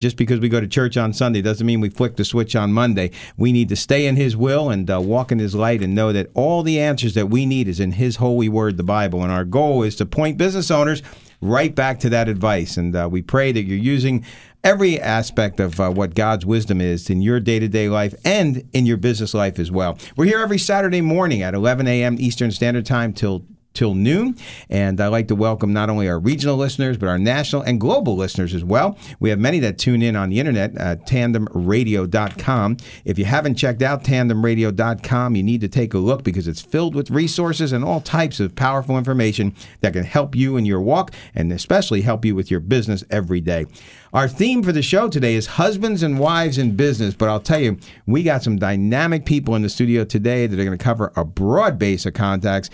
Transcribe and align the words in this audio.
just 0.00 0.16
because 0.16 0.38
we 0.38 0.48
go 0.48 0.60
to 0.60 0.68
church 0.68 0.96
on 0.96 1.12
Sunday 1.12 1.42
doesn't 1.42 1.66
mean 1.66 1.80
we 1.80 1.88
flick 1.88 2.14
the 2.14 2.24
switch 2.24 2.54
on 2.54 2.72
Monday. 2.72 3.10
We 3.36 3.50
need 3.50 3.68
to 3.70 3.76
stay 3.76 4.06
in 4.06 4.14
His 4.14 4.36
will 4.36 4.70
and 4.70 4.88
uh, 4.88 5.00
walk 5.00 5.32
in 5.32 5.40
His 5.40 5.56
light 5.56 5.82
and 5.82 5.92
know 5.92 6.12
that 6.12 6.30
all 6.34 6.62
the 6.62 6.78
answers 6.78 7.14
that 7.14 7.26
we 7.26 7.46
need 7.46 7.66
is 7.66 7.80
in 7.80 7.90
His 7.90 8.16
holy 8.16 8.48
word, 8.48 8.76
the 8.76 8.84
Bible. 8.84 9.24
And 9.24 9.32
our 9.32 9.44
goal 9.44 9.82
is 9.82 9.96
to 9.96 10.06
point 10.06 10.38
business 10.38 10.70
owners 10.70 11.02
right 11.40 11.74
back 11.74 11.98
to 12.00 12.10
that 12.10 12.28
advice. 12.28 12.76
And 12.76 12.94
uh, 12.94 13.08
we 13.10 13.22
pray 13.22 13.50
that 13.50 13.62
you're 13.62 13.76
using 13.76 14.24
every 14.62 15.00
aspect 15.00 15.58
of 15.58 15.80
uh, 15.80 15.90
what 15.90 16.14
God's 16.14 16.46
wisdom 16.46 16.80
is 16.80 17.10
in 17.10 17.20
your 17.20 17.40
day 17.40 17.58
to 17.58 17.66
day 17.66 17.88
life 17.88 18.14
and 18.24 18.68
in 18.72 18.86
your 18.86 18.98
business 18.98 19.34
life 19.34 19.58
as 19.58 19.72
well. 19.72 19.98
We're 20.16 20.26
here 20.26 20.38
every 20.38 20.58
Saturday 20.58 21.00
morning 21.00 21.42
at 21.42 21.54
11 21.54 21.88
a.m. 21.88 22.18
Eastern 22.20 22.52
Standard 22.52 22.86
Time 22.86 23.12
till 23.12 23.44
till 23.74 23.94
noon. 23.94 24.36
And 24.70 25.00
I'd 25.00 25.08
like 25.08 25.28
to 25.28 25.34
welcome 25.34 25.72
not 25.72 25.90
only 25.90 26.08
our 26.08 26.18
regional 26.18 26.56
listeners, 26.56 26.96
but 26.96 27.08
our 27.08 27.18
national 27.18 27.62
and 27.62 27.80
global 27.80 28.16
listeners 28.16 28.54
as 28.54 28.64
well. 28.64 28.98
We 29.20 29.30
have 29.30 29.38
many 29.38 29.60
that 29.60 29.78
tune 29.78 30.02
in 30.02 30.16
on 30.16 30.30
the 30.30 30.40
internet 30.40 30.76
at 30.76 31.06
tandemradio.com. 31.06 32.76
If 33.04 33.18
you 33.18 33.24
haven't 33.24 33.54
checked 33.54 33.82
out 33.82 34.04
tandemradio.com, 34.04 35.36
you 35.36 35.42
need 35.42 35.60
to 35.60 35.68
take 35.68 35.94
a 35.94 35.98
look 35.98 36.24
because 36.24 36.48
it's 36.48 36.60
filled 36.60 36.94
with 36.94 37.10
resources 37.10 37.72
and 37.72 37.84
all 37.84 38.00
types 38.00 38.40
of 38.40 38.54
powerful 38.54 38.98
information 38.98 39.54
that 39.80 39.92
can 39.92 40.04
help 40.04 40.34
you 40.34 40.56
in 40.56 40.66
your 40.66 40.80
walk 40.80 41.12
and 41.34 41.52
especially 41.52 42.02
help 42.02 42.24
you 42.24 42.34
with 42.34 42.50
your 42.50 42.60
business 42.60 43.04
every 43.10 43.40
day. 43.40 43.66
Our 44.12 44.26
theme 44.26 44.62
for 44.62 44.72
the 44.72 44.80
show 44.80 45.08
today 45.08 45.34
is 45.34 45.46
husbands 45.46 46.02
and 46.02 46.18
wives 46.18 46.56
in 46.56 46.76
business, 46.76 47.14
but 47.14 47.28
I'll 47.28 47.40
tell 47.40 47.60
you, 47.60 47.78
we 48.06 48.22
got 48.22 48.42
some 48.42 48.58
dynamic 48.58 49.26
people 49.26 49.54
in 49.54 49.60
the 49.60 49.68
studio 49.68 50.04
today 50.04 50.46
that 50.46 50.58
are 50.58 50.64
going 50.64 50.76
to 50.76 50.82
cover 50.82 51.12
a 51.14 51.24
broad 51.24 51.78
base 51.78 52.06
of 52.06 52.14
contacts 52.14 52.70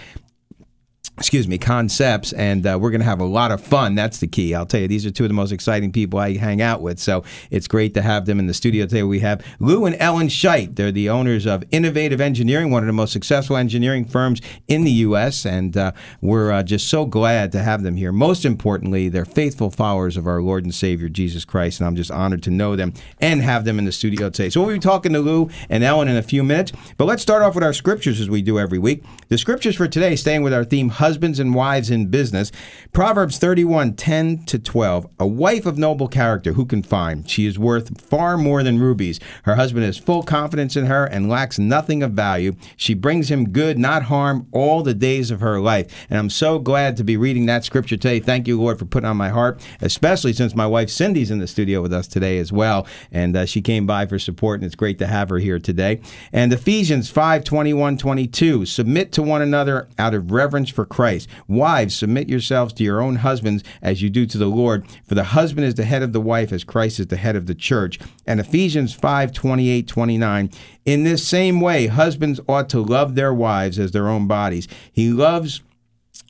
excuse 1.16 1.46
me, 1.46 1.58
concepts, 1.58 2.32
and 2.32 2.66
uh, 2.66 2.76
we're 2.80 2.90
going 2.90 3.00
to 3.00 3.06
have 3.06 3.20
a 3.20 3.24
lot 3.24 3.52
of 3.52 3.60
fun. 3.60 3.94
That's 3.94 4.18
the 4.18 4.26
key. 4.26 4.52
I'll 4.52 4.66
tell 4.66 4.80
you, 4.80 4.88
these 4.88 5.06
are 5.06 5.12
two 5.12 5.22
of 5.24 5.28
the 5.28 5.34
most 5.34 5.52
exciting 5.52 5.92
people 5.92 6.18
I 6.18 6.36
hang 6.36 6.60
out 6.60 6.82
with. 6.82 6.98
So 6.98 7.22
it's 7.50 7.68
great 7.68 7.94
to 7.94 8.02
have 8.02 8.26
them 8.26 8.40
in 8.40 8.48
the 8.48 8.54
studio 8.54 8.84
today. 8.86 9.04
We 9.04 9.20
have 9.20 9.44
Lou 9.60 9.84
and 9.84 9.94
Ellen 10.00 10.26
Scheit. 10.26 10.74
They're 10.74 10.90
the 10.90 11.08
owners 11.08 11.46
of 11.46 11.62
Innovative 11.70 12.20
Engineering, 12.20 12.70
one 12.70 12.82
of 12.82 12.88
the 12.88 12.92
most 12.92 13.12
successful 13.12 13.56
engineering 13.56 14.04
firms 14.04 14.40
in 14.66 14.82
the 14.82 14.90
U.S., 14.90 15.46
and 15.46 15.76
uh, 15.76 15.92
we're 16.20 16.50
uh, 16.50 16.62
just 16.64 16.88
so 16.88 17.06
glad 17.06 17.52
to 17.52 17.62
have 17.62 17.84
them 17.84 17.94
here. 17.94 18.10
Most 18.10 18.44
importantly, 18.44 19.08
they're 19.08 19.24
faithful 19.24 19.70
followers 19.70 20.16
of 20.16 20.26
our 20.26 20.42
Lord 20.42 20.64
and 20.64 20.74
Savior, 20.74 21.08
Jesus 21.08 21.44
Christ, 21.44 21.78
and 21.78 21.86
I'm 21.86 21.96
just 21.96 22.10
honored 22.10 22.42
to 22.44 22.50
know 22.50 22.74
them 22.74 22.92
and 23.20 23.40
have 23.40 23.64
them 23.64 23.78
in 23.78 23.84
the 23.84 23.92
studio 23.92 24.30
today. 24.30 24.50
So 24.50 24.60
we'll 24.60 24.74
be 24.74 24.80
talking 24.80 25.12
to 25.12 25.20
Lou 25.20 25.48
and 25.68 25.84
Ellen 25.84 26.08
in 26.08 26.16
a 26.16 26.22
few 26.22 26.42
minutes, 26.42 26.72
but 26.98 27.04
let's 27.04 27.22
start 27.22 27.42
off 27.42 27.54
with 27.54 27.62
our 27.62 27.72
scriptures 27.72 28.20
as 28.20 28.28
we 28.28 28.42
do 28.42 28.58
every 28.58 28.78
week. 28.78 29.04
The 29.28 29.38
scriptures 29.38 29.76
for 29.76 29.86
today, 29.86 30.16
staying 30.16 30.42
with 30.42 30.52
our 30.52 30.64
theme, 30.64 30.88
husbands 31.04 31.38
and 31.38 31.54
wives 31.54 31.90
in 31.90 32.06
business. 32.06 32.50
Proverbs 32.94 33.36
31 33.36 33.92
10 33.92 34.46
to 34.46 34.58
12. 34.58 35.06
A 35.20 35.26
wife 35.26 35.66
of 35.66 35.76
noble 35.76 36.08
character, 36.08 36.54
who 36.54 36.64
can 36.64 36.82
find? 36.82 37.28
She 37.28 37.44
is 37.44 37.58
worth 37.58 38.00
far 38.00 38.38
more 38.38 38.62
than 38.62 38.78
rubies. 38.78 39.20
Her 39.42 39.56
husband 39.56 39.84
has 39.84 39.98
full 39.98 40.22
confidence 40.22 40.76
in 40.76 40.86
her 40.86 41.04
and 41.04 41.28
lacks 41.28 41.58
nothing 41.58 42.02
of 42.02 42.12
value. 42.12 42.54
She 42.78 42.94
brings 42.94 43.30
him 43.30 43.50
good, 43.50 43.76
not 43.76 44.04
harm, 44.04 44.46
all 44.50 44.82
the 44.82 44.94
days 44.94 45.30
of 45.30 45.40
her 45.40 45.60
life. 45.60 46.06
And 46.08 46.18
I'm 46.18 46.30
so 46.30 46.58
glad 46.58 46.96
to 46.96 47.04
be 47.04 47.18
reading 47.18 47.44
that 47.46 47.64
scripture 47.64 47.98
today. 47.98 48.18
Thank 48.18 48.48
you, 48.48 48.58
Lord, 48.58 48.78
for 48.78 48.86
putting 48.86 49.08
on 49.10 49.18
my 49.18 49.28
heart, 49.28 49.60
especially 49.82 50.32
since 50.32 50.54
my 50.54 50.66
wife 50.66 50.88
Cindy's 50.88 51.30
in 51.30 51.38
the 51.38 51.46
studio 51.46 51.82
with 51.82 51.92
us 51.92 52.08
today 52.08 52.38
as 52.38 52.50
well. 52.50 52.86
And 53.12 53.36
uh, 53.36 53.44
she 53.44 53.60
came 53.60 53.86
by 53.86 54.06
for 54.06 54.18
support, 54.18 54.60
and 54.60 54.64
it's 54.64 54.74
great 54.74 54.98
to 55.00 55.06
have 55.06 55.28
her 55.28 55.38
here 55.38 55.58
today. 55.58 56.00
And 56.32 56.50
Ephesians 56.50 57.10
5 57.10 57.44
21 57.44 57.98
22. 57.98 58.64
Submit 58.64 59.12
to 59.12 59.22
one 59.22 59.42
another 59.42 59.86
out 59.98 60.14
of 60.14 60.30
reverence 60.30 60.70
for 60.70 60.86
Christ. 60.94 61.28
Wives, 61.48 61.92
submit 61.92 62.28
yourselves 62.28 62.72
to 62.74 62.84
your 62.84 63.02
own 63.02 63.16
husbands 63.16 63.64
as 63.82 64.00
you 64.00 64.08
do 64.08 64.26
to 64.26 64.38
the 64.38 64.46
Lord, 64.46 64.86
for 65.08 65.16
the 65.16 65.24
husband 65.24 65.66
is 65.66 65.74
the 65.74 65.84
head 65.84 66.04
of 66.04 66.12
the 66.12 66.20
wife 66.20 66.52
as 66.52 66.62
Christ 66.62 67.00
is 67.00 67.08
the 67.08 67.16
head 67.16 67.34
of 67.34 67.46
the 67.46 67.54
church. 67.54 67.98
And 68.28 68.38
Ephesians 68.38 68.94
5 68.94 69.32
28 69.32 69.88
29. 69.88 70.50
In 70.84 71.02
this 71.02 71.26
same 71.26 71.60
way, 71.60 71.88
husbands 71.88 72.40
ought 72.46 72.68
to 72.68 72.80
love 72.80 73.16
their 73.16 73.34
wives 73.34 73.76
as 73.76 73.90
their 73.90 74.08
own 74.08 74.28
bodies. 74.28 74.68
He 74.92 75.10
loves 75.10 75.62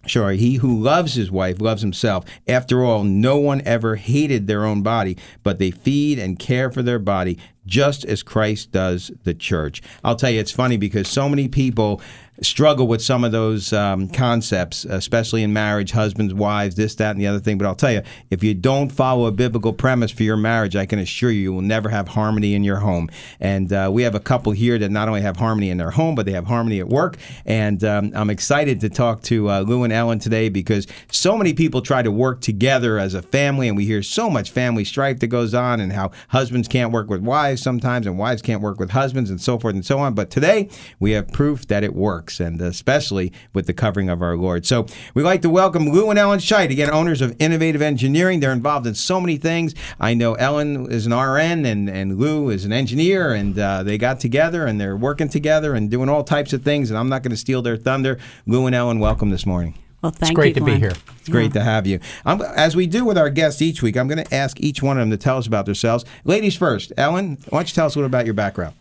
Sure, 0.07 0.33
he 0.33 0.57
who 0.57 0.81
loves 0.81 1.15
his 1.15 1.31
wife 1.31 1.61
loves 1.61 1.81
himself. 1.81 2.25
After 2.47 2.85
all, 2.85 3.05
no 3.05 3.39
one 3.39 3.63
ever 3.65 3.97
hated 3.97 4.47
their 4.47 4.65
own 4.65 4.83
body, 4.83 5.17
but 5.43 5.59
they 5.59 5.71
feed 5.71 6.19
and 6.19 6.39
care 6.39 6.71
for 6.71 6.83
their 6.83 6.99
body 6.99 7.39
just 7.67 8.05
as 8.05 8.23
Christ 8.23 8.73
does 8.73 9.11
the 9.25 9.35
church. 9.35 9.83
I'll 10.03 10.17
tell 10.17 10.31
you, 10.31 10.41
it's 10.41 10.53
funny 10.53 10.77
because 10.77 11.09
so 11.09 11.29
many 11.29 11.49
people 11.49 12.03
struggle 12.43 12.87
with 12.87 13.01
some 13.01 13.25
of 13.25 13.33
those 13.33 13.73
um, 13.73 14.09
concepts, 14.09 14.85
especially 14.85 15.43
in 15.43 15.53
marriage, 15.53 15.93
husbands, 15.93 16.35
wives, 16.35 16.75
this, 16.75 16.95
that, 16.97 17.13
and 17.13 17.21
the 17.21 17.27
other 17.27 17.39
thing. 17.39 17.59
But 17.59 17.67
I'll 17.67 17.75
tell 17.75 17.93
you, 17.93 18.03
if 18.31 18.43
you 18.43 18.55
don't 18.55 18.91
follow 18.91 19.27
a 19.27 19.33
biblical 19.33 19.73
premise 19.73 20.11
for 20.11 20.25
your 20.25 20.37
marriage, 20.37 20.75
I 20.75 20.87
can 20.87 20.99
assure 20.99 21.31
you, 21.31 21.41
you 21.41 21.53
will 21.53 21.63
never 21.63 21.89
have 21.89 22.09
harmony 22.09 22.55
in 22.55 22.65
your 22.65 22.79
home. 22.79 23.09
And 23.39 23.73
uh, 23.73 23.91
we 23.93 24.03
have 24.03 24.15
a 24.15 24.21
couple 24.21 24.53
here 24.53 24.79
that 24.79 24.91
not 24.91 25.09
only 25.09 25.21
have 25.21 25.37
harmony 25.37 25.71
in 25.71 25.79
their 25.79 25.93
home, 25.93 26.15
but 26.15 26.27
they 26.27 26.33
have 26.33 26.47
harmony 26.47 26.81
at 26.81 26.89
work. 26.89 27.17
And 27.47 27.83
um, 27.85 28.13
I'm 28.15 28.31
excited 28.31 28.81
to 28.81 28.89
talk 28.89 29.23
to 29.23 29.51
uh, 29.51 29.61
Lou 29.61 29.85
and 29.85 29.93
Ellen 29.93 30.19
today 30.19 30.49
because 30.49 30.87
so 31.11 31.37
many 31.37 31.55
people 31.55 31.83
try 31.83 32.03
to 32.03 32.11
work 32.11 32.41
together 32.41 32.99
as 32.99 33.15
a 33.15 33.23
family, 33.23 33.69
and 33.69 33.77
we 33.77 33.85
hear 33.85 34.03
so 34.03 34.29
much 34.29 34.51
family 34.51 34.85
strife 34.85 35.21
that 35.21 35.29
goes 35.29 35.55
on, 35.55 35.81
and 35.81 35.93
how 35.93 36.11
husbands 36.29 36.69
can't 36.69 36.93
work 36.93 37.09
with 37.09 37.21
wives 37.21 37.63
sometimes, 37.63 38.07
and 38.07 38.19
wives 38.19 38.43
can't 38.43 38.61
work 38.61 38.81
with 38.81 38.91
husbands, 38.91 39.31
and 39.31 39.41
so 39.41 39.59
forth 39.59 39.75
and 39.75 39.85
so 39.85 39.99
on. 39.99 40.15
But 40.15 40.31
today, 40.31 40.69
we 40.99 41.13
have 41.13 41.29
proof 41.29 41.67
that 41.69 41.85
it 41.85 41.95
works 41.95 42.24
works, 42.25 42.41
and 42.41 42.61
especially 42.63 43.33
with 43.53 43.67
the 43.67 43.75
covering 43.75 44.09
of 44.09 44.23
our 44.23 44.37
Lord. 44.37 44.65
So 44.65 44.87
we'd 45.13 45.25
like 45.25 45.43
to 45.43 45.51
welcome 45.51 45.91
Lou 45.91 46.09
and 46.09 46.19
Ellen 46.19 46.39
Scheit, 46.39 46.71
again, 46.71 46.91
owners 46.91 47.21
of 47.21 47.37
Innovative 47.39 47.83
Engineering. 47.83 48.41
They're 48.41 48.53
involved 48.53 48.87
in 48.87 48.95
so 48.95 49.21
many 49.21 49.37
things. 49.37 49.75
I 50.01 50.15
know 50.15 50.35
Ellen 50.35 50.91
is 50.91 51.05
an 51.07 51.13
RN 51.13 51.67
and, 51.67 51.91
and 51.91 52.19
Lou 52.19 52.49
is 52.49 52.65
an 52.65 52.73
engineer, 52.73 53.35
and 53.35 53.59
uh, 53.59 53.83
they 53.83 53.99
got 53.99 54.21
together 54.21 54.67
and 54.67 54.81
they're 54.81 54.97
working 54.97 55.29
together 55.29 55.75
and 55.75 55.91
doing 55.91 56.09
all 56.09 56.25
types 56.25 56.55
of 56.55 56.63
things, 56.63 56.91
and 56.91 56.99
I'm 56.99 57.11
not 57.11 57.23
going 57.23 57.33
to 57.33 57.37
steal 57.37 57.61
their 57.61 57.77
thunder. 57.77 58.19
Lou 58.47 58.65
and 58.67 58.75
Ellen, 58.75 58.99
welcome 59.01 59.29
this 59.29 59.45
morning. 59.45 59.75
Well, 60.01 60.13
thank 60.13 60.23
you. 60.23 60.33
it's 60.33 60.35
great 60.35 60.57
you, 60.57 60.61
to 60.61 60.65
be 60.65 60.79
here. 60.79 60.93
It's 61.21 61.29
great 61.29 61.53
to 61.55 61.63
have 61.63 61.87
you. 61.87 61.99
I'm, 62.25 62.41
as 62.41 62.75
we 62.75 62.87
do 62.87 63.05
with 63.05 63.19
our 63.19 63.31
guests 63.31 63.61
each 63.61 63.83
week, 63.83 63.97
I'm 63.97 64.09
going 64.09 64.23
to 64.23 64.35
ask 64.35 64.61
each 64.61 64.83
one 64.83 64.99
of 64.99 65.03
them 65.03 65.11
to 65.11 65.17
tell 65.17 65.39
us 65.39 65.47
about 65.47 65.67
themselves. 65.67 66.05
Ladies 66.25 66.57
first. 66.57 66.93
Ellen, 66.97 67.39
why 67.49 67.59
don't 67.59 67.69
you 67.69 67.75
tell 67.75 67.87
us 67.87 67.95
a 67.95 67.99
little 67.99 68.07
about 68.07 68.27
your 68.27 68.35
background? 68.35 68.75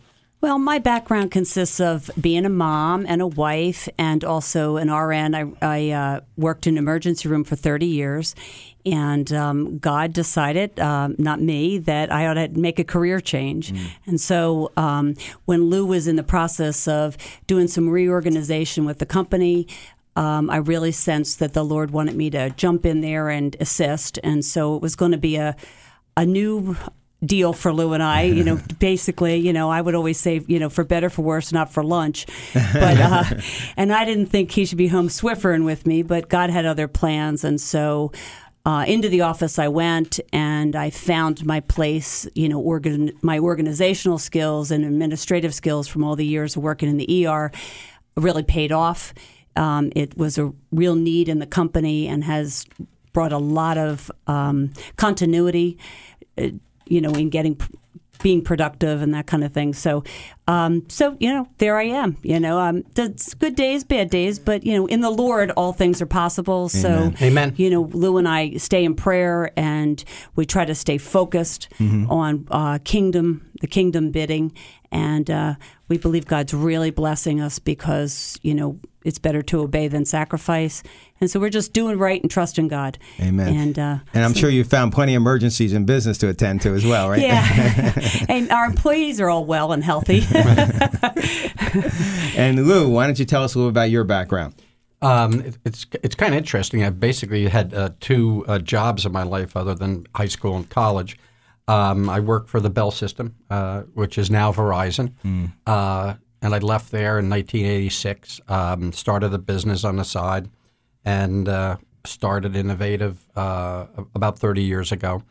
Well, 0.44 0.59
my 0.59 0.78
background 0.78 1.31
consists 1.31 1.80
of 1.80 2.12
being 2.20 2.46
a 2.46 2.50
mom 2.50 3.06
and 3.08 3.22
a 3.22 3.28
wife, 3.28 3.88
and 3.98 4.26
also 4.26 4.76
an 4.76 4.92
RN. 4.92 5.34
I, 5.34 5.46
I 5.62 5.90
uh, 5.92 6.20
worked 6.36 6.68
in 6.68 6.78
emergency 6.78 7.30
room 7.30 7.46
for 7.46 7.56
30 7.56 7.86
years, 7.86 8.36
and 8.86 9.31
um, 9.31 9.78
God 9.78 10.12
decided, 10.12 10.78
um, 10.81 11.16
not 11.18 11.40
me, 11.40 11.78
that 11.78 12.12
I 12.12 12.28
ought 12.28 12.34
to 12.34 12.50
make 12.50 12.78
a 12.78 12.84
career 12.84 13.22
change. 13.22 13.72
Mm. 13.72 13.88
And 14.06 14.20
so, 14.20 14.74
um, 14.76 15.16
when 15.46 15.70
Lou 15.70 15.86
was 15.86 16.08
in 16.08 16.18
the 16.18 16.24
process 16.24 16.90
of 16.90 17.16
doing 17.48 17.70
some 17.70 17.88
reorganization 17.88 18.84
with 18.84 19.00
the 19.00 19.06
company, 19.06 19.66
um, 20.18 20.50
I 20.50 20.58
really 20.58 20.92
sensed 20.92 21.40
that 21.40 21.54
the 21.54 21.64
Lord 21.64 21.92
wanted 21.92 22.18
me 22.18 22.30
to 22.31 22.50
jump 22.50 22.86
in 22.86 23.00
there 23.00 23.30
and 23.30 23.56
assist, 23.62 24.20
and 24.25 24.44
so 24.44 24.75
it 24.75 24.81
was 24.81 24.98
going 24.98 25.14
to 25.14 25.18
be 25.18 25.38
a 25.38 25.56
a 26.16 26.25
new 26.25 26.75
deal 27.25 27.53
for 27.53 27.73
Lou 27.73 27.94
and 27.94 28.03
I. 28.03 28.23
You 28.23 28.44
know, 28.44 28.59
basically, 28.79 29.38
you 29.38 29.53
know, 29.53 29.69
I 29.69 29.81
would 29.81 29.95
always 29.95 30.19
say, 30.19 30.41
you 30.47 30.59
know, 30.59 30.69
for 30.69 30.84
better, 30.84 31.09
for 31.09 31.22
worse, 31.22 31.51
not 31.51 31.72
for 31.72 31.84
lunch. 31.84 32.25
But 32.53 33.00
uh, 33.00 33.23
and 33.78 33.94
I 33.94 34.06
didn't 34.06 34.28
think 34.28 34.51
he 34.51 34.66
should 34.66 34.78
be 34.78 34.88
home 34.88 35.07
Swiffering 35.07 35.66
with 35.66 35.85
me, 35.85 36.03
but 36.03 36.29
God 36.29 36.50
had 36.50 36.66
other 36.66 36.88
plans, 36.88 37.44
and 37.44 37.59
so. 37.59 38.12
Uh, 38.66 38.85
into 38.88 39.09
the 39.09 39.19
office 39.19 39.59
I 39.59 39.67
went, 39.67 40.22
and 40.31 40.73
I 40.73 40.89
found 40.89 41.45
my 41.45 41.59
place. 41.59 42.25
You 42.33 42.47
know, 42.47 42.62
organ- 42.62 43.12
my 43.22 43.38
organizational 43.38 44.17
skills 44.17 44.72
and 44.72 44.85
administrative 44.85 45.53
skills 45.53 45.89
from 45.89 46.06
all 46.06 46.16
the 46.16 46.25
years 46.25 46.56
of 46.56 46.63
working 46.63 46.88
in 46.88 46.95
the 46.95 47.28
ER 47.28 47.51
really 48.16 48.41
paid 48.41 48.72
off. 48.72 49.13
Um, 49.57 49.91
it 49.97 50.17
was 50.17 50.38
a 50.38 50.53
real 50.72 50.95
need 50.95 51.28
in 51.28 51.39
the 51.39 51.45
company 51.45 52.07
and 52.07 52.23
has 52.23 52.66
brought 53.12 53.31
a 53.31 53.38
lot 53.38 53.78
of 53.78 54.12
um, 54.28 54.73
continuity. 54.97 55.78
You 56.94 57.02
know, 57.02 57.12
in 57.12 57.30
getting 57.30 57.59
being 58.22 58.42
productive 58.42 59.01
and 59.01 59.13
that 59.13 59.28
kind 59.28 59.44
of 59.44 59.51
thing. 59.51 59.74
So, 59.74 60.04
um, 60.48 60.88
so 60.88 61.18
you 61.19 61.31
know, 61.31 61.48
there 61.57 61.78
I 61.78 61.84
am. 61.84 62.18
You 62.24 62.40
know, 62.40 62.60
um, 62.60 62.84
it's 62.95 63.34
good 63.34 63.56
days, 63.56 63.84
bad 63.84 64.10
days, 64.10 64.40
but 64.40 64.63
you 64.63 64.74
know, 64.75 64.86
in 64.86 65.01
the 65.01 65.10
Lord, 65.10 65.51
all 65.51 65.74
things 65.74 66.01
are 66.01 66.06
possible. 66.06 66.69
Amen. 66.74 67.16
So, 67.16 67.25
Amen. 67.25 67.54
You 67.57 67.69
know, 67.69 67.81
Lou 67.81 68.18
and 68.18 68.28
I 68.28 68.56
stay 68.57 68.86
in 68.86 68.95
prayer, 68.95 69.51
and 69.57 70.04
we 70.36 70.45
try 70.45 70.66
to 70.66 70.75
stay 70.75 70.98
focused 70.98 71.68
mm-hmm. 71.80 72.10
on 72.10 72.48
uh, 72.51 72.80
kingdom, 72.84 73.50
the 73.62 73.68
kingdom 73.68 74.12
bidding, 74.12 74.54
and 74.92 75.30
uh, 75.30 75.56
we 75.88 75.98
believe 75.98 76.25
God's 76.25 76.54
really 76.54 76.92
blessing 76.92 77.42
us 77.42 77.60
because 77.60 78.39
you 78.44 78.54
know 78.54 78.80
it's 79.03 79.19
better 79.19 79.41
to 79.44 79.61
obey 79.61 79.88
than 79.88 80.05
sacrifice. 80.05 80.83
And 81.19 81.29
so 81.29 81.39
we're 81.39 81.50
just 81.50 81.73
doing 81.73 81.97
right 81.97 82.21
and 82.21 82.29
trusting 82.29 82.67
God. 82.67 82.97
Amen. 83.19 83.55
And 83.55 83.79
uh, 83.79 83.97
and 84.13 84.25
I'm 84.25 84.33
so, 84.33 84.41
sure 84.41 84.50
you 84.50 84.63
found 84.63 84.94
plenty 84.94 85.15
of 85.15 85.21
emergencies 85.21 85.73
in 85.73 85.85
business 85.85 86.17
to 86.19 86.29
attend 86.29 86.61
to 86.61 86.73
as 86.73 86.85
well, 86.85 87.09
right? 87.09 87.21
Yeah. 87.21 87.94
and 88.29 88.51
our 88.51 88.65
employees 88.65 89.19
are 89.21 89.29
all 89.29 89.45
well 89.45 89.71
and 89.71 89.83
healthy. 89.83 90.23
and 92.38 92.67
Lou, 92.67 92.89
why 92.89 93.05
don't 93.05 93.19
you 93.19 93.25
tell 93.25 93.44
us 93.44 93.55
a 93.55 93.57
little 93.57 93.69
about 93.69 93.89
your 93.89 94.03
background? 94.03 94.55
Um, 95.01 95.41
it, 95.41 95.57
it's 95.65 95.85
it's 96.01 96.15
kind 96.15 96.33
of 96.33 96.38
interesting. 96.38 96.83
I've 96.83 97.00
basically 97.00 97.47
had 97.47 97.73
uh, 97.73 97.89
two 98.00 98.45
uh, 98.47 98.59
jobs 98.59 99.05
in 99.05 99.11
my 99.11 99.23
life 99.23 99.57
other 99.57 99.75
than 99.75 100.07
high 100.15 100.27
school 100.27 100.55
and 100.55 100.69
college. 100.69 101.17
Um, 101.67 102.09
I 102.09 102.19
worked 102.19 102.50
for 102.50 102.59
the 102.59 102.69
Bell 102.69 102.91
System, 102.91 103.35
uh, 103.50 103.81
which 103.94 104.17
is 104.17 104.29
now 104.29 104.51
Verizon. 104.51 105.13
Uh, 105.65 106.15
and 106.44 106.54
I 106.54 106.57
left 106.60 106.92
there 106.92 107.18
in 107.18 107.30
1986, 107.30 108.42
um, 108.50 108.92
started 108.92 109.34
a 109.34 109.38
business 109.38 109.86
on 109.86 109.95
the 109.95 110.04
side, 110.04 110.50
and 111.06 111.48
uh, 111.48 111.78
started 112.06 112.54
Innovative 112.54 113.25
uh, 113.38 113.86
about 114.13 114.38
30 114.38 114.62
years 114.62 114.92
ago. 114.92 115.24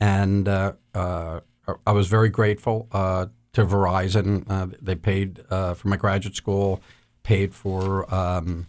And 0.00 0.48
uh, 0.48 0.72
uh, 0.92 1.40
I 1.86 1.92
was 1.92 2.08
very 2.08 2.30
grateful 2.30 2.88
uh, 2.90 3.26
to 3.52 3.64
Verizon. 3.64 4.44
Uh, 4.50 4.66
they 4.82 4.96
paid 4.96 5.38
for 5.48 5.84
my 5.84 5.96
graduate 5.96 6.34
school, 6.34 6.82
paid 7.22 7.54
for 7.54 8.12
um, 8.12 8.66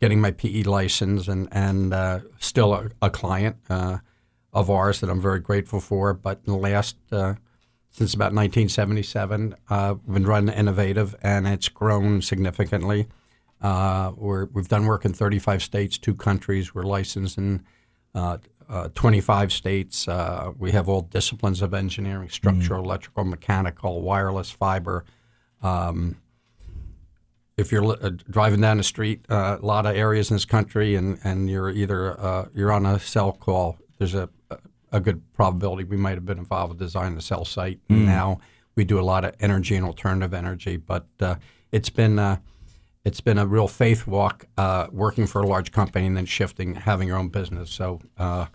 getting 0.00 0.20
my 0.20 0.30
PE 0.30 0.64
license, 0.64 1.26
and 1.26 1.48
and 1.50 2.22
still 2.38 2.74
a, 2.74 2.90
a 3.00 3.10
client 3.10 3.56
of 3.70 4.70
ours 4.70 5.00
that 5.00 5.08
I'm 5.08 5.20
very 5.20 5.40
grateful 5.40 5.80
for. 5.80 6.12
But 6.12 6.42
in 6.46 6.52
the 6.52 6.58
last 6.58 6.96
since 7.98 8.14
about 8.14 8.32
1977, 8.32 9.56
uh, 9.70 9.96
we've 10.06 10.14
been 10.14 10.24
running 10.24 10.54
Innovative, 10.54 11.16
and 11.20 11.48
it's 11.48 11.68
grown 11.68 12.22
significantly. 12.22 13.08
Uh, 13.60 14.12
we're, 14.16 14.44
we've 14.52 14.68
done 14.68 14.86
work 14.86 15.04
in 15.04 15.12
35 15.12 15.64
states, 15.64 15.98
two 15.98 16.14
countries. 16.14 16.72
We're 16.72 16.84
licensed 16.84 17.38
in 17.38 17.64
uh, 18.14 18.38
uh, 18.68 18.90
25 18.94 19.52
states. 19.52 20.06
Uh, 20.06 20.52
we 20.56 20.70
have 20.70 20.88
all 20.88 21.00
disciplines 21.02 21.60
of 21.60 21.74
engineering 21.74 22.28
structural, 22.28 22.84
electrical, 22.84 23.24
mechanical, 23.24 24.00
wireless, 24.00 24.48
fiber. 24.48 25.04
Um, 25.60 26.18
if 27.56 27.72
you're 27.72 27.84
uh, 27.84 28.10
driving 28.30 28.60
down 28.60 28.76
the 28.76 28.84
street, 28.84 29.24
uh, 29.28 29.58
a 29.60 29.66
lot 29.66 29.86
of 29.86 29.96
areas 29.96 30.30
in 30.30 30.36
this 30.36 30.44
country, 30.44 30.94
and, 30.94 31.18
and 31.24 31.50
you're 31.50 31.70
either 31.70 32.20
uh, 32.20 32.46
you're 32.54 32.70
on 32.70 32.86
a 32.86 33.00
cell 33.00 33.32
call, 33.32 33.76
there's 33.98 34.14
a, 34.14 34.28
a 34.92 35.00
good 35.00 35.20
probability 35.34 35.84
we 35.84 35.96
might 35.96 36.14
have 36.14 36.26
been 36.26 36.38
involved 36.38 36.70
with 36.70 36.78
designing 36.78 37.16
a 37.18 37.20
cell 37.20 37.44
site. 37.44 37.80
Now 37.88 38.40
we 38.74 38.84
do 38.84 38.98
a 38.98 39.02
lot 39.02 39.24
of 39.24 39.34
energy 39.40 39.76
and 39.76 39.84
alternative 39.84 40.32
energy, 40.32 40.76
but 40.76 41.06
uh, 41.20 41.34
it's 41.72 41.90
been 41.90 42.18
uh, 42.18 42.38
it's 43.04 43.20
been 43.20 43.38
a 43.38 43.46
real 43.46 43.68
faith 43.68 44.06
walk 44.06 44.46
uh, 44.56 44.86
working 44.92 45.26
for 45.26 45.40
a 45.42 45.46
large 45.46 45.72
company 45.72 46.06
and 46.06 46.16
then 46.16 46.26
shifting, 46.26 46.74
having 46.74 47.08
your 47.08 47.16
own 47.16 47.28
business. 47.28 47.70
So 47.70 48.00
uh, 48.18 48.46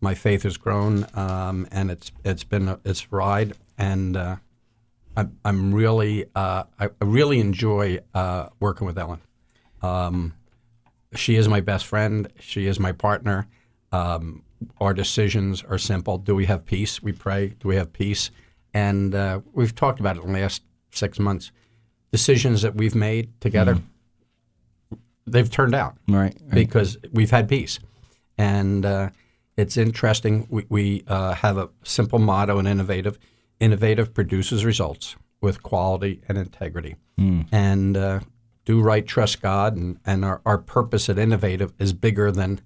my 0.00 0.14
faith 0.14 0.42
has 0.42 0.56
grown, 0.56 1.06
um, 1.14 1.66
and 1.70 1.90
it's 1.90 2.12
it's 2.24 2.44
been 2.44 2.68
a, 2.68 2.80
it's 2.84 3.12
ride, 3.12 3.54
and 3.78 4.16
uh, 4.16 4.36
I'm 5.16 5.38
I'm 5.44 5.72
really 5.72 6.26
uh, 6.34 6.64
I 6.78 6.86
I 7.00 7.04
really 7.04 7.40
enjoy 7.40 8.00
uh, 8.12 8.48
working 8.60 8.86
with 8.86 8.98
Ellen. 8.98 9.20
Um, 9.80 10.34
she 11.14 11.36
is 11.36 11.48
my 11.48 11.60
best 11.60 11.86
friend. 11.86 12.28
She 12.40 12.66
is 12.66 12.80
my 12.80 12.92
partner. 12.92 13.46
Um, 13.92 14.42
our 14.80 14.94
decisions 14.94 15.62
are 15.62 15.78
simple. 15.78 16.18
Do 16.18 16.34
we 16.34 16.46
have 16.46 16.64
peace? 16.64 17.02
We 17.02 17.12
pray. 17.12 17.54
Do 17.60 17.68
we 17.68 17.76
have 17.76 17.92
peace? 17.92 18.30
And 18.74 19.14
uh, 19.14 19.40
we've 19.52 19.74
talked 19.74 20.00
about 20.00 20.16
it 20.16 20.22
in 20.24 20.32
the 20.32 20.40
last 20.40 20.62
six 20.90 21.18
months. 21.18 21.52
Decisions 22.10 22.62
that 22.62 22.74
we've 22.74 22.94
made 22.94 23.40
together, 23.40 23.78
they've 25.26 25.50
turned 25.50 25.74
out 25.74 25.96
Right. 26.08 26.36
because 26.50 26.96
we've 27.12 27.30
had 27.30 27.48
peace. 27.48 27.78
And 28.38 28.84
uh, 28.84 29.10
it's 29.56 29.76
interesting. 29.76 30.46
We, 30.50 30.66
we 30.68 31.04
uh, 31.06 31.34
have 31.34 31.58
a 31.58 31.68
simple 31.84 32.18
motto 32.18 32.58
and 32.58 32.68
Innovative 32.68 33.18
Innovative 33.60 34.12
produces 34.12 34.64
results 34.64 35.14
with 35.40 35.62
quality 35.62 36.20
and 36.28 36.36
integrity. 36.36 36.96
And 37.52 37.96
uh, 37.96 38.20
do 38.64 38.80
right, 38.80 39.06
trust 39.06 39.40
God. 39.40 39.76
And, 39.76 39.98
and 40.04 40.24
our, 40.24 40.40
our 40.44 40.58
purpose 40.58 41.08
at 41.08 41.16
Innovative 41.18 41.72
is 41.78 41.92
bigger 41.92 42.32
than 42.32 42.60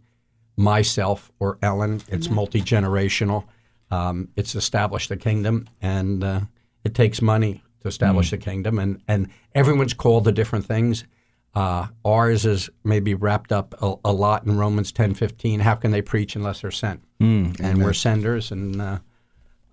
myself 0.57 1.31
or 1.39 1.59
Ellen. 1.63 2.03
It's 2.09 2.29
multi 2.31 2.61
generational. 2.61 3.45
Um, 3.91 4.29
it's 4.37 4.55
established 4.55 5.09
the 5.11 5.17
kingdom, 5.17 5.69
and 5.81 6.25
uh, 6.25 6.41
it 6.85 6.95
takes 6.95 7.23
money 7.23 7.63
to 7.83 7.89
establish 7.89 8.31
the 8.31 8.39
kingdom. 8.39 8.79
And, 8.79 9.01
and 9.07 9.29
everyone's 9.55 9.95
called 9.95 10.25
to 10.25 10.33
different 10.33 10.65
things. 10.67 11.05
Uh, 11.55 11.87
ours 12.05 12.45
is 12.45 12.69
maybe 12.85 13.15
wrapped 13.15 13.53
up 13.53 13.75
a, 13.81 13.95
a 14.05 14.13
lot 14.13 14.45
in 14.45 14.59
Romans 14.59 14.93
ten 14.93 15.15
fifteen. 15.15 15.61
How 15.61 15.75
can 15.75 15.91
they 15.91 16.03
preach 16.03 16.37
unless 16.37 16.61
they're 16.63 16.71
sent? 16.71 17.03
and 17.61 17.83
we're 17.83 17.93
senders, 17.95 18.51
and 18.51 18.83
uh, 18.83 18.99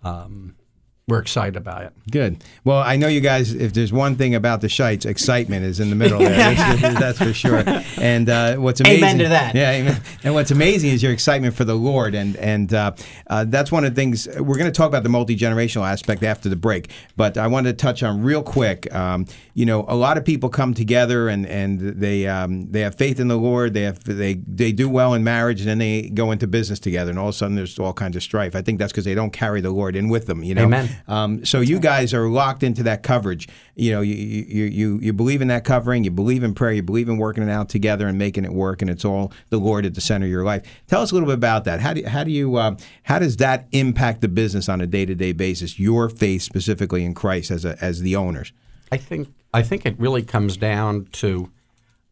um, 0.04 0.56
we're 1.06 1.20
excited 1.20 1.58
about 1.58 1.84
it. 1.84 1.92
Good. 2.10 2.42
Well, 2.64 2.78
I 2.78 2.96
know 2.96 3.10
you 3.10 3.20
guys. 3.20 3.54
If 3.54 3.74
there's 3.74 3.92
one 3.92 4.16
thing 4.16 4.36
about 4.36 4.62
the 4.62 4.70
Scheits, 4.70 5.06
excitement 5.06 5.66
is 5.66 5.82
in 5.82 5.90
the 5.90 5.98
middle 5.98 6.20
there. 6.20 6.30
that's, 6.30 6.82
that's 7.00 7.18
for 7.18 7.34
sure. 7.34 7.62
And 8.00 8.30
uh, 8.30 8.56
what's 8.56 8.80
amazing? 8.80 9.04
Amen 9.04 9.18
to 9.18 9.28
that. 9.28 9.54
Yeah, 9.54 9.72
amen. 9.72 10.02
And 10.24 10.34
what's 10.34 10.52
amazing 10.52 10.92
is 10.92 11.04
your 11.04 11.12
excitement 11.12 11.56
for 11.56 11.66
the 11.66 11.76
Lord, 11.76 12.16
and 12.16 12.38
and 12.38 12.74
uh, 12.74 12.94
uh, 13.28 13.44
that's 13.46 13.70
one 13.70 13.84
of 13.84 13.94
the 13.94 13.96
things 14.00 14.30
we're 14.30 14.58
going 14.58 14.72
to 14.72 14.72
talk 14.72 14.88
about 14.88 15.04
the 15.04 15.10
multi 15.10 15.36
generational 15.36 15.86
aspect 15.86 16.24
after 16.24 16.48
the 16.48 16.56
break. 16.56 16.90
But 17.18 17.38
I 17.38 17.48
wanted 17.48 17.78
to 17.78 17.86
touch 17.86 18.02
on 18.02 18.24
real 18.24 18.42
quick. 18.42 18.94
Um, 18.96 19.26
you 19.56 19.66
know, 19.66 19.84
a 19.90 19.96
lot 19.96 20.18
of 20.18 20.24
people 20.24 20.48
come 20.48 20.74
together 20.74 21.28
and 21.28 21.46
and 21.46 21.82
they 21.82 22.28
um, 22.28 22.72
they 22.72 22.80
have 22.80 22.96
faith 22.96 23.20
in 23.20 23.28
the 23.28 23.38
Lord. 23.38 23.74
They 23.74 23.82
have 23.82 24.02
they 24.06 24.36
they 24.36 24.72
do 24.72 24.88
well 24.88 25.14
in 25.14 25.26
marriage, 25.26 25.60
and 25.60 25.70
then 25.70 25.80
they 25.80 26.04
go 26.04 26.32
into 26.32 26.48
business 26.48 26.80
together, 26.80 27.10
and 27.10 27.20
all 27.20 27.28
of 27.28 27.36
a 27.36 27.38
sudden 27.38 27.58
there's 27.58 27.78
all 27.78 27.92
kinds 27.92 28.16
of 28.16 28.24
strife. 28.24 28.56
I 28.56 28.62
think 28.62 28.80
that's 28.80 28.94
because 28.94 29.04
they 29.04 29.16
don't 29.16 29.34
carry 29.34 29.60
the 29.60 29.72
Lord 29.72 29.98
in 29.98 30.08
with 30.08 30.28
them. 30.28 30.46
You 30.46 30.56
know. 30.56 30.64
Amen. 30.64 30.93
Um, 31.08 31.46
so 31.46 31.60
you 31.62 31.80
guys 31.80 32.14
are 32.14 32.28
locked 32.30 32.64
into 32.64 32.84
that 32.84 33.04
coverage. 33.04 33.48
You 33.76 33.92
know, 33.92 34.02
you, 34.02 34.16
you 34.16 34.64
you 34.66 35.00
you 35.00 35.14
believe 35.14 35.42
in 35.42 35.48
that 35.50 35.64
covering. 35.64 36.04
You 36.04 36.12
believe 36.12 36.44
in 36.44 36.54
prayer. 36.54 36.74
You 36.74 36.84
believe 36.84 37.10
in 37.10 37.18
working 37.18 37.44
it 37.44 37.50
out 37.50 37.70
together 37.70 38.08
and 38.08 38.18
making 38.18 38.46
it 38.46 38.54
work. 38.54 38.82
And 38.82 38.90
it's 38.90 39.04
all 39.06 39.32
the 39.50 39.58
Lord 39.58 39.86
at 39.86 39.96
the 39.96 40.02
center 40.02 40.26
of 40.26 40.32
your 40.32 40.44
life. 40.44 40.64
Tell 40.88 41.02
us 41.02 41.12
a 41.12 41.14
little 41.16 41.28
bit 41.28 41.36
about 41.36 41.64
that. 41.66 41.80
How 41.80 41.94
do 41.94 42.06
how 42.06 42.24
do 42.24 42.32
you 42.32 42.56
uh, 42.58 42.76
how 43.04 43.20
does 43.20 43.38
that 43.38 43.68
impact 43.72 44.22
the 44.22 44.28
business 44.28 44.70
on 44.70 44.82
a 44.82 44.88
day 44.88 45.06
to 45.06 45.16
day 45.16 45.32
basis? 45.32 45.80
Your 45.80 46.10
faith 46.10 46.42
specifically 46.44 47.04
in 47.04 47.14
Christ 47.14 47.52
as 47.52 47.66
a 47.66 47.78
as 47.84 48.02
the 48.02 48.16
owners. 48.16 48.54
I 48.92 48.98
think 48.98 49.34
I 49.54 49.64
think 49.64 49.86
it 49.86 50.00
really 50.00 50.22
comes 50.24 50.58
down 50.58 51.08
to 51.14 51.50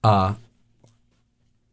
uh, 0.03 0.33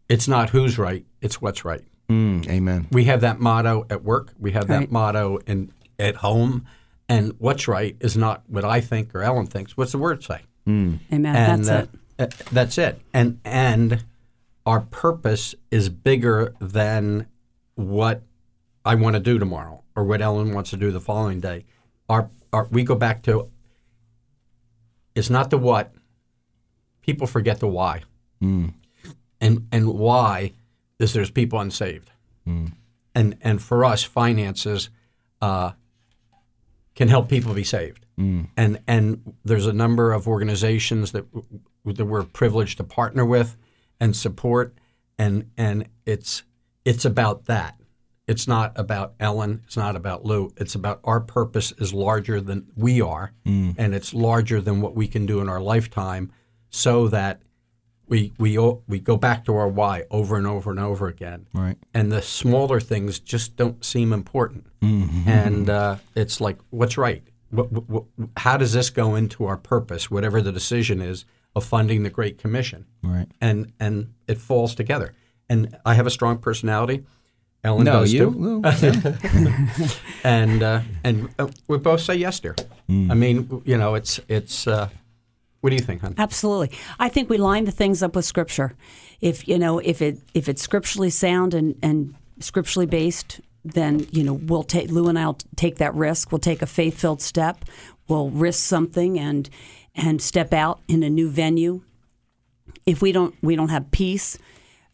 it's 0.09 0.29
not 0.29 0.51
who's 0.51 0.79
right, 0.79 1.05
it's 1.21 1.41
what's 1.41 1.65
right. 1.65 1.83
Mm, 2.09 2.49
amen. 2.49 2.87
We 2.91 3.05
have 3.05 3.21
that 3.21 3.39
motto 3.39 3.87
at 3.91 4.03
work. 4.03 4.33
We 4.39 4.53
have 4.53 4.69
Right. 4.69 4.81
that 4.81 4.93
motto 4.93 5.39
in 5.47 5.73
at 5.99 6.17
home. 6.17 6.67
And 7.09 7.33
what's 7.39 7.67
right 7.67 7.97
is 8.01 8.17
not 8.17 8.43
what 8.49 8.65
I 8.65 8.81
think 8.81 9.15
or 9.15 9.23
Ellen 9.23 9.47
thinks. 9.47 9.77
What's 9.77 9.93
the 9.93 9.99
word 9.99 10.23
say? 10.23 10.43
Amen. 10.67 11.01
and 11.11 11.65
That's 11.65 11.69
uh, 11.69 11.87
it. 12.19 12.35
uh, 12.43 12.45
that's 12.53 12.77
it. 12.79 13.01
And 13.15 13.41
and 13.45 14.05
our 14.67 14.81
purpose 14.81 15.55
is 15.71 15.89
bigger 15.89 16.55
than 16.61 17.27
what 17.75 18.23
I 18.85 18.95
want 18.97 19.15
to 19.15 19.21
do 19.21 19.39
tomorrow 19.39 19.83
or 19.97 20.05
what 20.05 20.21
Ellen 20.21 20.53
wants 20.53 20.71
to 20.71 20.77
do 20.77 20.91
the 20.91 21.01
following 21.01 21.41
day. 21.41 21.65
Our, 22.11 22.29
our 22.53 22.67
we 22.71 22.85
go 22.85 22.95
back 22.95 23.23
to 23.23 23.49
it's 25.15 25.31
not 25.31 25.49
the 25.51 25.59
what. 25.59 25.93
People 27.01 27.27
forget 27.27 27.61
the 27.61 27.69
why. 27.69 28.03
And 29.41 29.67
and 29.73 29.89
why 29.95 30.53
is 30.99 31.13
there's 31.15 31.31
people 31.31 31.59
unsaved. 31.61 32.11
And 32.45 33.37
and 33.41 33.61
for 33.63 33.85
us, 33.85 34.05
finances 34.05 34.91
uh, 35.41 35.73
can 36.99 37.07
help 37.07 37.29
people 37.29 37.55
be 37.55 37.63
saved. 37.63 38.05
Mm. 38.19 38.49
And 38.57 38.81
and 38.89 39.35
there's 39.45 39.67
a 39.67 39.73
number 39.73 40.13
of 40.13 40.27
organizations 40.27 41.13
that 41.13 41.27
that 41.85 42.05
we're 42.05 42.25
privileged 42.25 42.79
to 42.79 42.85
partner 42.85 43.25
with 43.25 43.57
and 44.01 44.17
support, 44.17 44.75
and 45.17 45.49
and 45.57 45.89
it's 46.05 46.43
it's 46.85 47.05
about 47.05 47.45
that. 47.45 47.77
It's 48.27 48.49
not 48.49 48.73
about 48.75 49.15
Ellen. 49.21 49.63
It's 49.65 49.77
not 49.77 49.95
about 49.95 50.25
Lou. 50.25 50.53
It's 50.57 50.75
about 50.75 50.99
our 51.05 51.21
purpose 51.21 51.73
is 51.79 51.95
larger 51.95 52.41
than 52.41 52.67
we 52.75 53.01
are, 53.01 53.33
mm. 53.47 53.77
and 53.79 53.95
it's 53.95 54.13
larger 54.13 54.61
than 54.61 54.81
what 54.81 54.97
we 54.97 55.07
can 55.07 55.25
do 55.25 55.39
in 55.39 55.49
our 55.49 55.61
lifetime, 55.61 56.33
so 56.69 57.07
that 57.07 57.43
we 58.09 58.33
we 58.39 58.59
we 58.87 58.99
go 58.99 59.17
back 59.17 59.45
to 59.45 59.55
our 59.57 59.69
why 59.69 60.05
over 60.11 60.37
and 60.37 60.47
over 60.47 60.71
and 60.71 60.81
over 60.81 61.07
again. 61.09 61.47
Right. 61.53 61.77
And 61.95 62.11
the 62.11 62.23
smaller 62.23 62.81
things 62.81 63.19
just 63.19 63.57
don't 63.57 63.85
seem 63.85 64.13
important. 64.13 64.67
And 64.81 65.69
uh, 65.69 65.97
it's 66.15 66.41
like, 66.41 66.59
what's 66.71 66.97
right? 66.97 67.23
What, 67.51 67.73
what, 67.89 68.05
how 68.37 68.57
does 68.57 68.73
this 68.73 68.91
go 68.91 69.15
into 69.15 69.47
our 69.47 69.57
purpose, 69.57 70.11
whatever 70.11 70.41
the 70.43 70.53
decision 70.53 71.01
is 71.03 71.25
of 71.57 71.65
funding 71.65 72.03
the 72.03 72.11
Great 72.11 72.39
Commission? 72.39 72.87
Right. 73.03 73.27
And 73.41 73.73
and 73.81 74.15
it 74.27 74.39
falls 74.39 74.75
together. 74.75 75.15
And 75.49 75.77
I 75.85 75.95
have 75.95 76.07
a 76.07 76.11
strong 76.11 76.39
personality. 76.39 77.05
Ellen 77.65 77.85
No, 77.85 78.01
does 78.01 78.13
you. 78.13 78.63
too. 78.63 78.63
And 80.25 80.63
uh, 80.63 80.81
and 81.05 81.29
uh, 81.39 81.49
we 81.67 81.79
both 81.79 82.01
say 82.01 82.15
yes 82.15 82.41
dear. 82.41 82.55
I 82.89 83.15
mean, 83.15 83.63
you 83.65 83.77
know, 83.77 83.95
it's 83.95 84.21
it's. 84.29 84.67
Uh, 84.67 84.89
what 85.61 85.71
do 85.71 85.77
you 85.77 85.83
think, 85.83 86.03
hon? 86.03 86.15
Absolutely. 86.19 86.71
I 86.99 87.09
think 87.09 87.29
we 87.31 87.37
line 87.37 87.65
the 87.65 87.73
things 87.73 88.03
up 88.03 88.15
with 88.15 88.25
scripture. 88.25 88.75
If 89.21 89.49
you 89.49 89.59
know, 89.59 89.79
if 89.79 90.01
it 90.01 90.19
if 90.35 90.49
it's 90.49 90.63
scripturally 90.63 91.11
sound 91.11 91.55
and, 91.55 91.77
and 91.83 92.15
scripturally 92.41 92.87
based, 92.87 93.41
then 93.65 94.07
you 94.11 94.23
know 94.23 94.35
we'll 94.35 94.63
take 94.63 94.91
Lou 94.91 95.09
and 95.09 95.19
I'll 95.19 95.39
take 95.57 95.77
that 95.77 95.95
risk. 95.95 96.31
We'll 96.31 96.39
take 96.39 96.63
a 96.63 96.67
faith 96.67 97.01
filled 97.01 97.23
step. 97.23 97.65
We'll 98.09 98.31
risk 98.31 98.61
something 98.61 99.19
and 99.19 99.51
and 99.95 100.23
step 100.23 100.53
out 100.53 100.81
in 100.87 101.03
a 101.03 101.11
new 101.11 101.29
venue. 101.29 101.83
If 102.87 103.03
we 103.03 103.13
don't 103.13 103.35
we 103.43 103.57
don't 103.57 103.71
have 103.71 103.91
peace, 103.91 104.39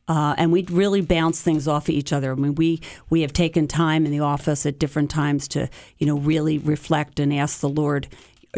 Uh, 0.06 0.34
and 0.36 0.52
we 0.52 0.62
really 0.70 1.00
bounce 1.00 1.40
things 1.42 1.66
off 1.66 1.88
of 1.88 1.94
each 1.94 2.12
other. 2.12 2.32
I 2.32 2.34
mean, 2.34 2.54
we 2.54 2.80
we 3.10 3.22
have 3.22 3.32
taken 3.32 3.66
time 3.66 4.04
in 4.06 4.12
the 4.12 4.20
office 4.20 4.68
at 4.68 4.78
different 4.78 5.10
times 5.10 5.48
to, 5.48 5.68
you 5.98 6.06
know, 6.06 6.18
really 6.18 6.58
reflect 6.58 7.20
and 7.20 7.32
ask 7.32 7.60
the 7.60 7.70
Lord 7.70 8.08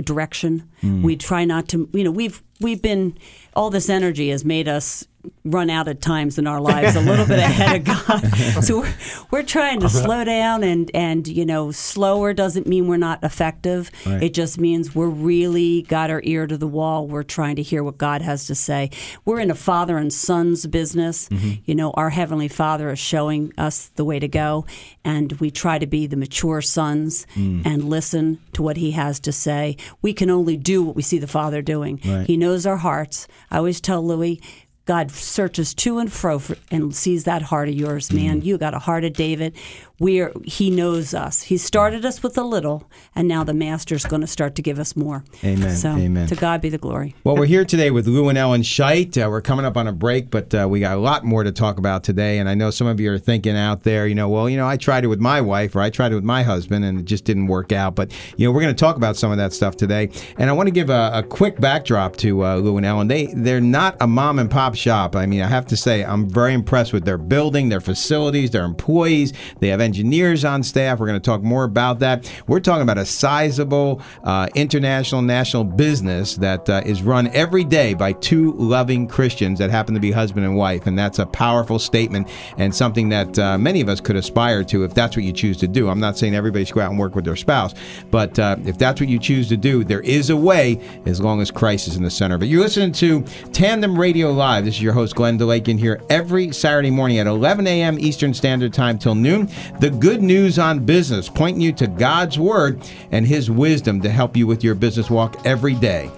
direction. 0.05 0.63
Mm. 0.87 1.03
We 1.03 1.17
try 1.17 1.45
not 1.45 1.69
to, 1.69 1.89
you 1.93 2.05
know, 2.05 2.11
we've 2.11 2.43
we've 2.61 2.83
been 2.83 3.17
all 3.55 3.71
this 3.71 3.89
energy 3.89 4.31
has 4.31 4.45
made 4.45 4.69
us 4.69 5.07
run 5.45 5.71
out 5.71 5.89
at 5.89 6.01
times 6.01 6.39
in 6.39 6.47
our 6.47 6.61
lives 6.61 6.97
a 6.97 7.01
little 7.01 7.27
bit 7.27 7.39
ahead 7.39 7.77
of 7.77 7.85
God. 7.85 8.33
So 8.63 8.81
we're, 8.81 8.95
we're 9.31 9.43
trying 9.43 9.81
to 9.81 9.89
slow 9.89 10.25
down 10.25 10.63
and, 10.63 10.91
and, 10.95 11.27
you 11.27 11.45
know, 11.45 11.71
slower 11.73 12.33
doesn't 12.33 12.67
mean 12.67 12.87
we're 12.87 12.97
not 12.97 13.23
effective. 13.23 13.91
Right. 14.05 14.23
It 14.25 14.35
just 14.35 14.59
means 14.59 14.95
we're 14.95 15.09
really 15.09 15.83
got 15.83 16.11
our 16.11 16.21
ear 16.25 16.47
to 16.47 16.57
the 16.57 16.67
wall. 16.67 17.07
We're 17.07 17.23
trying 17.23 17.57
to 17.57 17.63
hear 17.63 17.83
what 17.85 17.99
God 17.99 18.23
has 18.23 18.47
to 18.47 18.55
say. 18.55 18.91
We're 19.25 19.41
in 19.41 19.51
a 19.51 19.55
father 19.55 19.99
and 19.99 20.13
son's 20.13 20.67
business. 20.67 21.29
Mm-hmm. 21.29 21.63
You 21.65 21.75
know, 21.75 21.91
our 21.93 22.11
Heavenly 22.11 22.49
Father 22.49 22.91
is 22.91 22.99
showing 22.99 23.53
us 23.59 23.89
the 23.97 24.05
way 24.05 24.19
to 24.19 24.29
go, 24.29 24.65
and 25.05 25.33
we 25.35 25.51
try 25.51 25.79
to 25.79 25.87
be 25.87 26.07
the 26.07 26.17
mature 26.17 26.63
sons 26.63 27.27
mm. 27.35 27.63
and 27.65 27.85
listen 27.85 28.41
to 28.55 28.63
what 28.63 28.77
He 28.77 28.93
has 28.93 29.21
to 29.21 29.33
say. 29.33 29.77
We 30.03 30.13
can 30.13 30.31
only 30.31 30.57
do 30.57 30.76
what 30.83 30.97
we 30.97 31.03
see 31.03 31.19
the 31.19 31.27
Father 31.27 31.63
doing. 31.63 32.01
Right. 32.05 32.27
He 32.27 32.37
knows 32.37 32.67
our 32.67 32.77
hearts. 32.77 33.29
I 33.51 33.59
always 33.59 33.81
tell 33.81 34.05
Louis, 34.05 34.41
God 34.87 35.11
searches 35.11 35.75
to 35.75 35.99
and 35.99 36.13
fro 36.13 36.39
for, 36.39 36.57
and 36.71 36.95
sees 36.95 37.25
that 37.25 37.43
heart 37.43 37.69
of 37.69 37.75
yours, 37.75 38.13
man. 38.13 38.39
Mm-hmm. 38.39 38.47
You 38.47 38.59
got 38.59 38.73
a 38.73 38.79
heart 38.79 39.05
of 39.05 39.15
David 39.15 39.57
we 39.99 40.27
he 40.45 40.71
knows 40.71 41.15
us. 41.15 41.43
He 41.43 41.57
started 41.57 42.05
us 42.05 42.23
with 42.23 42.37
a 42.37 42.43
little, 42.43 42.89
and 43.15 43.27
now 43.27 43.45
the 43.45 43.55
Master's 43.55 44.05
going 44.05 44.21
to 44.21 44.27
start 44.27 44.55
to 44.57 44.63
give 44.63 44.79
us 44.79 44.95
more. 44.95 45.25
Amen. 45.43 45.75
So 45.75 45.91
Amen. 45.91 46.27
to 46.27 46.35
God 46.35 46.61
be 46.61 46.69
the 46.69 46.79
glory. 46.79 47.15
Well, 47.25 47.37
we're 47.37 47.47
here 47.47 47.65
today 47.65 47.91
with 47.91 48.07
Lou 48.07 48.29
and 48.29 48.37
Ellen 48.37 48.63
Scheit. 48.63 49.17
Uh, 49.17 49.31
we're 49.31 49.41
coming 49.41 49.65
up 49.65 49.77
on 49.77 49.87
a 49.87 49.93
break, 49.93 50.31
but 50.31 50.55
uh, 50.55 50.67
we 50.69 50.81
got 50.81 50.97
a 50.97 51.01
lot 51.01 51.25
more 51.25 51.45
to 51.45 51.53
talk 51.53 51.79
about 51.79 52.05
today. 52.05 52.39
And 52.39 52.49
I 52.49 52.55
know 52.55 52.71
some 52.71 52.87
of 52.87 53.01
you 53.01 53.11
are 53.13 53.19
thinking 53.19 53.57
out 53.57 53.85
there, 53.85 54.07
you 54.07 54.15
know, 54.15 54.29
well, 54.29 54.51
you 54.51 54.59
know, 54.59 54.67
I 54.67 54.77
tried 54.77 55.05
it 55.05 55.09
with 55.09 55.21
my 55.21 55.41
wife 55.41 55.75
or 55.75 55.81
I 55.81 55.89
tried 55.89 56.13
it 56.13 56.17
with 56.17 56.25
my 56.25 56.43
husband, 56.43 56.85
and 56.85 57.01
it 57.01 57.07
just 57.07 57.25
didn't 57.25 57.47
work 57.47 57.73
out. 57.73 57.95
But 57.95 58.13
you 58.37 58.47
know, 58.47 58.53
we're 58.53 58.63
going 58.63 58.75
to 58.75 58.79
talk 58.79 58.97
about 58.97 59.17
some 59.17 59.31
of 59.31 59.39
that 59.39 59.55
stuff 59.55 59.77
today. 59.77 60.11
And 60.37 60.51
I 60.51 60.53
want 60.53 60.67
to 60.67 60.73
give 60.73 60.91
a, 60.91 61.11
a 61.15 61.23
quick 61.23 61.59
backdrop 61.59 62.17
to 62.17 62.45
uh, 62.45 62.57
Lou 62.57 62.77
and 62.77 62.85
Ellen. 62.85 63.09
They 63.09 63.27
they're 63.35 63.63
not 63.63 63.97
a 64.01 64.07
mom 64.07 64.39
and 64.39 64.51
pop 64.51 64.75
shop. 64.75 65.17
I 65.17 65.25
mean, 65.25 65.41
I 65.41 65.49
have 65.49 65.67
to 65.67 65.77
say, 65.77 66.05
I'm 66.05 66.29
very 66.29 66.53
impressed 66.53 66.93
with 66.93 67.07
their 67.07 67.19
building, 67.19 67.71
their 67.71 67.81
facilities, 67.81 68.51
their 68.51 68.65
employees. 68.65 69.33
They 69.61 69.69
have 69.69 69.81
engineers 69.87 70.45
on 70.45 70.63
staff. 70.63 70.99
We're 70.99 71.07
going 71.07 71.21
to 71.21 71.25
talk 71.25 71.43
more 71.43 71.65
about 71.65 72.01
that. 72.01 72.31
We're 72.49 72.61
talking 72.61 72.83
about 72.83 72.99
a 72.99 73.07
sizable 73.07 74.03
uh, 74.25 74.49
international 74.55 75.23
national 75.23 75.65
business 75.65 76.35
that 76.37 76.69
uh, 76.69 76.83
is 76.85 77.03
run 77.03 77.29
every 77.29 77.65
day 77.65 77.95
by 77.95 78.13
two 78.13 78.53
loving 78.55 79.07
Christians 79.07 79.61
that 79.61 79.71
happen 79.71 79.95
to 79.95 80.01
be 80.01 80.11
husband 80.11 80.45
and 80.45 80.57
wife. 80.57 80.87
And 80.87 80.99
that's 80.99 81.21
a 81.21 81.27
powerful 81.27 81.79
statement 81.79 82.29
and 82.59 82.75
something 82.75 83.09
that 83.11 83.39
uh, 83.39 83.57
many 83.57 83.81
of 83.81 83.89
us 83.89 84.01
could 84.01 84.17
aspire 84.17 84.65
to 84.65 84.83
if 84.83 84.93
that's 84.93 85.17
what 85.17 85.25
you 85.25 85.33
choose 85.33 85.57
to 85.59 85.69
do. 85.69 85.89
I'm 85.89 86.01
not 86.01 86.19
saying 86.19 86.35
everybody 86.35 86.65
should 86.65 86.75
go 86.75 86.81
out 86.81 86.91
and 86.91 86.99
work 86.99 87.15
with 87.15 87.25
their 87.25 87.37
spouse, 87.37 87.75
but 88.11 88.37
uh, 88.39 88.57
if 88.65 88.77
that's 88.77 89.01
what 89.01 89.09
you 89.09 89.21
choose 89.21 89.49
to 89.49 89.57
do, 89.57 89.85
there 89.85 90.01
is 90.01 90.31
a 90.31 90.37
way 90.37 90.81
as 91.07 91.21
long 91.21 91.41
as 91.41 91.53
Christ 91.53 91.87
is 91.87 91.97
in 91.97 92.03
the 92.03 92.11
center. 92.11 92.39
But 92.39 92.49
you're 92.49 92.63
listening 92.63 92.93
to 92.93 93.23
Tandem 93.53 93.99
Radio 93.99 94.33
Live. 94.33 94.65
This 94.65 94.75
is 94.75 94.83
your 94.83 94.93
host, 94.93 95.15
Glenn 95.15 95.39
DeLake, 95.39 95.79
here 95.79 96.01
every 96.11 96.53
Saturday 96.53 96.91
morning 96.91 97.19
at 97.19 97.27
11 97.27 97.67
a.m. 97.67 97.99
Eastern 97.99 98.33
Standard 98.33 98.73
Time 98.73 98.99
till 98.99 99.15
noon. 99.15 99.49
The 99.79 99.91
good 99.91 100.23
news 100.23 100.59
on 100.59 100.87
Business, 100.87 101.29
pointing 101.29 101.61
you 101.61 101.71
to 101.75 101.87
God's 101.87 102.39
Word 102.39 102.81
and 103.11 103.27
His 103.27 103.51
wisdom 103.51 104.01
to 104.01 104.11
help 104.11 104.35
you 104.35 104.47
with 104.47 104.65
your 104.65 104.75
business 104.75 105.11
walk 105.11 105.45
every 105.45 105.75
day. 105.75 106.11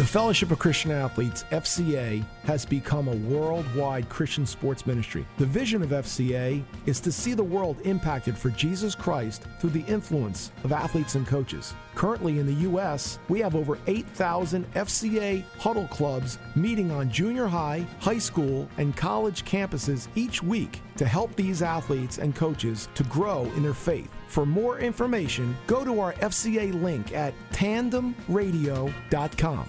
The 0.00 0.06
Fellowship 0.06 0.50
of 0.50 0.58
Christian 0.58 0.92
Athletes, 0.92 1.44
FCA, 1.50 2.24
has 2.44 2.64
become 2.64 3.06
a 3.06 3.16
worldwide 3.16 4.08
Christian 4.08 4.46
sports 4.46 4.86
ministry. 4.86 5.26
The 5.36 5.44
vision 5.44 5.82
of 5.82 5.90
FCA 5.90 6.64
is 6.86 7.00
to 7.00 7.12
see 7.12 7.34
the 7.34 7.44
world 7.44 7.76
impacted 7.84 8.34
for 8.34 8.48
Jesus 8.48 8.94
Christ 8.94 9.42
through 9.58 9.68
the 9.68 9.84
influence 9.84 10.52
of 10.64 10.72
athletes 10.72 11.16
and 11.16 11.26
coaches. 11.26 11.74
Currently 11.96 12.38
in 12.38 12.46
the 12.46 12.62
U.S., 12.70 13.18
we 13.28 13.40
have 13.40 13.54
over 13.54 13.76
8,000 13.86 14.64
FCA 14.72 15.44
huddle 15.58 15.86
clubs 15.88 16.38
meeting 16.54 16.90
on 16.90 17.10
junior 17.10 17.46
high, 17.46 17.86
high 17.98 18.16
school, 18.16 18.70
and 18.78 18.96
college 18.96 19.44
campuses 19.44 20.08
each 20.14 20.42
week 20.42 20.80
to 20.96 21.04
help 21.04 21.36
these 21.36 21.60
athletes 21.60 22.16
and 22.16 22.34
coaches 22.34 22.88
to 22.94 23.04
grow 23.04 23.42
in 23.54 23.62
their 23.62 23.74
faith. 23.74 24.10
For 24.28 24.46
more 24.46 24.78
information, 24.78 25.54
go 25.66 25.84
to 25.84 26.00
our 26.00 26.14
FCA 26.14 26.82
link 26.82 27.12
at 27.12 27.34
tandemradio.com. 27.52 29.68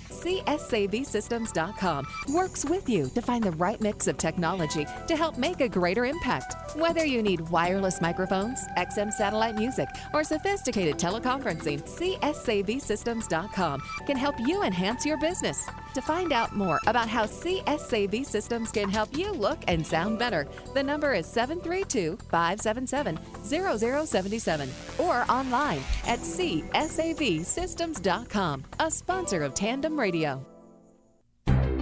CSAVSystems.com 0.11 2.07
works 2.29 2.65
with 2.65 2.87
you 2.87 3.09
to 3.09 3.21
find 3.21 3.43
the 3.43 3.51
right 3.51 3.79
mix 3.81 4.07
of 4.07 4.17
technology 4.17 4.85
to 5.07 5.15
help 5.15 5.37
make 5.37 5.61
a 5.61 5.69
greater 5.69 6.05
impact. 6.05 6.55
Whether 6.75 7.05
you 7.05 7.23
need 7.23 7.49
wireless 7.49 8.01
microphones, 8.01 8.65
XM 8.77 9.11
satellite 9.11 9.55
music, 9.55 9.89
or 10.13 10.23
sophisticated 10.23 10.97
teleconferencing, 10.97 11.81
CSAVSystems.com 11.83 13.81
can 14.05 14.17
help 14.17 14.35
you 14.39 14.63
enhance 14.63 15.05
your 15.05 15.17
business. 15.17 15.67
To 15.93 16.01
find 16.01 16.31
out 16.31 16.55
more 16.55 16.79
about 16.87 17.09
how 17.09 17.25
CSAV 17.25 18.25
Systems 18.25 18.71
can 18.71 18.89
help 18.89 19.17
you 19.17 19.33
look 19.33 19.59
and 19.67 19.85
sound 19.85 20.17
better, 20.17 20.47
the 20.73 20.81
number 20.81 21.13
is 21.13 21.27
732 21.27 22.17
577 22.29 23.19
0077 23.43 24.69
or 24.99 25.25
online 25.29 25.81
at 26.07 26.19
csavsystems.com, 26.19 28.63
a 28.79 28.89
sponsor 28.89 29.43
of 29.43 29.53
Tandem 29.53 29.99
Radio. 30.01 30.50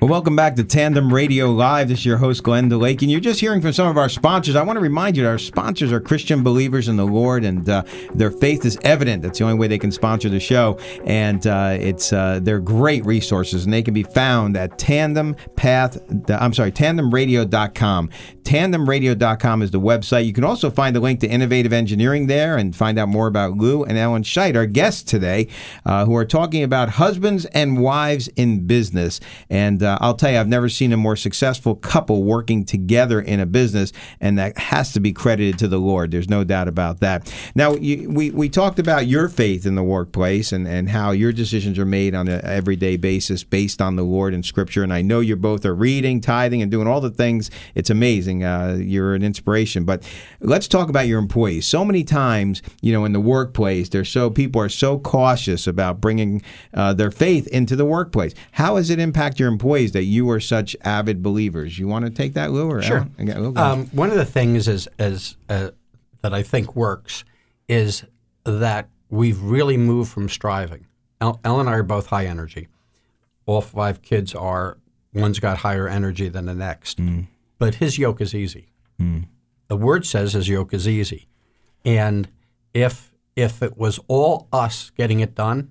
Well, 0.00 0.08
welcome 0.08 0.34
back 0.34 0.56
to 0.56 0.64
Tandem 0.64 1.12
Radio 1.12 1.50
Live. 1.50 1.88
This 1.88 1.98
is 1.98 2.06
your 2.06 2.16
host, 2.16 2.42
Glenn 2.42 2.70
DeLake, 2.70 3.02
and 3.02 3.10
you're 3.10 3.20
just 3.20 3.38
hearing 3.38 3.60
from 3.60 3.74
some 3.74 3.86
of 3.86 3.98
our 3.98 4.08
sponsors. 4.08 4.56
I 4.56 4.62
want 4.62 4.78
to 4.78 4.80
remind 4.80 5.14
you 5.14 5.24
that 5.24 5.28
our 5.28 5.36
sponsors 5.36 5.92
are 5.92 6.00
Christian 6.00 6.42
believers 6.42 6.88
in 6.88 6.96
the 6.96 7.04
Lord, 7.04 7.44
and 7.44 7.68
uh, 7.68 7.82
their 8.14 8.30
faith 8.30 8.64
is 8.64 8.78
evident. 8.82 9.22
That's 9.22 9.38
the 9.38 9.44
only 9.44 9.58
way 9.58 9.68
they 9.68 9.76
can 9.78 9.92
sponsor 9.92 10.30
the 10.30 10.40
show, 10.40 10.78
and 11.04 11.46
uh, 11.46 11.76
it's 11.78 12.14
uh, 12.14 12.40
they're 12.42 12.60
great 12.60 13.04
resources, 13.04 13.66
and 13.66 13.74
they 13.74 13.82
can 13.82 13.92
be 13.92 14.02
found 14.02 14.56
at 14.56 14.78
Tandem 14.78 15.36
Path. 15.56 15.98
I'm 16.30 16.54
sorry, 16.54 16.72
TandemRadio.com. 16.72 18.08
TandemRadio.com 18.44 19.62
is 19.62 19.70
the 19.70 19.80
website. 19.80 20.24
You 20.24 20.32
can 20.32 20.44
also 20.44 20.70
find 20.70 20.96
a 20.96 21.00
link 21.00 21.20
to 21.20 21.28
Innovative 21.28 21.74
Engineering 21.74 22.26
there, 22.26 22.56
and 22.56 22.74
find 22.74 22.98
out 22.98 23.10
more 23.10 23.26
about 23.26 23.58
Lou 23.58 23.84
and 23.84 23.98
Ellen 23.98 24.22
Scheit, 24.22 24.56
our 24.56 24.64
guests 24.64 25.02
today, 25.02 25.48
uh, 25.84 26.06
who 26.06 26.16
are 26.16 26.24
talking 26.24 26.62
about 26.62 26.88
husbands 26.88 27.44
and 27.44 27.82
wives 27.82 28.28
in 28.28 28.66
business, 28.66 29.20
and 29.50 29.89
uh, 29.90 29.98
I'll 30.00 30.14
tell 30.14 30.30
you, 30.30 30.38
I've 30.38 30.48
never 30.48 30.68
seen 30.68 30.92
a 30.92 30.96
more 30.96 31.16
successful 31.16 31.74
couple 31.74 32.22
working 32.22 32.64
together 32.64 33.20
in 33.20 33.40
a 33.40 33.46
business, 33.46 33.92
and 34.20 34.38
that 34.38 34.56
has 34.58 34.92
to 34.92 35.00
be 35.00 35.12
credited 35.12 35.58
to 35.58 35.68
the 35.68 35.78
Lord. 35.78 36.10
There's 36.10 36.28
no 36.28 36.44
doubt 36.44 36.68
about 36.68 37.00
that. 37.00 37.32
Now, 37.54 37.74
you, 37.74 38.08
we 38.08 38.30
we 38.30 38.48
talked 38.48 38.78
about 38.78 39.06
your 39.06 39.28
faith 39.28 39.66
in 39.66 39.74
the 39.74 39.82
workplace 39.82 40.52
and 40.52 40.68
and 40.68 40.88
how 40.88 41.10
your 41.10 41.32
decisions 41.32 41.78
are 41.78 41.86
made 41.86 42.14
on 42.14 42.28
an 42.28 42.44
everyday 42.44 42.96
basis 42.96 43.44
based 43.44 43.82
on 43.82 43.96
the 43.96 44.02
Lord 44.02 44.34
and 44.34 44.44
Scripture. 44.44 44.82
And 44.82 44.92
I 44.92 45.02
know 45.02 45.20
you 45.20 45.36
both 45.36 45.64
are 45.64 45.74
reading, 45.74 46.20
tithing, 46.20 46.62
and 46.62 46.70
doing 46.70 46.86
all 46.86 47.00
the 47.00 47.10
things. 47.10 47.50
It's 47.74 47.90
amazing. 47.90 48.44
Uh, 48.44 48.78
you're 48.80 49.14
an 49.14 49.22
inspiration. 49.22 49.84
But 49.84 50.08
let's 50.40 50.68
talk 50.68 50.88
about 50.88 51.08
your 51.08 51.18
employees. 51.18 51.66
So 51.66 51.84
many 51.84 52.04
times, 52.04 52.62
you 52.80 52.92
know, 52.92 53.04
in 53.04 53.12
the 53.12 53.20
workplace, 53.20 53.88
there's 53.88 54.08
so 54.08 54.30
people 54.30 54.60
are 54.62 54.68
so 54.68 54.98
cautious 54.98 55.66
about 55.66 56.00
bringing 56.00 56.42
uh, 56.74 56.92
their 56.94 57.10
faith 57.10 57.46
into 57.48 57.74
the 57.76 57.84
workplace. 57.84 58.34
How 58.52 58.76
does 58.76 58.90
it 58.90 58.98
impact 58.98 59.40
your 59.40 59.48
employees 59.48 59.79
that 59.92 60.04
you 60.04 60.28
are 60.30 60.40
such 60.40 60.76
avid 60.82 61.22
believers? 61.22 61.78
You 61.78 61.88
want 61.88 62.04
to 62.04 62.10
take 62.10 62.34
that, 62.34 62.52
Lou? 62.52 62.70
Or 62.70 62.82
Sure. 62.82 63.08
Lou, 63.18 63.54
Um, 63.56 63.86
one 63.86 64.10
of 64.10 64.16
the 64.16 64.24
things 64.24 64.68
is, 64.68 64.88
is 64.98 65.36
uh, 65.48 65.70
that 66.22 66.32
I 66.34 66.42
think 66.42 66.76
works 66.76 67.24
is 67.68 68.04
that 68.44 68.88
we've 69.08 69.40
really 69.40 69.76
moved 69.76 70.10
from 70.12 70.28
striving. 70.28 70.86
El- 71.20 71.40
Ellen 71.44 71.60
and 71.66 71.68
I 71.70 71.74
are 71.78 71.82
both 71.82 72.06
high 72.06 72.26
energy. 72.26 72.68
All 73.46 73.60
five 73.60 74.00
kids 74.02 74.34
are. 74.34 74.78
One's 75.12 75.40
got 75.40 75.58
higher 75.58 75.88
energy 75.88 76.28
than 76.28 76.46
the 76.46 76.54
next, 76.54 77.00
but 77.58 77.74
his 77.76 77.98
yoke 77.98 78.20
is 78.20 78.32
easy. 78.34 78.68
The 79.68 79.76
word 79.76 80.04
says 80.06 80.34
his 80.34 80.48
yoke 80.48 80.72
is 80.74 80.86
easy, 80.86 81.26
and 81.84 82.28
if 82.74 83.12
if 83.34 83.62
it 83.62 83.76
was 83.76 83.98
all 84.08 84.46
us 84.52 84.90
getting 84.96 85.20
it 85.20 85.34
done, 85.34 85.70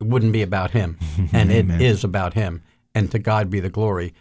it 0.00 0.06
wouldn't 0.06 0.32
be 0.32 0.40
about 0.42 0.70
him, 0.70 0.98
and 1.32 1.50
it 1.52 1.68
is 1.80 2.04
about 2.04 2.34
him. 2.34 2.62
And 2.98 3.08
to 3.12 3.20
God 3.20 3.48
be 3.48 3.60
the 3.60 3.68
glory, 3.68 4.12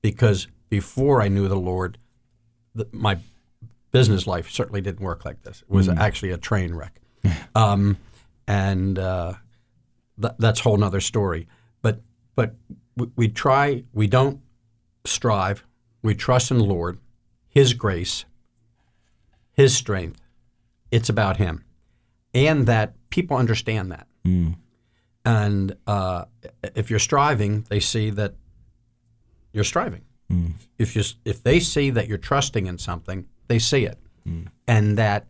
because 0.00 0.48
before 0.70 1.20
I 1.20 1.28
knew 1.28 1.48
the 1.48 1.58
Lord, 1.58 1.98
the, 2.74 2.88
my 2.92 3.18
business 3.92 4.26
life 4.26 4.50
certainly 4.50 4.80
didn't 4.80 5.04
work 5.04 5.26
like 5.26 5.42
this. 5.42 5.60
It 5.60 5.70
was 5.70 5.86
actually 5.86 6.30
a 6.30 6.38
train 6.38 6.74
wreck, 6.74 6.98
um, 7.54 7.98
and 8.48 8.98
uh, 8.98 9.34
th- 10.18 10.32
that's 10.38 10.60
a 10.60 10.62
whole 10.62 10.78
nother 10.78 11.02
story. 11.02 11.46
But 11.82 12.00
but 12.34 12.54
we, 12.96 13.10
we 13.16 13.28
try. 13.28 13.84
We 13.92 14.06
don't 14.06 14.40
strive. 15.04 15.66
We 16.00 16.14
trust 16.14 16.50
in 16.50 16.56
the 16.56 16.64
Lord, 16.64 16.98
His 17.50 17.74
grace, 17.74 18.24
His 19.52 19.76
strength. 19.76 20.22
It's 20.90 21.10
about 21.10 21.36
Him, 21.36 21.64
and 22.32 22.66
that 22.66 22.94
people 23.10 23.36
understand 23.36 23.92
that. 23.92 24.06
And 25.24 25.76
uh, 25.86 26.24
if 26.74 26.90
you're 26.90 26.98
striving, 26.98 27.66
they 27.68 27.80
see 27.80 28.10
that 28.10 28.34
you're 29.52 29.64
striving. 29.64 30.02
If 30.78 30.94
you 30.96 31.02
if 31.24 31.42
they 31.42 31.58
see 31.60 31.90
that 31.90 32.06
you're 32.08 32.16
trusting 32.18 32.66
in 32.66 32.78
something, 32.78 33.26
they 33.48 33.58
see 33.58 33.84
it, 33.84 33.98
and 34.68 34.96
that 34.96 35.26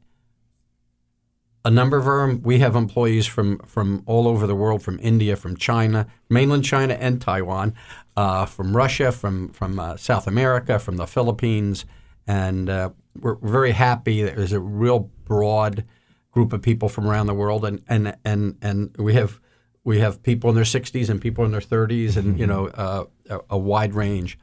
a 1.65 1.71
number 1.71 1.97
of 1.97 2.07
our 2.07 2.35
we 2.35 2.59
have 2.61 2.77
employees 2.77 3.27
from 3.27 3.59
from 3.61 4.03
all 4.07 4.29
over 4.29 4.47
the 4.47 4.55
world, 4.55 4.83
from 4.83 4.99
India, 5.03 5.37
from 5.37 5.57
China, 5.57 6.07
mainland 6.29 6.65
China, 6.65 6.95
and 6.95 7.21
Taiwan, 7.21 7.75
uh, 8.17 8.47
from 8.47 8.77
Russia, 8.77 9.11
from 9.11 9.49
from 9.51 9.79
uh, 9.79 9.97
South 9.97 10.27
America, 10.27 10.79
from 10.79 10.97
the 10.97 11.07
Philippines, 11.07 11.85
and 12.27 12.69
uh, 12.71 12.91
we're 13.19 13.37
very 13.37 13.73
happy. 13.73 14.23
that 14.23 14.37
There's 14.37 14.53
a 14.53 14.61
real 14.61 15.11
broad 15.25 15.85
group 16.31 16.53
of 16.53 16.63
people 16.63 16.89
from 16.89 17.07
around 17.07 17.27
the 17.27 17.35
world, 17.35 17.65
and 17.65 17.83
and 17.89 18.17
and 18.25 18.57
and 18.63 18.97
we 18.99 19.15
have 19.15 19.41
we 19.85 19.99
have 20.01 20.23
people 20.23 20.51
in 20.51 20.57
their 20.57 20.65
60s 20.65 21.09
and 21.09 21.21
people 21.21 21.45
in 21.45 21.51
their 21.53 21.61
30s, 21.61 22.17
and 22.17 22.39
you 22.39 22.47
know 22.47 22.67
uh, 22.69 23.05
a, 23.31 23.41
a 23.51 23.59
wide 23.59 23.95
range, 23.95 24.39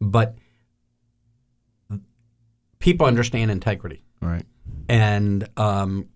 but 0.00 0.36
people 2.78 3.06
understand 3.06 3.50
integrity 3.50 4.02
Right. 4.22 4.44
and 4.88 5.48
um, 5.56 6.08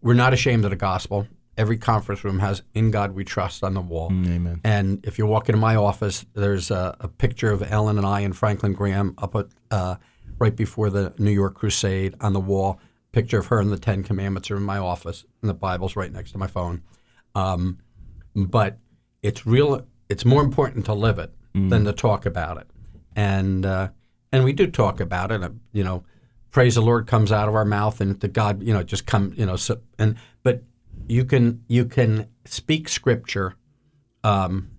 we're 0.00 0.14
not 0.14 0.32
ashamed 0.32 0.64
of 0.64 0.70
the 0.70 0.76
gospel. 0.76 1.26
Every 1.56 1.76
conference 1.76 2.22
room 2.24 2.38
has 2.40 2.62
"In 2.74 2.90
God 2.90 3.12
We 3.12 3.24
Trust" 3.24 3.62
on 3.64 3.74
the 3.74 3.80
wall. 3.80 4.08
amen. 4.12 4.60
And 4.64 5.04
if 5.04 5.18
you 5.18 5.26
walk 5.26 5.48
into 5.48 5.60
my 5.60 5.74
office, 5.76 6.24
there's 6.34 6.70
a, 6.70 6.96
a 7.00 7.08
picture 7.08 7.50
of 7.50 7.62
Ellen 7.68 7.96
and 7.96 8.06
I 8.06 8.20
and 8.20 8.36
Franklin 8.36 8.72
Graham 8.74 9.14
up 9.18 9.34
at, 9.34 9.46
uh, 9.72 9.96
right 10.38 10.54
before 10.54 10.88
the 10.90 11.14
New 11.18 11.32
York 11.32 11.54
Crusade 11.56 12.14
on 12.20 12.32
the 12.32 12.40
wall. 12.40 12.80
Picture 13.10 13.38
of 13.38 13.46
her 13.46 13.58
and 13.60 13.72
the 13.72 13.78
Ten 13.78 14.02
Commandments 14.04 14.50
are 14.52 14.56
in 14.56 14.62
my 14.62 14.78
office, 14.78 15.24
and 15.42 15.48
the 15.48 15.54
Bible's 15.54 15.96
right 15.96 16.12
next 16.12 16.30
to 16.32 16.38
my 16.38 16.46
phone. 16.46 16.82
Um, 17.34 17.78
but 18.46 18.78
it's 19.22 19.46
real. 19.46 19.86
It's 20.08 20.24
more 20.24 20.42
important 20.42 20.84
to 20.86 20.94
live 20.94 21.18
it 21.18 21.32
than 21.54 21.84
to 21.84 21.92
talk 21.92 22.24
about 22.24 22.58
it. 22.58 22.68
And 23.16 23.66
uh, 23.66 23.88
and 24.30 24.44
we 24.44 24.52
do 24.52 24.66
talk 24.68 25.00
about 25.00 25.32
it. 25.32 25.42
uh, 25.42 25.50
You 25.72 25.82
know, 25.82 26.04
praise 26.50 26.76
the 26.76 26.82
Lord 26.82 27.06
comes 27.06 27.32
out 27.32 27.48
of 27.48 27.54
our 27.54 27.64
mouth, 27.64 28.00
and 28.00 28.20
to 28.20 28.28
God, 28.28 28.62
you 28.62 28.72
know, 28.72 28.82
just 28.82 29.06
come. 29.06 29.32
You 29.36 29.46
know, 29.46 29.56
so, 29.56 29.80
and 29.98 30.16
but 30.42 30.62
you 31.08 31.24
can 31.24 31.64
you 31.68 31.84
can 31.84 32.28
speak 32.44 32.88
Scripture, 32.88 33.54
um, 34.22 34.70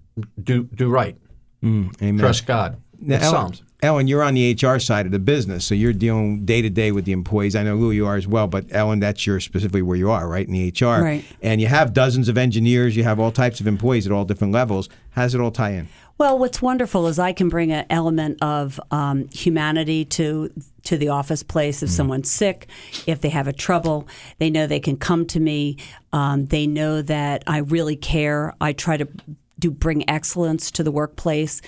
do 0.41 0.63
do 0.63 0.89
right, 0.89 1.17
mm, 1.61 2.01
amen. 2.01 2.19
trust 2.19 2.45
God. 2.45 2.77
Now, 3.01 3.19
Psalms. 3.19 3.63
Ellen, 3.81 4.07
you're 4.07 4.23
on 4.23 4.33
the 4.33 4.53
HR 4.61 4.77
side 4.77 5.05
of 5.05 5.13
the 5.13 5.19
business, 5.19 5.63
so 5.63 5.73
you're 5.73 5.93
dealing 5.93 6.43
day 6.43 6.61
to 6.61 6.69
day 6.69 6.91
with 6.91 7.05
the 7.05 7.13
employees. 7.13 7.55
I 7.55 7.63
know 7.63 7.75
Lou, 7.75 7.91
you 7.91 8.05
are 8.05 8.17
as 8.17 8.27
well, 8.27 8.45
but 8.45 8.65
Ellen, 8.71 8.99
that's 8.99 9.25
your 9.25 9.39
specifically 9.39 9.81
where 9.81 9.95
you 9.95 10.11
are, 10.11 10.27
right 10.27 10.45
in 10.45 10.51
the 10.51 10.69
HR. 10.69 11.01
Right. 11.01 11.25
And 11.41 11.61
you 11.61 11.67
have 11.67 11.93
dozens 11.93 12.27
of 12.27 12.37
engineers, 12.37 12.97
you 12.97 13.05
have 13.05 13.21
all 13.21 13.31
types 13.31 13.61
of 13.61 13.67
employees 13.67 14.05
at 14.05 14.11
all 14.11 14.25
different 14.25 14.51
levels. 14.51 14.89
How 15.11 15.23
does 15.23 15.33
it 15.33 15.39
all 15.39 15.51
tie 15.51 15.71
in? 15.71 15.87
Well, 16.17 16.37
what's 16.37 16.61
wonderful 16.61 17.07
is 17.07 17.17
I 17.17 17.31
can 17.31 17.47
bring 17.47 17.71
an 17.71 17.85
element 17.89 18.41
of 18.41 18.81
um, 18.91 19.29
humanity 19.29 20.03
to 20.05 20.51
to 20.83 20.97
the 20.97 21.07
office 21.07 21.43
place. 21.43 21.81
If 21.81 21.89
someone's 21.89 22.29
sick, 22.29 22.67
if 23.07 23.21
they 23.21 23.29
have 23.29 23.47
a 23.47 23.53
trouble, 23.53 24.07
they 24.39 24.49
know 24.49 24.67
they 24.67 24.81
can 24.81 24.97
come 24.97 25.25
to 25.27 25.39
me. 25.39 25.77
Um, 26.11 26.47
they 26.47 26.67
know 26.67 27.01
that 27.03 27.43
I 27.47 27.59
really 27.59 27.95
care. 27.95 28.53
I 28.59 28.73
try 28.73 28.97
to 28.97 29.07
do 29.59 29.71
bring 29.71 30.09
excellence 30.09 30.71
to 30.71 30.83
the 30.83 30.91
workplace. 30.91 31.61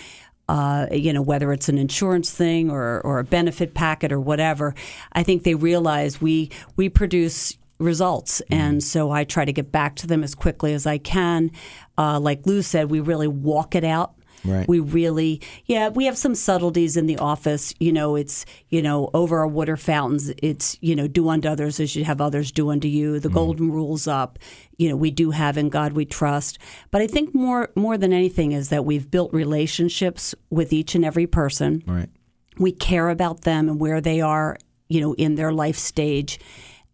Uh, 0.52 0.86
you 0.92 1.14
know, 1.14 1.22
whether 1.22 1.54
it's 1.54 1.70
an 1.70 1.78
insurance 1.78 2.30
thing 2.30 2.70
or, 2.70 3.00
or 3.06 3.20
a 3.20 3.24
benefit 3.24 3.74
packet 3.74 4.12
or 4.12 4.20
whatever, 4.20 4.76
I 5.14 5.24
think 5.24 5.44
they 5.44 5.56
realize 5.56 6.20
we 6.20 6.50
we 6.76 6.90
produce 6.90 7.58
results, 7.80 8.42
and 8.52 8.84
so 8.84 9.12
I 9.12 9.24
try 9.24 9.46
to 9.46 9.54
get 9.54 9.72
back 9.72 9.96
to 9.98 10.08
them 10.08 10.24
as 10.24 10.36
quickly 10.36 10.74
as 10.74 10.86
I 10.86 10.98
can. 10.98 11.52
Uh, 11.98 12.20
like 12.20 12.46
Lou 12.46 12.62
said, 12.62 12.92
we 12.92 13.00
really 13.00 13.30
walk 13.30 13.76
it 13.76 13.86
out. 13.86 14.14
Right. 14.44 14.68
We 14.68 14.80
really, 14.80 15.42
yeah, 15.66 15.90
we 15.90 16.06
have 16.06 16.18
some 16.18 16.36
subtleties 16.36 16.98
in 16.98 17.06
the 17.06 17.18
office. 17.18 17.74
You 17.80 17.92
know, 17.92 18.16
it's, 18.16 18.46
you 18.70 18.82
know, 18.82 19.10
over 19.14 19.40
our 19.40 19.48
water 19.48 19.78
fountains, 19.78 20.32
it's, 20.42 20.78
you 20.82 20.96
know, 20.96 21.08
do 21.08 21.30
unto 21.30 21.48
others 21.48 21.80
as 21.80 21.96
you 21.96 22.04
have 22.06 22.22
others 22.22 22.52
do 22.52 22.70
unto 22.72 22.88
you. 22.88 23.20
The 23.20 23.30
mm. 23.30 23.34
golden 23.34 23.72
rules 23.72 24.08
up. 24.08 24.40
You 24.78 24.90
know, 24.90 24.96
we 24.96 25.12
do 25.12 25.32
have 25.32 25.58
in 25.58 25.70
God 25.70 25.94
we 25.94 26.06
trust. 26.06 26.58
But 26.90 27.02
I 27.02 27.08
think 27.08 27.36
more 27.36 27.70
more 27.76 27.98
than 27.98 28.14
anything 28.14 28.52
is 28.52 28.70
that 28.70 28.86
we've 28.86 29.12
built 29.12 29.32
relationships 29.34 30.34
with 30.50 30.74
each 30.74 30.96
and 30.96 31.06
every 31.06 31.28
person 31.28 31.84
Right. 31.86 32.10
we 32.58 32.72
care 32.72 33.10
about 33.10 33.42
them 33.42 33.70
and 33.70 33.80
where 33.80 34.02
they 34.02 34.22
are, 34.22 34.58
you 34.90 35.02
know, 35.02 35.14
in 35.14 35.36
their 35.36 35.52
life 35.52 35.78
stage, 35.78 36.40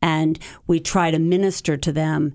and 0.01 0.37
we 0.67 0.79
try 0.79 1.11
to 1.11 1.19
minister 1.19 1.77
to 1.77 1.91
them 1.91 2.33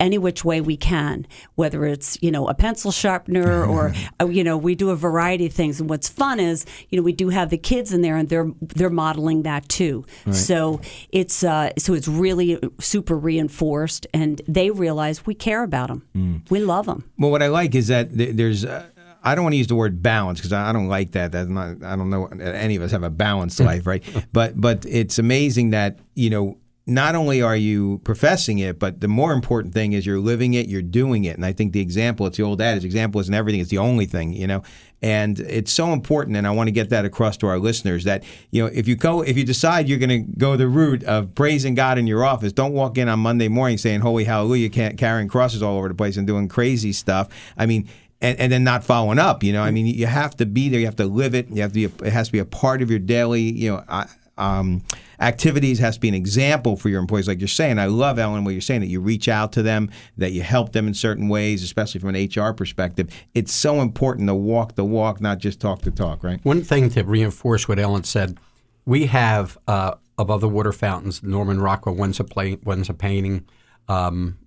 any 0.00 0.18
which 0.18 0.44
way 0.44 0.60
we 0.60 0.76
can, 0.76 1.26
whether 1.56 1.84
it's 1.84 2.18
you 2.22 2.30
know 2.30 2.46
a 2.48 2.54
pencil 2.54 2.90
sharpener 2.92 3.64
or 3.64 3.92
uh, 4.20 4.26
you 4.26 4.44
know 4.44 4.56
we 4.56 4.74
do 4.74 4.90
a 4.90 4.96
variety 4.96 5.46
of 5.46 5.52
things. 5.52 5.80
And 5.80 5.88
what's 5.90 6.08
fun 6.08 6.40
is 6.40 6.64
you 6.90 6.98
know 6.98 7.02
we 7.02 7.12
do 7.12 7.28
have 7.30 7.50
the 7.50 7.58
kids 7.58 7.92
in 7.92 8.02
there 8.02 8.16
and 8.16 8.28
they're 8.28 8.50
they're 8.60 8.90
modeling 8.90 9.42
that 9.42 9.68
too. 9.68 10.04
So 10.30 10.80
it's 11.10 11.42
uh, 11.44 11.70
so 11.78 11.94
it's 11.94 12.08
really 12.08 12.58
super 12.80 13.16
reinforced, 13.16 14.06
and 14.12 14.40
they 14.46 14.70
realize 14.70 15.26
we 15.26 15.34
care 15.34 15.62
about 15.62 15.88
them, 15.88 16.42
we 16.50 16.60
love 16.60 16.86
them. 16.86 17.04
Well, 17.18 17.30
what 17.30 17.42
I 17.42 17.48
like 17.48 17.74
is 17.74 17.88
that 17.88 18.16
th- 18.16 18.36
there's. 18.36 18.64
Uh, 18.64 18.86
I 19.20 19.34
don't 19.34 19.42
want 19.42 19.54
to 19.54 19.56
use 19.58 19.66
the 19.66 19.74
word 19.74 20.00
balance 20.00 20.38
because 20.38 20.52
I 20.52 20.70
I 20.70 20.72
don't 20.72 20.86
like 20.86 21.12
that. 21.12 21.32
That's 21.32 21.48
not. 21.48 21.82
I 21.82 21.96
don't 21.96 22.08
know. 22.08 22.26
Any 22.26 22.76
of 22.76 22.82
us 22.82 22.92
have 22.92 23.02
a 23.02 23.10
balanced 23.10 23.58
life, 23.70 23.86
right? 23.86 24.02
But 24.32 24.60
but 24.60 24.86
it's 24.86 25.18
amazing 25.18 25.70
that 25.70 25.98
you 26.14 26.30
know. 26.30 26.58
Not 26.88 27.14
only 27.14 27.42
are 27.42 27.54
you 27.54 28.00
professing 28.02 28.58
it, 28.58 28.78
but 28.78 29.02
the 29.02 29.08
more 29.08 29.32
important 29.32 29.74
thing 29.74 29.92
is 29.92 30.06
you're 30.06 30.18
living 30.18 30.54
it, 30.54 30.68
you're 30.68 30.80
doing 30.80 31.24
it. 31.24 31.36
And 31.36 31.44
I 31.44 31.52
think 31.52 31.74
the 31.74 31.80
example, 31.80 32.26
it's 32.26 32.38
the 32.38 32.42
old 32.42 32.62
adage, 32.62 32.82
example 32.82 33.20
isn't 33.20 33.34
everything, 33.34 33.60
it's 33.60 33.68
the 33.68 33.76
only 33.76 34.06
thing, 34.06 34.32
you 34.32 34.46
know. 34.46 34.62
And 35.02 35.38
it's 35.38 35.70
so 35.70 35.92
important, 35.92 36.36
and 36.38 36.46
I 36.46 36.50
want 36.50 36.68
to 36.68 36.72
get 36.72 36.88
that 36.88 37.04
across 37.04 37.36
to 37.38 37.46
our 37.46 37.58
listeners 37.58 38.04
that, 38.04 38.24
you 38.50 38.64
know, 38.64 38.70
if 38.72 38.88
you 38.88 38.96
go 38.96 39.20
if 39.20 39.36
you 39.36 39.44
decide 39.44 39.86
you're 39.86 39.98
gonna 39.98 40.20
go 40.20 40.56
the 40.56 40.66
route 40.66 41.04
of 41.04 41.34
praising 41.34 41.74
God 41.74 41.98
in 41.98 42.06
your 42.06 42.24
office, 42.24 42.52
don't 42.52 42.72
walk 42.72 42.96
in 42.96 43.06
on 43.06 43.20
Monday 43.20 43.48
morning 43.48 43.76
saying 43.76 44.00
holy 44.00 44.24
hallelujah, 44.24 44.70
can't 44.70 44.96
carrying 44.96 45.28
crosses 45.28 45.62
all 45.62 45.76
over 45.76 45.88
the 45.88 45.94
place 45.94 46.16
and 46.16 46.26
doing 46.26 46.48
crazy 46.48 46.92
stuff. 46.92 47.28
I 47.56 47.66
mean, 47.66 47.86
and, 48.20 48.38
and 48.40 48.50
then 48.50 48.64
not 48.64 48.82
following 48.82 49.18
up. 49.18 49.44
You 49.44 49.52
know, 49.52 49.62
I 49.62 49.70
mean, 49.70 49.86
you 49.86 50.06
have 50.06 50.36
to 50.38 50.46
be 50.46 50.68
there. 50.68 50.80
You 50.80 50.86
have 50.86 50.96
to 50.96 51.06
live 51.06 51.34
it. 51.34 51.48
You 51.50 51.62
have 51.62 51.72
to. 51.72 51.74
Be 51.74 51.84
a, 51.84 52.06
it 52.06 52.12
has 52.12 52.28
to 52.28 52.32
be 52.32 52.38
a 52.38 52.44
part 52.44 52.82
of 52.82 52.90
your 52.90 52.98
daily, 52.98 53.42
you 53.42 53.70
know, 53.70 54.04
um, 54.36 54.82
activities, 55.20 55.78
has 55.78 55.94
to 55.94 56.00
be 56.00 56.08
an 56.08 56.14
example 56.14 56.76
for 56.76 56.88
your 56.88 57.00
employees. 57.00 57.28
Like 57.28 57.40
you're 57.40 57.48
saying, 57.48 57.78
I 57.78 57.86
love 57.86 58.18
Ellen 58.18 58.44
what 58.44 58.52
you're 58.52 58.60
saying 58.60 58.80
that 58.82 58.86
you 58.88 59.00
reach 59.00 59.28
out 59.28 59.52
to 59.52 59.62
them, 59.62 59.90
that 60.16 60.32
you 60.32 60.42
help 60.42 60.72
them 60.72 60.86
in 60.86 60.94
certain 60.94 61.28
ways, 61.28 61.62
especially 61.62 62.00
from 62.00 62.14
an 62.14 62.28
HR 62.34 62.52
perspective. 62.52 63.08
It's 63.34 63.52
so 63.52 63.80
important 63.80 64.28
to 64.28 64.34
walk 64.34 64.74
the 64.74 64.84
walk, 64.84 65.20
not 65.20 65.38
just 65.38 65.60
talk 65.60 65.82
the 65.82 65.90
talk, 65.90 66.22
right? 66.22 66.44
One 66.44 66.62
thing 66.62 66.90
to 66.90 67.02
reinforce 67.02 67.68
what 67.68 67.78
Ellen 67.78 68.04
said, 68.04 68.38
we 68.84 69.06
have 69.06 69.58
uh, 69.66 69.94
above 70.16 70.40
the 70.40 70.48
water 70.48 70.72
fountains, 70.72 71.22
Norman 71.22 71.60
Rockwell, 71.60 71.94
one's 71.94 72.20
a, 72.20 72.24
play, 72.24 72.58
one's 72.64 72.88
a 72.88 72.94
painting 72.94 73.46
um, 73.88 74.38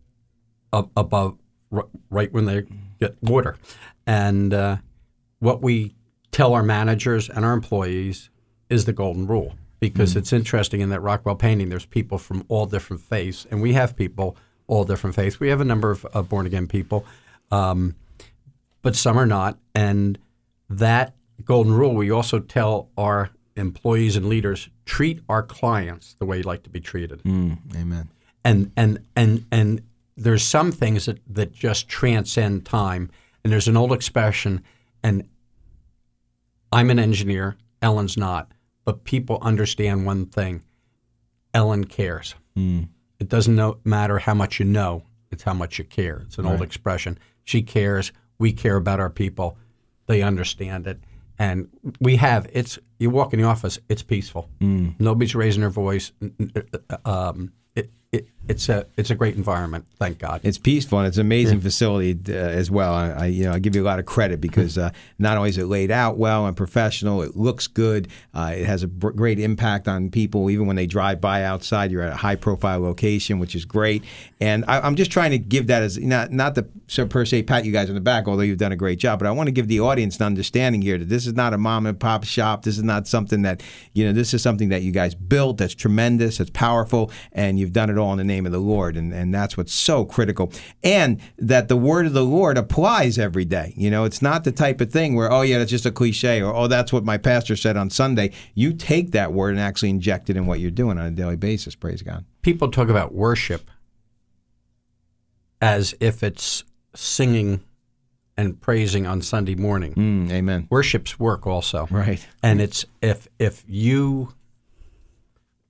above, 0.71 1.37
right 2.09 2.31
when 2.31 2.45
they 2.45 2.63
get 2.99 3.21
water. 3.21 3.57
And 4.07 4.53
uh, 4.53 4.77
what 5.39 5.61
we 5.61 5.95
tell 6.31 6.53
our 6.53 6.63
managers 6.63 7.29
and 7.29 7.45
our 7.45 7.53
employees 7.53 8.29
is 8.69 8.85
the 8.85 8.93
golden 8.93 9.27
rule 9.27 9.53
because 9.81 10.15
it's 10.15 10.31
interesting 10.31 10.79
in 10.79 10.89
that 10.89 11.01
Rockwell 11.01 11.35
painting, 11.35 11.69
there's 11.69 11.87
people 11.87 12.17
from 12.17 12.45
all 12.47 12.65
different 12.67 13.01
faiths, 13.01 13.45
and 13.49 13.61
we 13.61 13.73
have 13.73 13.97
people 13.97 14.37
all 14.67 14.85
different 14.85 15.15
faiths. 15.15 15.39
We 15.39 15.49
have 15.49 15.59
a 15.59 15.65
number 15.65 15.91
of, 15.91 16.05
of 16.05 16.29
born 16.29 16.45
again 16.45 16.67
people, 16.67 17.03
um, 17.51 17.95
but 18.83 18.95
some 18.95 19.17
are 19.17 19.25
not. 19.25 19.57
And 19.75 20.17
that 20.69 21.15
golden 21.43 21.73
rule, 21.73 21.95
we 21.95 22.11
also 22.11 22.39
tell 22.39 22.89
our 22.95 23.31
employees 23.57 24.15
and 24.15 24.29
leaders 24.29 24.69
treat 24.85 25.19
our 25.27 25.43
clients 25.43 26.13
the 26.19 26.25
way 26.25 26.37
you 26.37 26.43
like 26.43 26.63
to 26.63 26.69
be 26.69 26.79
treated. 26.79 27.21
Amen. 27.75 28.09
And 28.45 28.71
and 28.77 29.03
and 29.15 29.45
and 29.51 29.81
there's 30.15 30.43
some 30.43 30.71
things 30.71 31.05
that, 31.05 31.19
that 31.27 31.51
just 31.51 31.89
transcend 31.89 32.65
time. 32.65 33.09
And 33.43 33.51
there's 33.51 33.67
an 33.67 33.75
old 33.75 33.91
expression, 33.91 34.63
and 35.01 35.27
I'm 36.71 36.91
an 36.91 36.99
engineer, 36.99 37.57
Ellen's 37.81 38.15
not, 38.15 38.51
but 38.85 39.03
people 39.03 39.37
understand 39.41 40.05
one 40.05 40.25
thing. 40.25 40.63
Ellen 41.53 41.83
cares. 41.85 42.35
Hmm. 42.55 42.83
It 43.19 43.29
doesn't 43.29 43.55
know, 43.55 43.77
matter 43.83 44.17
how 44.19 44.33
much 44.33 44.59
you 44.59 44.65
know, 44.65 45.03
it's 45.31 45.43
how 45.43 45.53
much 45.53 45.77
you 45.77 45.83
care. 45.85 46.21
It's 46.25 46.37
an 46.37 46.45
old 46.45 46.61
expression. 46.61 47.17
She 47.43 47.61
cares. 47.61 48.11
We 48.39 48.51
care 48.53 48.75
about 48.77 48.99
our 48.99 49.09
people. 49.09 49.57
They 50.07 50.21
understand 50.23 50.87
it. 50.87 50.99
And 51.37 51.69
we 51.99 52.15
have, 52.17 52.47
it's, 52.51 52.77
you 52.99 53.09
walk 53.09 53.33
in 53.33 53.39
the 53.41 53.47
office, 53.47 53.79
it's 53.89 54.03
peaceful. 54.03 54.49
Hmm. 54.59 54.89
Nobody's 54.99 55.35
raising 55.35 55.61
their 55.61 55.69
voice. 55.69 56.11
N- 56.21 56.51
uh, 56.89 56.97
Um, 57.05 57.51
it, 57.75 57.91
it, 58.11 58.27
it's, 58.49 58.67
a, 58.67 58.85
it's 58.97 59.09
a 59.09 59.15
great 59.15 59.35
environment, 59.35 59.85
thank 59.97 60.19
God. 60.19 60.41
It's 60.43 60.57
peaceful 60.57 60.99
and 60.99 61.07
it's 61.07 61.15
an 61.15 61.21
amazing 61.21 61.61
facility 61.61 62.17
uh, 62.27 62.33
as 62.33 62.69
well. 62.69 62.93
I, 62.93 63.09
I 63.09 63.25
you 63.27 63.45
know 63.45 63.53
I 63.53 63.59
give 63.59 63.75
you 63.75 63.83
a 63.83 63.85
lot 63.85 63.99
of 63.99 64.05
credit 64.05 64.41
because 64.41 64.77
uh, 64.77 64.91
not 65.17 65.37
only 65.37 65.49
is 65.49 65.57
it 65.57 65.67
laid 65.67 65.91
out 65.91 66.17
well 66.17 66.45
and 66.45 66.57
professional, 66.57 67.21
it 67.21 67.37
looks 67.37 67.67
good. 67.67 68.09
Uh, 68.33 68.53
it 68.55 68.65
has 68.65 68.83
a 68.83 68.87
br- 68.87 69.11
great 69.11 69.39
impact 69.39 69.87
on 69.87 70.09
people 70.09 70.49
even 70.49 70.67
when 70.67 70.75
they 70.75 70.87
drive 70.87 71.21
by 71.21 71.43
outside. 71.43 71.91
You're 71.91 72.01
at 72.01 72.11
a 72.11 72.17
high 72.17 72.35
profile 72.35 72.81
location, 72.81 73.39
which 73.39 73.55
is 73.55 73.63
great. 73.63 74.03
And 74.41 74.65
I, 74.67 74.81
I'm 74.81 74.95
just 74.95 75.11
trying 75.11 75.31
to 75.31 75.37
give 75.37 75.67
that 75.67 75.83
as 75.83 75.97
not 75.97 76.31
not 76.31 76.55
to 76.55 76.67
so 76.87 77.05
per 77.05 77.23
se 77.23 77.43
pat 77.43 77.63
you 77.63 77.71
guys 77.71 77.87
on 77.87 77.95
the 77.95 78.01
back, 78.01 78.27
although 78.27 78.43
you've 78.43 78.57
done 78.57 78.73
a 78.73 78.77
great 78.77 78.99
job. 78.99 79.19
But 79.19 79.27
I 79.29 79.31
want 79.31 79.47
to 79.47 79.51
give 79.51 79.69
the 79.69 79.79
audience 79.79 80.17
an 80.17 80.25
understanding 80.25 80.81
here 80.81 80.97
that 80.97 81.07
this 81.07 81.25
is 81.27 81.33
not 81.33 81.53
a 81.53 81.57
mom 81.57 81.85
and 81.85 81.97
pop 81.97 82.25
shop. 82.25 82.63
This 82.63 82.77
is 82.77 82.83
not 82.83 83.07
something 83.07 83.43
that 83.43 83.63
you 83.93 84.05
know. 84.05 84.11
This 84.11 84.33
is 84.33 84.41
something 84.41 84.69
that 84.69 84.81
you 84.81 84.91
guys 84.91 85.15
built. 85.15 85.59
That's 85.59 85.75
tremendous. 85.75 86.39
That's 86.39 86.49
powerful, 86.49 87.11
and 87.31 87.57
you've 87.57 87.71
done 87.71 87.89
it 87.89 88.00
all 88.01 88.11
in 88.11 88.17
the 88.17 88.23
name 88.23 88.45
of 88.45 88.51
the 88.51 88.59
Lord, 88.59 88.97
and 88.97 89.13
and 89.13 89.33
that's 89.33 89.55
what's 89.55 89.73
so 89.73 90.03
critical. 90.03 90.51
And 90.83 91.21
that 91.37 91.67
the 91.67 91.77
word 91.77 92.05
of 92.05 92.13
the 92.13 92.25
Lord 92.25 92.57
applies 92.57 93.17
every 93.17 93.45
day. 93.45 93.73
You 93.77 93.89
know, 93.89 94.03
it's 94.03 94.21
not 94.21 94.43
the 94.43 94.51
type 94.51 94.81
of 94.81 94.91
thing 94.91 95.15
where 95.15 95.31
oh 95.31 95.41
yeah, 95.41 95.59
that's 95.59 95.71
just 95.71 95.85
a 95.85 95.91
cliche, 95.91 96.41
or 96.41 96.53
oh 96.53 96.67
that's 96.67 96.91
what 96.91 97.05
my 97.05 97.17
pastor 97.17 97.55
said 97.55 97.77
on 97.77 97.89
Sunday. 97.89 98.31
You 98.53 98.73
take 98.73 99.11
that 99.11 99.31
word 99.31 99.51
and 99.51 99.59
actually 99.59 99.91
inject 99.91 100.29
it 100.29 100.35
in 100.35 100.45
what 100.45 100.59
you're 100.59 100.71
doing 100.71 100.97
on 100.97 101.05
a 101.05 101.11
daily 101.11 101.37
basis. 101.37 101.75
Praise 101.75 102.01
God. 102.01 102.25
People 102.41 102.69
talk 102.69 102.89
about 102.89 103.13
worship 103.13 103.69
as 105.61 105.93
if 105.99 106.23
it's 106.23 106.63
singing 106.95 107.61
and 108.37 108.59
praising 108.59 109.05
on 109.05 109.21
Sunday 109.21 109.55
morning. 109.55 109.93
Mm, 109.93 110.31
amen. 110.31 110.67
Worship's 110.69 111.19
work 111.19 111.45
also. 111.45 111.87
Right. 111.91 112.25
and 112.41 112.59
it's 112.61 112.85
if 113.01 113.27
if 113.39 113.63
you 113.67 114.33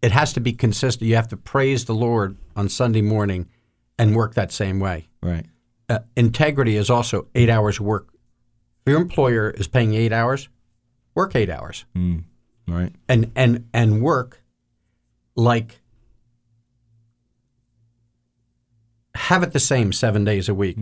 it 0.01 0.11
has 0.11 0.33
to 0.33 0.39
be 0.39 0.51
consistent 0.53 1.07
you 1.07 1.15
have 1.15 1.27
to 1.27 1.37
praise 1.37 1.85
the 1.85 1.93
lord 1.95 2.37
on 2.55 2.67
sunday 2.69 3.01
morning 3.01 3.47
and 3.99 4.15
work 4.15 4.33
that 4.35 4.51
same 4.51 4.79
way 4.79 5.07
Right. 5.21 5.45
uh, 5.89 5.99
integrity 6.15 6.75
is 6.75 6.89
also 6.89 7.27
eight 7.35 7.49
hours 7.49 7.79
work 7.79 8.07
if 8.85 8.91
your 8.91 9.01
employer 9.01 9.49
is 9.51 9.67
paying 9.67 9.93
eight 9.93 10.11
hours 10.13 10.49
work 11.15 11.35
eight 11.35 11.49
hours 11.49 11.85
Right. 12.67 12.93
and 13.09 13.31
and 13.35 13.67
and 13.73 14.01
work 14.01 14.41
like 15.35 15.79
have 19.15 19.43
it 19.43 19.51
the 19.51 19.59
same 19.59 19.91
seven 19.91 20.23
days 20.23 20.47
a 20.47 20.53
week. 20.53 20.77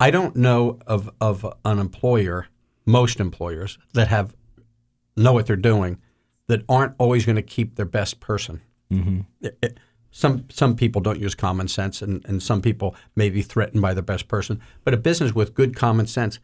I 0.00 0.10
don't 0.10 0.34
know 0.36 0.78
of 0.86 1.10
of 1.20 1.46
an 1.64 1.78
employer, 1.78 2.46
most 2.86 3.20
employers 3.20 3.78
that 3.92 4.08
have 4.08 4.34
know 5.16 5.32
what 5.34 5.46
they're 5.46 5.56
doing, 5.56 5.98
that 6.48 6.62
aren't 6.68 6.94
always 6.98 7.24
going 7.26 7.36
to 7.36 7.42
keep 7.42 7.76
their 7.76 7.86
best 7.86 8.20
person. 8.20 8.60
It- 9.40 9.58
it- 9.62 9.78
some 10.10 10.44
some 10.48 10.76
people 10.76 11.00
don't 11.02 11.18
use 11.18 11.34
common 11.34 11.66
sense, 11.66 12.00
and, 12.00 12.24
and 12.26 12.40
some 12.40 12.62
people 12.62 12.94
may 13.16 13.30
be 13.30 13.42
threatened 13.42 13.82
by 13.82 13.94
their 13.94 14.02
best 14.04 14.28
person. 14.28 14.60
But 14.84 14.94
a 14.94 14.96
business 14.96 15.34
with 15.34 15.54
good 15.54 15.74
common 15.74 16.06
sense 16.06 16.38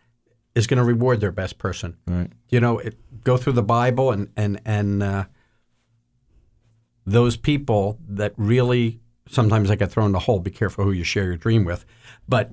is 0.56 0.66
going 0.66 0.78
to 0.78 0.84
reward 0.84 1.20
their 1.20 1.30
best 1.30 1.56
person. 1.58 1.96
Right. 2.08 2.32
You 2.48 2.58
know, 2.58 2.78
it, 2.80 2.98
go 3.22 3.36
through 3.36 3.52
the 3.52 3.62
Bible 3.62 4.10
and 4.10 4.28
and 4.36 4.60
and 4.64 5.02
uh, 5.04 5.24
those 7.06 7.36
people 7.36 7.98
that 8.08 8.32
really 8.36 9.00
sometimes 9.28 9.70
I 9.70 9.76
get 9.76 9.92
thrown 9.92 10.06
in 10.06 10.12
the 10.12 10.18
hole. 10.20 10.40
Be 10.40 10.50
careful 10.50 10.84
who 10.84 10.90
you 10.92 11.04
share 11.04 11.24
your 11.26 11.36
dream 11.36 11.64
with, 11.64 11.84
but 12.28 12.50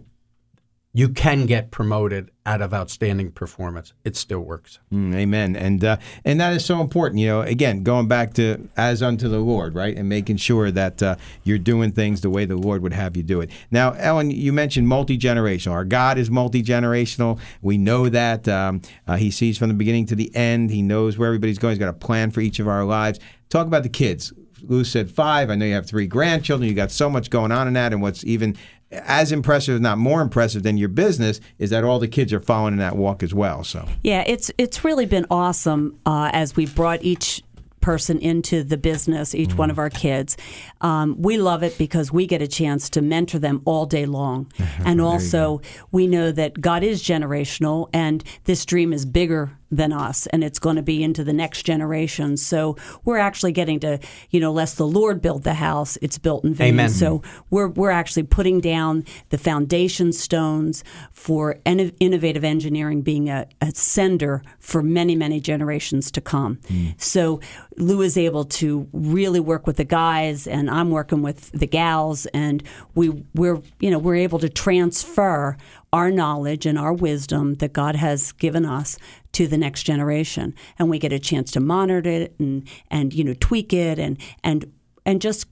you 0.97 1.07
can 1.07 1.45
get 1.45 1.69
promoted 1.69 2.31
out 2.43 2.59
of 2.59 2.73
outstanding 2.73 3.29
performance. 3.29 3.93
It 4.03 4.15
still 4.15 4.39
works. 4.39 4.79
Mm, 4.91 5.13
amen. 5.13 5.55
And 5.55 5.83
uh, 5.83 5.97
and 6.25 6.41
that 6.41 6.53
is 6.53 6.65
so 6.65 6.81
important. 6.81 7.21
You 7.21 7.27
know, 7.27 7.41
again, 7.41 7.83
going 7.83 8.07
back 8.07 8.33
to 8.33 8.67
as 8.75 9.03
unto 9.03 9.29
the 9.29 9.37
Lord, 9.37 9.75
right, 9.75 9.95
and 9.95 10.09
making 10.09 10.37
sure 10.37 10.71
that 10.71 11.03
uh, 11.03 11.17
you're 11.43 11.59
doing 11.59 11.91
things 11.91 12.21
the 12.21 12.31
way 12.31 12.45
the 12.45 12.57
Lord 12.57 12.81
would 12.81 12.93
have 12.93 13.15
you 13.15 13.21
do 13.21 13.41
it. 13.41 13.51
Now, 13.69 13.91
Ellen, 13.91 14.31
you 14.31 14.51
mentioned 14.51 14.87
multi 14.87 15.19
generational. 15.19 15.73
Our 15.73 15.85
God 15.85 16.17
is 16.17 16.31
multi 16.31 16.63
generational. 16.63 17.39
We 17.61 17.77
know 17.77 18.09
that 18.09 18.47
um, 18.47 18.81
uh, 19.07 19.17
He 19.17 19.29
sees 19.29 19.55
from 19.55 19.67
the 19.67 19.75
beginning 19.75 20.07
to 20.07 20.15
the 20.15 20.35
end. 20.35 20.71
He 20.71 20.81
knows 20.81 21.15
where 21.15 21.27
everybody's 21.27 21.59
going. 21.59 21.73
He's 21.73 21.79
got 21.79 21.89
a 21.89 21.93
plan 21.93 22.31
for 22.31 22.41
each 22.41 22.59
of 22.59 22.67
our 22.67 22.83
lives. 22.83 23.19
Talk 23.49 23.67
about 23.67 23.83
the 23.83 23.89
kids. 23.89 24.33
Lou 24.63 24.83
said 24.83 25.11
five. 25.11 25.51
I 25.51 25.55
know 25.55 25.65
you 25.65 25.75
have 25.75 25.85
three 25.85 26.07
grandchildren. 26.07 26.67
You 26.67 26.75
got 26.75 26.89
so 26.89 27.07
much 27.09 27.29
going 27.29 27.51
on 27.51 27.67
in 27.67 27.73
that. 27.73 27.93
And 27.93 28.01
what's 28.01 28.23
even 28.25 28.57
as 28.91 29.31
impressive, 29.31 29.75
if 29.75 29.81
not 29.81 29.97
more 29.97 30.21
impressive 30.21 30.63
than 30.63 30.77
your 30.77 30.89
business, 30.89 31.41
is 31.59 31.69
that 31.71 31.83
all 31.83 31.99
the 31.99 32.07
kids 32.07 32.31
are 32.31 32.39
following 32.39 32.73
in 32.73 32.79
that 32.79 32.95
walk 32.95 33.23
as 33.23 33.33
well. 33.33 33.63
So. 33.63 33.87
Yeah, 34.03 34.23
it's 34.25 34.51
it's 34.57 34.83
really 34.83 35.05
been 35.05 35.25
awesome 35.29 35.99
uh, 36.05 36.29
as 36.33 36.55
we 36.55 36.65
brought 36.65 37.03
each 37.03 37.43
person 37.81 38.19
into 38.19 38.63
the 38.63 38.75
business, 38.75 39.33
each 39.33 39.53
one 39.53 39.69
of 39.69 39.77
our 39.77 39.89
kids. 39.89 40.35
Um, 40.81 41.15
we 41.21 41.37
love 41.37 41.63
it 41.63 41.77
because 41.77 42.11
we 42.11 42.27
get 42.27 42.41
a 42.41 42.47
chance 42.47 42.89
to 42.89 43.01
mentor 43.01 43.39
them 43.39 43.61
all 43.63 43.85
day 43.85 44.05
long, 44.05 44.51
and 44.85 44.99
also 44.99 45.61
we 45.91 46.07
know 46.07 46.31
that 46.31 46.59
God 46.59 46.83
is 46.83 47.03
generational, 47.03 47.89
and 47.93 48.23
this 48.43 48.65
dream 48.65 48.91
is 48.93 49.05
bigger 49.05 49.57
than 49.71 49.91
us 49.91 50.27
and 50.27 50.43
it's 50.43 50.59
going 50.59 50.75
to 50.75 50.81
be 50.81 51.03
into 51.03 51.23
the 51.23 51.33
next 51.33 51.63
generation 51.63 52.37
so 52.37 52.75
we're 53.03 53.17
actually 53.17 53.51
getting 53.51 53.79
to 53.79 53.99
you 54.29 54.39
know 54.39 54.51
lest 54.51 54.77
the 54.77 54.87
lord 54.87 55.21
build 55.21 55.43
the 55.43 55.55
house 55.55 55.97
it's 56.01 56.17
built 56.17 56.43
in 56.43 56.53
vain 56.53 56.73
Amen. 56.73 56.89
so 56.89 57.21
we're, 57.49 57.67
we're 57.67 57.91
actually 57.91 58.23
putting 58.23 58.59
down 58.59 59.03
the 59.29 59.37
foundation 59.37 60.11
stones 60.11 60.83
for 61.11 61.55
inno- 61.65 61.95
innovative 61.99 62.43
engineering 62.43 63.01
being 63.01 63.29
a, 63.29 63.47
a 63.61 63.71
sender 63.71 64.41
for 64.59 64.81
many, 64.81 65.15
many 65.15 65.39
generations 65.39 66.11
to 66.11 66.21
come. 66.21 66.57
Mm. 66.67 66.99
So 67.01 67.39
Lou 67.77 68.01
is 68.01 68.17
able 68.17 68.45
to 68.45 68.87
really 68.91 69.39
work 69.39 69.67
with 69.67 69.77
the 69.77 69.83
guys, 69.83 70.47
and 70.47 70.69
I'm 70.69 70.89
working 70.89 71.21
with 71.21 71.51
the 71.51 71.67
gals, 71.67 72.25
and 72.27 72.63
we, 72.95 73.23
we're, 73.33 73.61
you 73.79 73.91
know, 73.91 73.99
we're 73.99 74.15
able 74.15 74.39
to 74.39 74.49
transfer 74.49 75.57
our 75.93 76.11
knowledge 76.11 76.65
and 76.65 76.77
our 76.77 76.93
wisdom 76.93 77.55
that 77.55 77.73
God 77.73 77.95
has 77.95 78.31
given 78.33 78.65
us 78.65 78.97
to 79.37 79.47
the 79.47 79.57
next 79.57 79.83
generation, 79.83 80.55
and 80.79 80.89
we 80.89 80.97
get 80.97 81.13
a 81.13 81.19
chance 81.19 81.51
to 81.51 81.59
monitor 81.59 82.09
it 82.09 82.35
and 82.39 82.67
and 82.89 83.13
you 83.13 83.23
know 83.23 83.35
tweak 83.39 83.71
it 83.71 83.99
and 83.99 84.17
and 84.43 84.71
and 85.05 85.21
just 85.21 85.45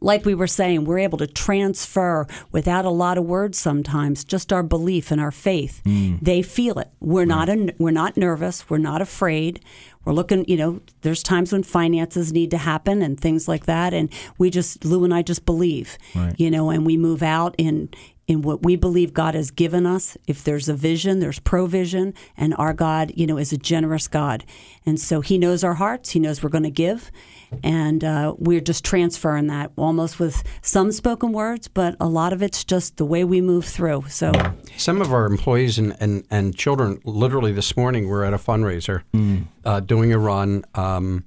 like 0.00 0.24
we 0.24 0.34
were 0.34 0.46
saying, 0.46 0.84
we're 0.84 0.98
able 0.98 1.16
to 1.18 1.26
transfer 1.26 2.26
without 2.52 2.84
a 2.84 2.90
lot 2.90 3.16
of 3.16 3.24
words 3.24 3.58
sometimes, 3.58 4.22
just 4.22 4.52
our 4.52 4.62
belief 4.62 5.10
and 5.10 5.18
our 5.18 5.30
faith. 5.30 5.80
Mm. 5.86 6.20
They 6.20 6.42
feel 6.42 6.78
it. 6.78 6.90
We're 7.00 7.24
not 7.24 7.48
a, 7.48 7.74
we're 7.78 7.90
not 7.90 8.16
nervous. 8.16 8.68
We're 8.68 8.76
not 8.76 9.00
afraid. 9.00 9.64
We're 10.04 10.12
looking, 10.12 10.44
you 10.46 10.58
know, 10.58 10.80
there's 11.00 11.22
times 11.22 11.52
when 11.52 11.62
finances 11.62 12.34
need 12.34 12.50
to 12.50 12.58
happen 12.58 13.00
and 13.00 13.18
things 13.18 13.48
like 13.48 13.64
that. 13.64 13.94
And 13.94 14.10
we 14.36 14.50
just, 14.50 14.84
Lou 14.84 15.04
and 15.04 15.14
I 15.14 15.22
just 15.22 15.46
believe, 15.46 15.96
you 16.36 16.50
know, 16.50 16.70
and 16.70 16.84
we 16.84 16.96
move 16.96 17.22
out 17.22 17.54
in 17.56 17.88
in 18.28 18.42
what 18.42 18.62
we 18.62 18.76
believe 18.76 19.14
God 19.14 19.34
has 19.34 19.50
given 19.50 19.86
us. 19.86 20.16
If 20.26 20.44
there's 20.44 20.68
a 20.68 20.74
vision, 20.74 21.18
there's 21.18 21.40
provision, 21.40 22.14
and 22.36 22.54
our 22.58 22.74
God, 22.74 23.10
you 23.16 23.26
know, 23.26 23.38
is 23.38 23.52
a 23.52 23.56
generous 23.56 24.06
God. 24.06 24.44
And 24.86 25.00
so 25.00 25.22
He 25.22 25.38
knows 25.38 25.64
our 25.64 25.74
hearts. 25.74 26.10
He 26.10 26.20
knows 26.20 26.42
we're 26.42 26.50
going 26.50 26.64
to 26.64 26.70
give, 26.70 27.10
and 27.64 28.04
uh, 28.04 28.34
we're 28.38 28.60
just 28.60 28.84
transferring 28.84 29.46
that 29.48 29.72
almost 29.76 30.20
with 30.20 30.42
some 30.60 30.92
spoken 30.92 31.32
words, 31.32 31.66
but 31.66 31.96
a 31.98 32.06
lot 32.06 32.34
of 32.34 32.42
it's 32.42 32.62
just 32.64 32.98
the 32.98 33.06
way 33.06 33.24
we 33.24 33.40
move 33.40 33.64
through. 33.64 34.04
So 34.08 34.30
Some 34.76 35.00
of 35.00 35.12
our 35.12 35.24
employees 35.24 35.78
and, 35.78 35.96
and, 35.98 36.24
and 36.30 36.54
children, 36.54 37.00
literally 37.04 37.52
this 37.52 37.76
morning, 37.76 38.08
were 38.08 38.24
at 38.24 38.34
a 38.34 38.38
fundraiser 38.38 39.02
uh, 39.64 39.80
doing 39.80 40.12
a 40.12 40.18
run 40.18 40.64
um, 40.74 41.24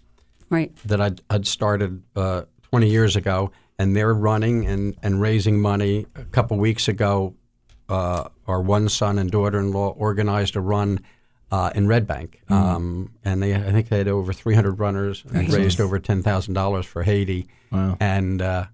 right. 0.52 0.72
that 0.86 1.02
I'd, 1.02 1.22
I'd 1.32 1.48
started 1.48 2.04
uh, 2.16 2.44
20 2.70 2.88
years 2.88 3.16
ago, 3.16 3.52
and 3.82 3.96
they're 3.96 4.14
running 4.14 4.68
and, 4.68 4.96
and 5.02 5.20
raising 5.20 5.60
money. 5.60 6.06
A 6.16 6.24
couple 6.26 6.56
weeks 6.58 6.88
ago, 6.88 7.34
uh, 7.90 8.30
our 8.46 8.62
one 8.62 8.88
son 8.90 9.18
and 9.18 9.32
daughter-in-law 9.32 9.96
organized 9.98 10.56
a 10.56 10.62
run 10.62 11.00
uh, 11.52 11.72
in 11.74 11.88
Red 11.88 12.06
Bank, 12.06 12.42
um, 12.50 13.12
and 13.26 13.42
they 13.42 13.56
I 13.56 13.72
think 13.72 13.90
they 13.90 13.98
had 13.98 14.08
over 14.08 14.34
300 14.34 14.80
runners 14.80 15.24
and 15.34 15.52
raised 15.52 15.82
over 15.82 16.00
ten 16.00 16.22
thousand 16.22 16.54
dollars 16.54 16.86
for 16.86 17.04
Haiti. 17.04 17.48
Wow. 17.72 17.98
And 18.00 18.42
uh, 18.42 18.66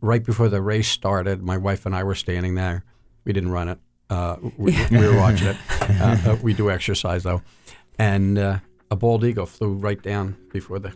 right 0.00 0.22
before 0.22 0.48
the 0.48 0.60
race 0.60 0.88
started, 0.88 1.42
my 1.42 1.56
wife 1.56 1.86
and 1.86 1.96
I 1.96 2.04
were 2.04 2.14
standing 2.14 2.54
there. 2.54 2.84
We 3.24 3.32
didn't 3.32 3.50
run 3.50 3.68
it. 3.68 3.78
Uh, 4.10 4.36
we, 4.58 4.76
we 4.90 4.98
were 4.98 5.16
watching 5.16 5.48
it. 5.48 5.56
Uh, 5.84 6.36
we 6.42 6.54
do 6.54 6.70
exercise 6.70 7.24
though, 7.24 7.42
and 7.98 8.38
uh, 8.38 8.58
a 8.90 8.96
bald 8.96 9.22
eagle 9.22 9.44
flew 9.44 9.72
right 9.72 10.02
down 10.02 10.36
before 10.52 10.78
the. 10.78 10.94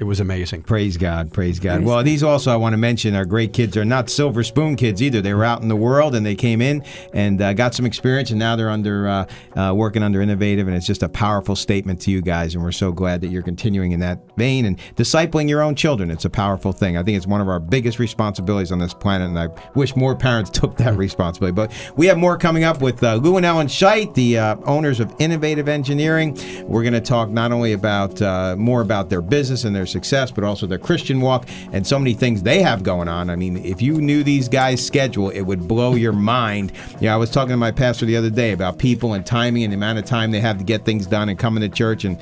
It 0.00 0.04
was 0.04 0.20
amazing. 0.20 0.62
Praise 0.62 0.96
God, 0.96 1.32
praise 1.32 1.58
God. 1.58 1.82
Well, 1.82 2.04
these 2.04 2.22
also 2.22 2.52
I 2.52 2.56
want 2.56 2.72
to 2.72 2.76
mention 2.76 3.16
are 3.16 3.24
great 3.24 3.52
kids. 3.52 3.74
They're 3.74 3.84
not 3.84 4.08
silver 4.08 4.44
spoon 4.44 4.76
kids 4.76 5.02
either. 5.02 5.20
They 5.20 5.34
were 5.34 5.44
out 5.44 5.60
in 5.60 5.66
the 5.66 5.74
world 5.74 6.14
and 6.14 6.24
they 6.24 6.36
came 6.36 6.62
in 6.62 6.84
and 7.12 7.42
uh, 7.42 7.52
got 7.52 7.74
some 7.74 7.84
experience, 7.84 8.30
and 8.30 8.38
now 8.38 8.54
they're 8.54 8.70
under 8.70 9.08
uh, 9.08 9.26
uh, 9.56 9.74
working 9.74 10.04
under 10.04 10.22
innovative, 10.22 10.68
and 10.68 10.76
it's 10.76 10.86
just 10.86 11.02
a 11.02 11.08
powerful 11.08 11.56
statement 11.56 12.00
to 12.02 12.12
you 12.12 12.22
guys. 12.22 12.54
And 12.54 12.62
we're 12.62 12.70
so 12.70 12.92
glad 12.92 13.20
that 13.22 13.28
you're 13.28 13.42
continuing 13.42 13.90
in 13.90 13.98
that 13.98 14.20
vein 14.36 14.66
and 14.66 14.78
discipling 14.94 15.48
your 15.48 15.62
own 15.62 15.74
children. 15.74 16.12
It's 16.12 16.24
a 16.24 16.30
powerful 16.30 16.70
thing. 16.70 16.96
I 16.96 17.02
think 17.02 17.16
it's 17.16 17.26
one 17.26 17.40
of 17.40 17.48
our 17.48 17.58
biggest 17.58 17.98
responsibilities 17.98 18.70
on 18.70 18.78
this 18.78 18.94
planet, 18.94 19.28
and 19.28 19.38
I 19.38 19.48
wish 19.74 19.96
more 19.96 20.14
parents 20.14 20.48
took 20.58 20.76
that 20.76 20.96
responsibility. 20.96 21.56
But 21.56 21.72
we 21.96 22.06
have 22.06 22.18
more 22.18 22.38
coming 22.38 22.62
up 22.62 22.80
with 22.80 23.02
uh, 23.02 23.16
Lou 23.16 23.36
and 23.36 23.44
Ellen 23.44 23.66
Scheit, 23.66 24.14
the 24.14 24.38
uh, 24.38 24.56
owners 24.64 25.00
of 25.00 25.12
Innovative 25.18 25.68
Engineering. 25.68 26.38
We're 26.68 26.82
going 26.82 26.92
to 26.92 27.00
talk 27.00 27.30
not 27.30 27.50
only 27.50 27.72
about 27.72 28.22
uh, 28.22 28.54
more 28.56 28.80
about 28.80 29.10
their 29.10 29.22
business 29.22 29.64
and 29.64 29.74
their 29.74 29.87
success, 29.88 30.30
but 30.30 30.44
also 30.44 30.66
their 30.66 30.78
Christian 30.78 31.20
walk 31.20 31.48
and 31.72 31.86
so 31.86 31.98
many 31.98 32.14
things 32.14 32.42
they 32.42 32.62
have 32.62 32.82
going 32.82 33.08
on. 33.08 33.30
I 33.30 33.36
mean, 33.36 33.56
if 33.64 33.82
you 33.82 34.00
knew 34.00 34.22
these 34.22 34.48
guys' 34.48 34.84
schedule, 34.84 35.30
it 35.30 35.42
would 35.42 35.66
blow 35.66 35.94
your 35.94 36.12
mind. 36.12 36.72
Yeah, 37.00 37.14
I 37.14 37.16
was 37.16 37.30
talking 37.30 37.50
to 37.50 37.56
my 37.56 37.72
pastor 37.72 38.06
the 38.06 38.16
other 38.16 38.30
day 38.30 38.52
about 38.52 38.78
people 38.78 39.14
and 39.14 39.24
timing 39.24 39.64
and 39.64 39.72
the 39.72 39.76
amount 39.76 39.98
of 39.98 40.04
time 40.04 40.30
they 40.30 40.40
have 40.40 40.58
to 40.58 40.64
get 40.64 40.84
things 40.84 41.06
done 41.06 41.28
and 41.28 41.38
coming 41.38 41.60
to 41.62 41.68
church 41.68 42.04
and. 42.04 42.18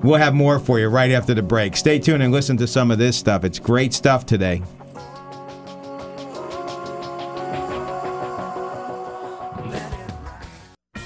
We'll 0.00 0.14
have 0.20 0.32
more 0.32 0.60
for 0.60 0.78
you 0.78 0.86
right 0.86 1.10
after 1.10 1.34
the 1.34 1.42
break. 1.42 1.76
Stay 1.76 1.98
tuned 1.98 2.22
and 2.22 2.32
listen 2.32 2.56
to 2.58 2.68
some 2.68 2.92
of 2.92 2.98
this 2.98 3.16
stuff. 3.16 3.42
It's 3.42 3.58
great 3.58 3.92
stuff 3.92 4.24
today. 4.24 4.62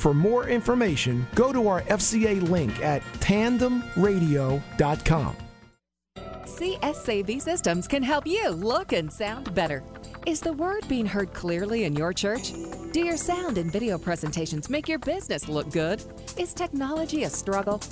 For 0.00 0.14
more 0.14 0.48
information, 0.48 1.26
go 1.34 1.52
to 1.52 1.68
our 1.68 1.82
FCA 1.82 2.40
link 2.48 2.82
at 2.82 3.02
tandemradio.com. 3.20 5.36
CSAV 6.44 7.42
Systems 7.42 7.86
can 7.86 8.02
help 8.02 8.26
you 8.26 8.48
look 8.48 8.94
and 8.94 9.12
sound 9.12 9.54
better. 9.54 9.82
Is 10.26 10.40
the 10.40 10.54
word 10.54 10.88
being 10.88 11.04
heard 11.04 11.34
clearly 11.34 11.84
in 11.84 11.94
your 11.94 12.14
church? 12.14 12.52
Do 12.92 13.00
your 13.00 13.18
sound 13.18 13.58
and 13.58 13.70
video 13.70 13.98
presentations 13.98 14.70
make 14.70 14.88
your 14.88 15.00
business 15.00 15.50
look 15.50 15.70
good? 15.70 16.02
Is 16.38 16.54
technology 16.54 17.24
a 17.24 17.30
struggle? 17.30 17.82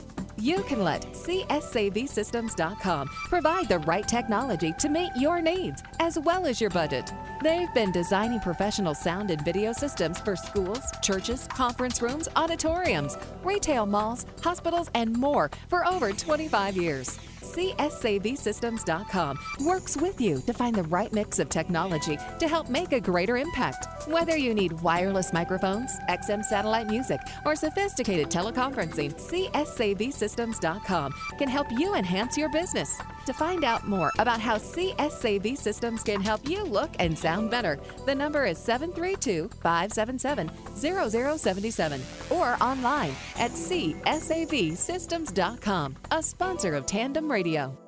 You 0.41 0.63
can 0.63 0.85
let 0.85 1.03
CSAVSystems.com 1.15 3.09
provide 3.09 3.69
the 3.69 3.81
right 3.81 4.07
technology 4.07 4.73
to 4.79 4.89
meet 4.89 5.11
your 5.17 5.43
needs 5.43 5.83
as 5.99 6.17
well 6.17 6.47
as 6.47 6.61
your 6.61 6.71
budget. 6.71 7.13
They've 7.43 7.73
been 7.75 7.91
designing 7.91 8.39
professional 8.39 8.95
sound 8.95 9.33
and 9.33 9.45
video 9.45 9.73
systems 9.73 10.21
for 10.21 10.37
schools, 10.37 10.85
churches, 11.03 11.49
conference 11.49 12.01
rooms, 12.01 12.29
auditoriums, 12.37 13.17
retail 13.43 13.85
malls, 13.85 14.27
hospitals, 14.41 14.91
and 14.95 15.13
more 15.13 15.51
for 15.69 15.85
over 15.85 16.13
25 16.13 16.77
years. 16.77 17.19
CSAVSystems.com 17.55 19.39
works 19.61 19.97
with 19.97 20.21
you 20.21 20.41
to 20.43 20.53
find 20.53 20.75
the 20.75 20.83
right 20.85 21.13
mix 21.13 21.39
of 21.39 21.49
technology 21.49 22.19
to 22.39 22.49
help 22.49 22.69
make 22.69 22.93
a 22.93 23.01
greater 23.01 23.37
impact. 23.37 23.87
Whether 24.07 24.37
you 24.37 24.55
need 24.55 24.81
wireless 24.83 25.33
microphones, 25.33 25.97
XM 26.09 26.45
satellite 26.45 26.89
music, 26.89 27.21
or 27.45 27.57
sophisticated 27.57 28.31
teleconferencing, 28.31 29.15
CSAVSystems.com 29.15 31.15
can 31.39 31.49
help 31.49 31.67
you 31.73 31.95
enhance 31.95 32.37
your 32.37 32.51
business. 32.51 32.99
To 33.27 33.33
find 33.33 33.65
out 33.65 33.87
more 33.87 34.11
about 34.19 34.41
how 34.41 34.57
CSAV 34.57 35.57
Systems 35.59 36.03
can 36.03 36.21
help 36.21 36.49
you 36.49 36.65
look 36.65 36.91
and 36.99 37.17
sound 37.19 37.51
better, 37.51 37.79
the 38.07 38.15
number 38.15 38.47
is 38.47 38.59
732 38.59 39.51
577 39.63 40.51
0077 40.77 42.03
or 42.31 42.57
online 42.63 43.15
at 43.37 43.51
CSAVSystems.com, 43.53 45.97
a 46.11 46.23
sponsor 46.23 46.75
of 46.75 46.87
Tandem 46.87 47.31
Radio. 47.31 47.38
Radio. 47.39 47.88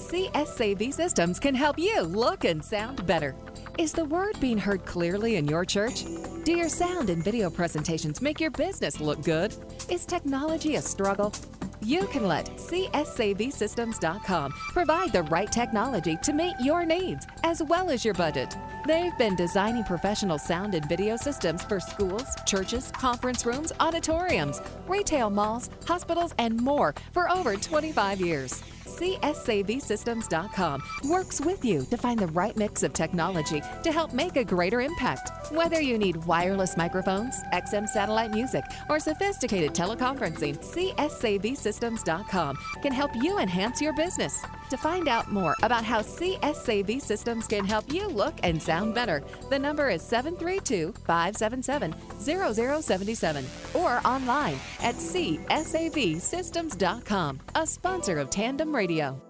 CSAV 0.00 0.94
Systems 0.94 1.38
can 1.38 1.54
help 1.54 1.78
you 1.78 2.00
look 2.00 2.44
and 2.44 2.64
sound 2.64 3.06
better. 3.06 3.36
Is 3.78 3.92
the 3.92 4.06
word 4.06 4.40
being 4.40 4.56
heard 4.56 4.86
clearly 4.86 5.36
in 5.36 5.46
your 5.46 5.66
church? 5.66 6.04
Do 6.44 6.52
your 6.52 6.70
sound 6.70 7.10
and 7.10 7.22
video 7.22 7.50
presentations 7.50 8.22
make 8.22 8.40
your 8.40 8.50
business 8.50 8.98
look 8.98 9.22
good? 9.22 9.54
Is 9.90 10.06
technology 10.06 10.76
a 10.76 10.82
struggle? 10.82 11.34
You 11.82 12.06
can 12.06 12.26
let 12.26 12.46
CSAVSystems.com 12.56 14.52
provide 14.52 15.12
the 15.12 15.24
right 15.24 15.52
technology 15.52 16.16
to 16.22 16.32
meet 16.32 16.54
your 16.60 16.86
needs 16.86 17.26
as 17.44 17.62
well 17.62 17.90
as 17.90 18.06
your 18.06 18.14
budget. 18.14 18.56
They've 18.86 19.16
been 19.18 19.36
designing 19.36 19.84
professional 19.84 20.38
sound 20.38 20.74
and 20.74 20.88
video 20.88 21.16
systems 21.16 21.62
for 21.64 21.78
schools, 21.78 22.26
churches, 22.46 22.90
conference 22.90 23.44
rooms, 23.44 23.72
auditoriums, 23.78 24.62
retail 24.88 25.28
malls, 25.28 25.68
hospitals, 25.86 26.34
and 26.38 26.58
more 26.58 26.94
for 27.12 27.30
over 27.30 27.56
25 27.56 28.20
years. 28.20 28.62
CSAVSystems.com 29.00 30.82
works 31.04 31.40
with 31.40 31.64
you 31.64 31.86
to 31.86 31.96
find 31.96 32.18
the 32.18 32.26
right 32.28 32.54
mix 32.56 32.82
of 32.82 32.92
technology 32.92 33.62
to 33.82 33.90
help 33.92 34.12
make 34.12 34.36
a 34.36 34.44
greater 34.44 34.82
impact. 34.82 35.50
Whether 35.52 35.80
you 35.80 35.96
need 35.96 36.16
wireless 36.40 36.76
microphones, 36.76 37.42
XM 37.52 37.88
satellite 37.88 38.30
music, 38.30 38.64
or 38.88 38.98
sophisticated 38.98 39.74
teleconferencing, 39.74 40.56
CSAVSystems.com 40.74 42.56
can 42.82 42.92
help 42.92 43.10
you 43.16 43.38
enhance 43.38 43.82
your 43.82 43.94
business. 43.94 44.42
To 44.70 44.76
find 44.76 45.08
out 45.08 45.30
more 45.30 45.54
about 45.62 45.84
how 45.84 46.00
CSAV 46.00 47.00
Systems 47.02 47.46
can 47.46 47.64
help 47.64 47.92
you 47.92 48.08
look 48.08 48.34
and 48.42 48.60
sound 48.62 48.94
better, 48.94 49.22
the 49.50 49.58
number 49.58 49.90
is 49.90 50.02
732 50.02 50.94
577 51.04 51.94
0077 52.18 53.44
or 53.74 54.00
online 54.06 54.58
at 54.80 54.94
CSAVSystems.com, 54.94 57.40
a 57.54 57.66
sponsor 57.66 58.18
of 58.18 58.30
Tandem 58.30 58.74
Radio. 58.74 59.29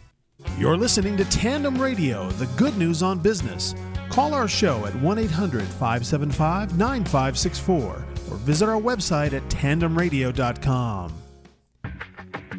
You're 0.57 0.77
listening 0.77 1.17
to 1.17 1.25
Tandem 1.25 1.81
Radio, 1.81 2.29
the 2.31 2.45
good 2.57 2.77
news 2.77 3.01
on 3.01 3.19
business. 3.19 3.73
Call 4.09 4.33
our 4.33 4.47
show 4.47 4.85
at 4.85 4.95
1 4.95 5.19
800 5.19 5.63
575 5.63 6.77
9564 6.77 7.79
or 7.85 8.37
visit 8.37 8.69
our 8.69 8.79
website 8.79 9.33
at 9.33 9.43
tandemradio.com. 9.49 11.13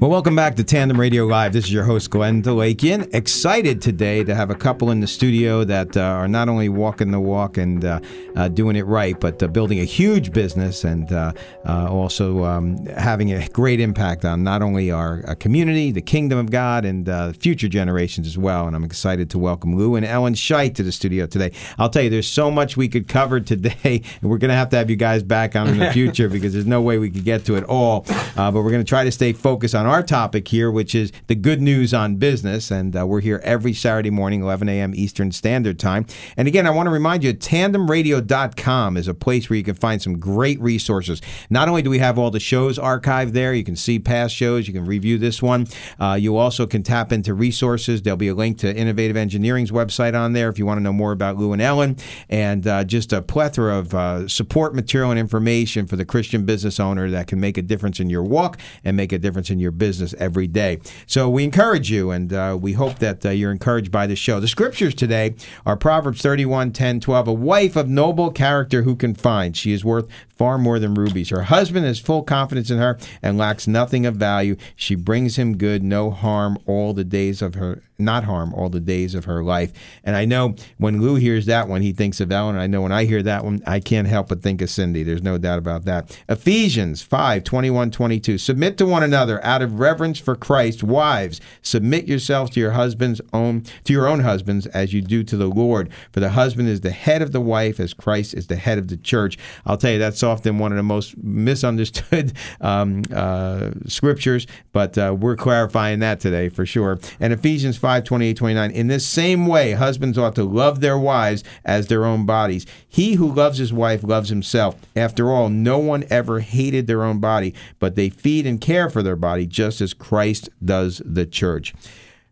Well, 0.03 0.11
welcome 0.11 0.35
back 0.35 0.57
to 0.57 0.65
Tandem 0.65 0.99
Radio 0.99 1.27
Live. 1.27 1.53
This 1.53 1.67
is 1.67 1.73
your 1.73 1.85
host, 1.85 2.11
Glenn 2.11 2.43
Delakian. 2.43 3.15
Excited 3.15 3.81
today 3.81 4.25
to 4.25 4.35
have 4.35 4.51
a 4.51 4.55
couple 4.57 4.91
in 4.91 4.99
the 4.99 5.07
studio 5.07 5.63
that 5.63 5.97
uh, 5.97 6.01
are 6.01 6.27
not 6.27 6.49
only 6.49 6.69
walking 6.69 7.13
the 7.13 7.21
walk 7.21 7.57
and 7.57 7.85
uh, 7.85 8.01
uh, 8.35 8.49
doing 8.49 8.75
it 8.75 8.83
right, 8.83 9.21
but 9.21 9.41
uh, 9.41 9.47
building 9.47 9.79
a 9.79 9.85
huge 9.85 10.33
business 10.33 10.83
and 10.83 11.13
uh, 11.13 11.33
uh, 11.69 11.87
also 11.89 12.43
um, 12.43 12.85
having 12.87 13.33
a 13.33 13.47
great 13.51 13.79
impact 13.79 14.25
on 14.25 14.43
not 14.43 14.61
only 14.61 14.91
our 14.91 15.23
community, 15.37 15.93
the 15.93 16.03
kingdom 16.03 16.37
of 16.37 16.51
God, 16.51 16.85
and 16.85 17.37
future 17.37 17.69
generations 17.69 18.27
as 18.27 18.37
well. 18.37 18.67
And 18.67 18.75
I'm 18.75 18.83
excited 18.83 19.31
to 19.31 19.39
welcome 19.39 19.77
Lou 19.77 19.95
and 19.95 20.05
Ellen 20.05 20.35
Scheit 20.35 20.75
to 20.75 20.83
the 20.83 20.91
studio 20.91 21.27
today. 21.27 21.53
I'll 21.79 21.89
tell 21.89 22.03
you, 22.03 22.11
there's 22.11 22.29
so 22.29 22.51
much 22.51 22.77
we 22.77 22.89
could 22.89 23.07
cover 23.07 23.39
today, 23.39 24.03
and 24.21 24.23
we're 24.31 24.39
going 24.39 24.49
to 24.49 24.57
have 24.57 24.71
to 24.71 24.77
have 24.79 24.91
you 24.91 24.97
guys 24.97 25.23
back 25.23 25.55
on 25.55 25.69
in 25.69 25.79
the 25.79 25.93
future 25.93 26.29
because 26.29 26.53
there's 26.53 26.67
no 26.67 26.83
way 26.83 26.99
we 26.99 27.09
could 27.09 27.25
get 27.25 27.45
to 27.45 27.55
it 27.55 27.63
all. 27.69 28.01
but 28.35 28.53
we're 28.53 28.73
going 28.73 28.79
to 28.79 28.85
try 28.85 29.05
to 29.05 29.13
stay 29.13 29.33
focused 29.33 29.77
on 29.77 29.92
our 29.93 30.03
topic 30.03 30.49
here, 30.49 30.71
which 30.71 30.95
is 30.95 31.13
the 31.27 31.35
good 31.35 31.61
news 31.61 31.93
on 31.93 32.17
business. 32.17 32.71
And 32.71 32.97
uh, 32.97 33.07
we're 33.07 33.21
here 33.21 33.43
every 33.45 33.75
Saturday 33.75 34.09
morning, 34.09 34.43
11 34.43 34.67
a.m. 34.71 34.95
Eastern 34.95 35.31
Standard 35.33 35.79
Time. 35.79 36.07
And 36.35 36.49
again, 36.49 36.67
I 36.67 36.71
want 36.71 36.87
to 36.87 36.91
remind 36.91 37.23
you, 37.23 37.35
tandemradio.com 37.35 38.97
is 38.97 39.07
a 39.07 39.13
place 39.13 39.51
where 39.51 39.59
you 39.59 39.63
can 39.63 39.75
find 39.75 40.01
some 40.01 40.19
great 40.19 40.59
resources. 40.63 41.21
Not 41.51 41.69
only 41.69 41.83
do 41.83 41.91
we 41.91 41.99
have 41.99 42.19
all 42.19 42.31
the 42.31 42.41
shows 42.41 42.79
archived 42.79 43.33
there, 43.33 43.53
you 43.53 43.65
can 43.65 43.77
see 43.77 43.99
past 43.99 44.35
shows, 44.35 44.67
you 44.67 44.73
can 44.73 44.87
review 44.87 45.19
this 45.19 45.43
one. 45.43 45.67
Uh, 46.01 46.17
you 46.19 46.39
also 46.39 46.67
can 46.67 46.83
tap 46.83 47.13
into 47.13 47.35
resources. 47.35 48.01
There'll 48.01 48.17
be 48.17 48.29
a 48.29 48.35
link 48.35 48.57
to 48.61 48.75
Innovative 48.75 49.19
Engineering's 49.19 49.73
website 49.73 50.19
on 50.19 50.33
there 50.33 50.49
if 50.49 50.59
you 50.59 50.65
want 50.65 50.79
to 50.79 50.83
know 50.83 50.95
more 50.95 51.13
about 51.13 51.37
Lou 51.37 51.53
and 51.53 51.61
Ellen, 51.61 51.99
and 52.31 52.67
uh, 52.67 52.85
just 52.85 53.13
a 53.13 53.21
plethora 53.21 53.79
of 53.79 53.95
uh, 53.95 54.27
support 54.27 54.75
material 54.75 55.11
and 55.11 55.21
information 55.21 55.87
for 55.87 55.97
the 55.97 56.07
Christian 56.07 56.47
business 56.47 56.81
owner 56.81 57.11
that 57.11 57.27
can 57.27 57.39
make 57.39 57.59
a 57.59 57.63
difference 57.63 58.01
in 58.01 58.09
your 58.09 58.23
walk 58.23 58.59
and 58.85 58.97
make 58.97 59.13
a 59.13 59.19
difference 59.19 59.51
in 59.51 59.59
your 59.59 59.71
business 59.71 59.82
every 59.83 60.47
day. 60.47 60.81
So 61.07 61.29
we 61.29 61.45
encourage 61.45 61.91
you, 61.91 62.11
and 62.11 62.33
uh, 62.33 62.57
we 62.61 62.73
hope 62.73 62.99
that 63.01 63.27
uh, 63.27 63.31
you're 63.31 63.51
encouraged 63.51 63.91
by 63.91 64.07
the 64.07 64.17
show. 64.17 64.41
The 64.41 64.49
scriptures 64.49 64.95
today 64.95 65.35
are 65.67 65.77
Proverbs 65.77 66.23
31, 66.23 66.73
10, 66.73 67.01
12. 67.01 67.29
A 67.29 67.33
wife 67.33 67.77
of 67.77 67.89
noble 67.89 68.31
character 68.31 68.83
who 68.83 68.97
can 68.97 69.15
find? 69.15 69.57
She 69.57 69.73
is 69.73 69.85
worth 69.85 70.09
far 70.29 70.59
more 70.59 70.79
than 70.79 70.95
rubies. 70.95 71.31
Her 71.31 71.43
husband 71.43 71.85
has 71.87 71.99
full 71.99 72.23
confidence 72.23 72.71
in 72.71 72.79
her 72.79 72.99
and 73.23 73.39
lacks 73.39 73.67
nothing 73.67 74.07
of 74.07 74.17
value. 74.17 74.57
She 74.77 74.95
brings 74.95 75.37
him 75.37 75.57
good, 75.57 75.83
no 75.83 76.11
harm 76.11 76.59
all 76.67 76.93
the 76.93 77.05
days 77.05 77.43
of 77.43 77.55
her 77.55 77.83
not 77.99 78.25
harm 78.25 78.53
all 78.55 78.69
the 78.69 78.81
days 78.81 79.15
of 79.15 79.25
her 79.27 79.43
life. 79.43 79.73
And 80.05 80.17
I 80.17 80.25
know 80.25 80.57
when 80.79 81.01
Lou 81.01 81.17
hears 81.17 81.47
that 81.47 81.69
one, 81.69 81.83
he 81.83 81.93
thinks 81.93 82.21
of 82.21 82.33
Ellen. 82.33 82.57
I 82.57 82.67
know 82.67 82.83
when 82.83 82.93
I 82.93 83.05
hear 83.05 83.23
that 83.23 83.45
one, 83.45 83.63
I 83.67 83.81
can't 83.81 84.09
help 84.09 84.29
but 84.29 84.43
think 84.43 84.61
of 84.63 84.71
Cindy. 84.71 85.03
There's 85.03 85.23
no 85.23 85.39
doubt 85.39 85.59
about 85.59 85.85
that. 85.85 86.19
Ephesians 86.29 87.03
5 87.03 87.45
21 87.45 87.91
22. 87.91 88.39
Submit 88.39 88.79
to 88.79 88.87
one 88.87 89.03
another 89.03 89.45
out 89.45 89.63
of 89.63 89.79
reverence 89.79 90.19
for 90.19 90.35
Christ. 90.35 90.83
Wives, 90.83 91.41
submit 91.63 92.07
yourselves 92.07 92.51
to 92.53 92.61
your 92.61 92.73
husband's 92.73 93.21
own 93.33 93.65
to 93.85 93.93
your 93.93 94.09
own 94.09 94.21
husbands 94.21 94.67
as 94.67 94.93
you 94.93 95.01
do 95.01 95.23
to 95.25 95.37
the 95.37 95.47
Lord. 95.47 95.91
For 96.13 96.21
the 96.21 96.31
husband 96.31 96.69
is 96.69 96.81
the 96.81 96.91
head 96.91 97.23
of 97.23 97.33
the 97.33 97.41
wife, 97.41 97.79
as 97.79 97.95
Christ 97.95 98.35
is 98.35 98.47
the 98.47 98.57
head 98.57 98.79
of 98.79 98.89
the 98.89 98.97
church. 98.97 99.39
I'll 99.67 99.77
tell 99.77 99.93
you 99.93 99.99
that's 99.99 100.23
often 100.23 100.59
one 100.59 100.73
of 100.73 100.77
the 100.77 100.83
most 100.83 101.17
misunderstood 101.19 102.33
um, 102.61 103.03
uh, 103.15 103.71
scriptures, 103.87 104.47
but 104.73 104.97
uh, 104.99 105.15
we're 105.19 105.37
clarifying 105.37 106.01
that 106.01 106.21
today 106.21 106.49
for 106.49 106.67
sure. 106.67 106.99
And 107.21 107.33
Ephesians 107.33 107.77
5 107.77 107.92
28 108.01 108.37
29. 108.37 108.71
In 108.71 108.87
this 108.87 109.07
same 109.07 109.47
way, 109.47 109.73
husbands 109.73 110.19
ought 110.19 110.35
to 110.35 110.45
love 110.45 110.81
their 110.81 110.99
wives 110.99 111.45
as 111.65 111.87
their 111.87 112.05
own 112.05 112.27
bodies. 112.27 112.67
He 112.89 113.15
who 113.15 113.33
loves 113.33 113.59
his 113.59 113.73
wife 113.73 114.03
loves 114.03 114.29
himself. 114.29 114.77
After 114.97 115.31
all, 115.31 115.49
no 115.49 115.79
one 115.79 116.05
ever 116.11 116.41
hated 116.41 116.87
their 116.87 117.05
own 117.05 117.21
body, 117.21 117.55
but 117.79 117.95
they 117.95 118.11
feed 118.11 118.47
and 118.47 118.61
care 118.61 118.91
for 118.91 119.03
their 119.03 119.17
body 119.17 119.47
just 119.47 119.81
as 119.81 119.95
Christ 119.95 120.49
does 120.65 121.03
the 121.05 121.27
church. 121.27 121.75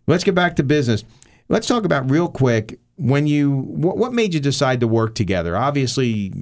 Let's 0.07 0.25
get 0.25 0.35
back 0.35 0.57
to 0.57 0.63
business. 0.63 1.05
Let's 1.49 1.67
talk 1.67 1.85
about 1.85 2.11
real 2.11 2.29
quick 2.29 2.79
when 3.01 3.27
you 3.27 3.51
what, 3.51 3.97
what, 3.97 4.13
made 4.13 4.35
you 4.35 4.41
decide 4.41 4.81
to 4.81 4.87
work 4.87 5.15
together? 5.15 5.57
Obviously 5.57 6.33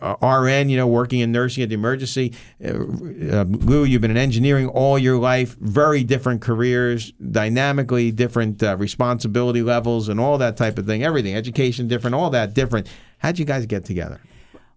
uh, 0.00 0.14
rn 0.22 0.68
you 0.68 0.76
know 0.76 0.86
working 0.86 1.18
in 1.18 1.32
nursing 1.32 1.64
at 1.64 1.70
the 1.70 1.74
emergency. 1.74 2.32
Uh, 2.64 2.68
uh, 2.68 3.44
lou 3.44 3.82
you've 3.82 4.00
been 4.00 4.12
in 4.12 4.16
engineering 4.16 4.68
all 4.68 4.96
your 4.96 5.18
life. 5.18 5.56
Very 5.58 6.04
different 6.04 6.40
careers 6.40 7.12
dynamically 7.12 8.12
different 8.12 8.62
uh, 8.62 8.76
responsibility 8.76 9.60
levels 9.60 10.08
and 10.08 10.20
all 10.20 10.38
that 10.38 10.56
type 10.56 10.78
of 10.78 10.86
thing. 10.86 11.02
Everything 11.02 11.34
education 11.34 11.88
different 11.88 12.14
all 12.14 12.30
that 12.30 12.54
different. 12.54 12.86
How'd 13.18 13.38
you 13.40 13.44
guys 13.44 13.66
get 13.66 13.84
together? 13.84 14.20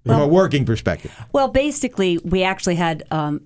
From 0.06 0.22
a 0.22 0.28
working 0.28 0.66
perspective. 0.66 1.12
well 1.34 1.50
basically 1.50 2.18
we 2.20 2.42
actually 2.42 2.76
had 2.76 3.04
um, 3.12 3.42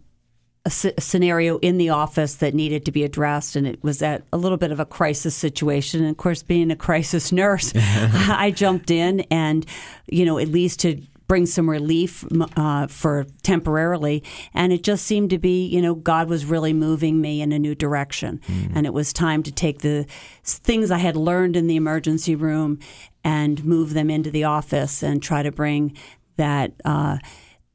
a, 0.65 0.69
c- 0.69 0.93
a 0.97 1.01
scenario 1.01 1.57
in 1.59 1.77
the 1.77 1.89
office 1.89 2.35
that 2.35 2.53
needed 2.53 2.85
to 2.85 2.91
be 2.91 3.03
addressed, 3.03 3.55
and 3.55 3.65
it 3.65 3.83
was 3.83 4.01
at 4.01 4.23
a 4.31 4.37
little 4.37 4.57
bit 4.57 4.71
of 4.71 4.79
a 4.79 4.85
crisis 4.85 5.35
situation. 5.35 6.01
And 6.01 6.09
of 6.09 6.17
course, 6.17 6.43
being 6.43 6.71
a 6.71 6.75
crisis 6.75 7.31
nurse, 7.31 7.73
I 7.75 8.51
jumped 8.51 8.91
in, 8.91 9.21
and 9.31 9.65
you 10.07 10.25
know, 10.25 10.37
at 10.37 10.47
least 10.47 10.79
to 10.81 11.01
bring 11.31 11.45
some 11.45 11.69
relief 11.69 12.25
uh, 12.57 12.87
for 12.87 13.25
temporarily. 13.41 14.21
And 14.53 14.73
it 14.73 14.83
just 14.83 15.05
seemed 15.05 15.29
to 15.29 15.37
be, 15.37 15.65
you 15.65 15.81
know, 15.81 15.95
God 15.95 16.27
was 16.27 16.43
really 16.45 16.73
moving 16.73 17.21
me 17.21 17.41
in 17.41 17.53
a 17.53 17.57
new 17.57 17.73
direction. 17.73 18.41
Mm. 18.49 18.75
And 18.75 18.85
it 18.85 18.93
was 18.93 19.13
time 19.13 19.41
to 19.43 19.51
take 19.53 19.79
the 19.79 20.05
things 20.43 20.91
I 20.91 20.97
had 20.97 21.15
learned 21.15 21.55
in 21.55 21.67
the 21.67 21.77
emergency 21.77 22.35
room 22.35 22.79
and 23.23 23.63
move 23.63 23.93
them 23.93 24.09
into 24.09 24.29
the 24.29 24.43
office 24.43 25.01
and 25.01 25.23
try 25.23 25.41
to 25.41 25.53
bring 25.53 25.95
that. 26.35 26.73
Uh, 26.83 27.19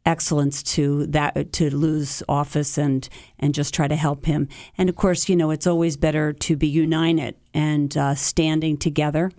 excellence 0.07 0.63
to 0.63 1.07
that 1.09 1.53
to 1.53 1.75
Lou's 1.75 2.23
office 2.29 2.79
and 2.79 3.07
and 3.39 3.55
just 3.55 3.75
try 3.75 3.89
to 3.89 3.97
help 3.97 4.25
him. 4.25 4.49
And 4.79 4.89
of 4.89 4.97
course, 4.97 5.29
you 5.29 5.37
know, 5.37 5.51
it's 5.51 5.67
always 5.67 5.97
better 5.97 6.33
to 6.33 6.57
be 6.57 6.69
united 6.69 7.35
and 7.53 7.95
uh, 7.97 8.15
standing 8.15 8.79
together 8.79 9.31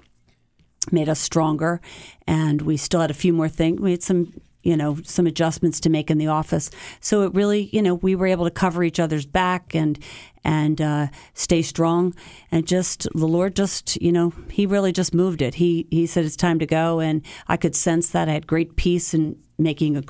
made 0.92 1.10
us 1.10 1.20
stronger. 1.20 1.82
And 2.28 2.62
we 2.62 2.78
still 2.78 3.02
had 3.02 3.12
a 3.12 3.16
few 3.16 3.34
more 3.34 3.50
things. 3.50 3.80
We 3.80 3.92
had 3.92 4.04
some 4.04 4.34
you 4.64 4.76
know 4.76 4.98
some 5.04 5.28
adjustments 5.28 5.80
to 5.82 5.90
make 5.90 6.12
in 6.12 6.18
the 6.18 6.28
office. 6.28 6.70
So 7.00 7.22
it 7.22 7.34
really, 7.34 7.70
you 7.72 7.82
know, 7.82 7.96
we 7.96 8.16
were 8.16 8.28
able 8.28 8.46
to 8.46 8.52
cover 8.52 8.84
each 8.84 9.00
other's 9.00 9.26
back 9.26 9.74
and 9.74 9.98
and 10.44 10.82
uh, 10.82 11.08
stay 11.34 11.62
strong. 11.62 12.14
And 12.52 12.68
just 12.68 13.08
the 13.14 13.28
Lord, 13.28 13.56
just 13.56 14.02
you 14.02 14.12
know, 14.12 14.34
He 14.50 14.66
really 14.66 14.92
just 14.92 15.14
moved 15.14 15.42
it. 15.42 15.56
He 15.56 15.88
He 15.90 16.06
said 16.06 16.26
it's 16.26 16.36
time 16.36 16.60
to 16.60 16.66
go, 16.66 17.00
and 17.00 17.22
I 17.48 17.58
could 17.58 17.76
sense 17.76 18.10
that. 18.10 18.28
I 18.28 18.34
had 18.34 18.48
great 18.48 18.76
peace 18.76 19.14
and 19.14 19.38
making 19.58 19.98
a, 19.98 20.04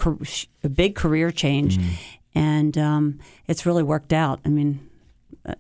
a 0.64 0.70
big 0.70 0.96
career 0.96 1.32
change, 1.32 1.78
mm. 1.78 1.94
and 2.36 2.78
um, 2.78 3.20
it's 3.48 3.66
really 3.66 3.84
worked 3.84 4.14
out. 4.14 4.40
I 4.46 4.50
mean, 4.50 4.88
uh, 5.46 5.56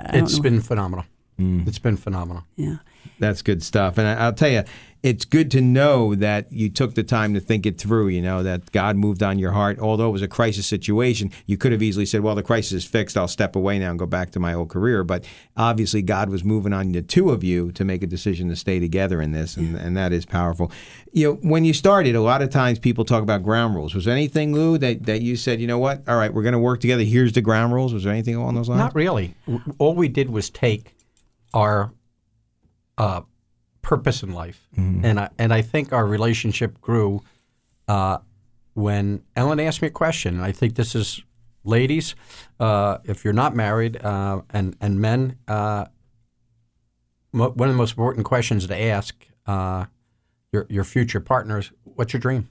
I 0.00 0.18
it's 0.18 0.38
been 0.38 0.60
phenomenal. 0.60 1.04
Mm. 1.38 1.66
It's 1.68 1.78
been 1.78 1.96
phenomenal. 1.96 2.44
Yeah, 2.56 2.78
that's 3.18 3.42
good 3.42 3.62
stuff. 3.62 3.98
And 3.98 4.08
I, 4.08 4.26
will 4.26 4.34
tell 4.34 4.50
you, 4.50 4.64
it's 5.02 5.24
good 5.24 5.50
to 5.52 5.60
know 5.60 6.14
that 6.16 6.50
you 6.52 6.68
took 6.68 6.94
the 6.94 7.04
time 7.04 7.32
to 7.34 7.40
think 7.40 7.66
it 7.66 7.78
through, 7.78 8.08
you 8.08 8.20
know, 8.20 8.42
that 8.42 8.72
God 8.72 8.96
moved 8.96 9.22
on 9.22 9.38
your 9.38 9.52
heart. 9.52 9.78
Although 9.78 10.08
it 10.08 10.12
was 10.12 10.22
a 10.22 10.28
crisis 10.28 10.66
situation, 10.66 11.30
you 11.46 11.56
could 11.56 11.70
have 11.70 11.82
easily 11.82 12.04
said, 12.04 12.22
well, 12.22 12.34
the 12.34 12.42
crisis 12.42 12.72
is 12.72 12.84
fixed. 12.84 13.16
I'll 13.16 13.28
step 13.28 13.54
away 13.54 13.78
now 13.78 13.90
and 13.90 13.98
go 13.98 14.06
back 14.06 14.32
to 14.32 14.40
my 14.40 14.54
old 14.54 14.70
career. 14.70 15.04
But 15.04 15.24
obviously, 15.56 16.02
God 16.02 16.30
was 16.30 16.42
moving 16.42 16.72
on 16.72 16.90
the 16.90 17.02
two 17.02 17.30
of 17.30 17.44
you 17.44 17.70
to 17.72 17.84
make 17.84 18.02
a 18.02 18.06
decision 18.06 18.48
to 18.48 18.56
stay 18.56 18.80
together 18.80 19.22
in 19.22 19.30
this, 19.32 19.56
and, 19.56 19.76
and 19.76 19.96
that 19.96 20.12
is 20.12 20.26
powerful. 20.26 20.72
You 21.12 21.28
know, 21.28 21.34
when 21.48 21.64
you 21.64 21.72
started, 21.72 22.16
a 22.16 22.20
lot 22.20 22.42
of 22.42 22.50
times 22.50 22.78
people 22.78 23.04
talk 23.04 23.22
about 23.22 23.44
ground 23.44 23.76
rules. 23.76 23.94
Was 23.94 24.08
anything, 24.08 24.52
Lou, 24.52 24.78
that, 24.78 25.06
that 25.06 25.22
you 25.22 25.36
said, 25.36 25.60
you 25.60 25.66
know 25.68 25.78
what, 25.78 26.02
all 26.08 26.16
right, 26.16 26.32
we're 26.34 26.42
going 26.42 26.52
to 26.52 26.58
work 26.58 26.80
together. 26.80 27.04
Here's 27.04 27.32
the 27.32 27.40
ground 27.40 27.72
rules. 27.72 27.94
Was 27.94 28.04
there 28.04 28.12
anything 28.12 28.34
along 28.34 28.56
those 28.56 28.68
lines? 28.68 28.80
Not 28.80 28.94
really. 28.94 29.34
All 29.78 29.94
we 29.94 30.08
did 30.08 30.28
was 30.30 30.50
take 30.50 30.94
our 31.54 31.92
uh, 32.98 33.22
purpose 33.82 34.22
in 34.22 34.32
life, 34.32 34.68
mm-hmm. 34.76 35.04
and 35.04 35.20
I 35.20 35.28
and 35.38 35.52
I 35.52 35.62
think 35.62 35.92
our 35.92 36.06
relationship 36.06 36.80
grew 36.80 37.22
uh, 37.86 38.18
when 38.74 39.22
Ellen 39.34 39.60
asked 39.60 39.82
me 39.82 39.88
a 39.88 39.92
question. 39.92 40.36
And 40.36 40.44
I 40.44 40.52
think 40.52 40.74
this 40.74 40.94
is 40.94 41.22
ladies, 41.64 42.14
uh, 42.60 42.98
if 43.04 43.24
you're 43.24 43.32
not 43.32 43.54
married, 43.54 44.02
uh, 44.02 44.42
and 44.50 44.76
and 44.80 45.00
men, 45.00 45.36
uh, 45.48 45.86
mo- 47.32 47.50
one 47.50 47.68
of 47.68 47.74
the 47.74 47.78
most 47.78 47.92
important 47.92 48.26
questions 48.26 48.66
to 48.66 48.80
ask 48.80 49.26
uh, 49.46 49.86
your 50.52 50.66
your 50.68 50.84
future 50.84 51.20
partners: 51.20 51.72
What's 51.84 52.12
your 52.12 52.20
dream? 52.20 52.48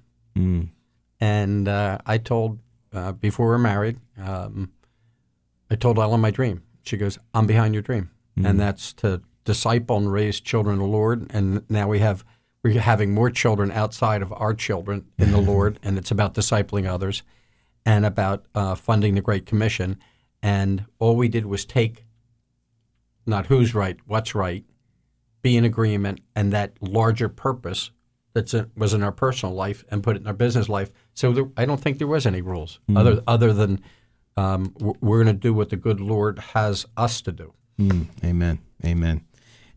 And 1.19 1.67
uh, 1.67 1.97
I 2.05 2.17
told 2.19 2.59
uh, 2.93 3.11
before 3.13 3.47
we 3.47 3.51
were 3.51 3.57
married, 3.57 3.97
um, 4.17 4.71
I 5.69 5.75
told 5.75 5.97
Ellen 5.97 6.21
my 6.21 6.31
dream. 6.31 6.63
She 6.83 6.97
goes, 6.97 7.17
"I'm 7.33 7.47
behind 7.47 7.73
your 7.73 7.83
dream," 7.83 8.11
and 8.45 8.59
that's 8.59 8.93
to 8.93 9.21
disciple 9.47 9.97
and 9.97 10.11
raise 10.11 10.39
children 10.41 10.73
in 10.75 10.79
the 10.79 10.85
Lord. 10.85 11.25
And 11.31 11.63
now 11.69 11.87
we 11.87 11.99
have 11.99 12.23
we're 12.63 12.79
having 12.81 13.13
more 13.13 13.29
children 13.31 13.71
outside 13.71 14.21
of 14.21 14.33
our 14.33 14.53
children 14.53 15.05
in 15.17 15.31
the 15.31 15.39
Lord, 15.53 15.79
and 15.81 15.97
it's 15.97 16.11
about 16.11 16.33
discipling 16.33 16.85
others 16.85 17.23
and 17.85 18.05
about 18.05 18.45
uh, 18.53 18.75
funding 18.75 19.15
the 19.15 19.21
Great 19.21 19.45
Commission. 19.45 19.97
And 20.43 20.85
all 20.99 21.15
we 21.15 21.29
did 21.29 21.45
was 21.45 21.65
take 21.65 22.03
not 23.25 23.45
who's 23.47 23.73
right, 23.73 23.97
what's 24.05 24.35
right, 24.35 24.63
be 25.41 25.55
in 25.57 25.63
agreement, 25.65 26.19
and 26.35 26.51
that 26.53 26.73
larger 26.81 27.29
purpose 27.29 27.91
that 28.33 28.69
was 28.75 28.93
in 28.93 29.01
our 29.03 29.11
personal 29.11 29.55
life 29.55 29.83
and 29.89 30.03
put 30.03 30.15
it 30.15 30.21
in 30.21 30.27
our 30.27 30.33
business 30.33 30.67
life. 30.69 30.91
So 31.13 31.31
there, 31.31 31.45
I 31.57 31.65
don't 31.65 31.79
think 31.81 31.97
there 31.97 32.07
was 32.07 32.25
any 32.25 32.41
rules 32.41 32.79
other 32.95 33.21
other 33.27 33.53
than 33.53 33.79
um, 34.35 34.73
we're- 34.79 34.97
we're 35.01 35.23
going 35.23 35.35
to 35.35 35.41
do 35.47 35.53
what 35.53 35.69
the 35.69 35.77
good 35.77 35.99
Lord 35.99 36.37
has 36.53 36.85
us 36.97 37.21
to 37.21 37.31
do. 37.31 37.53
Mm, 37.79 38.07
amen. 38.23 38.59
Amen. 38.85 39.21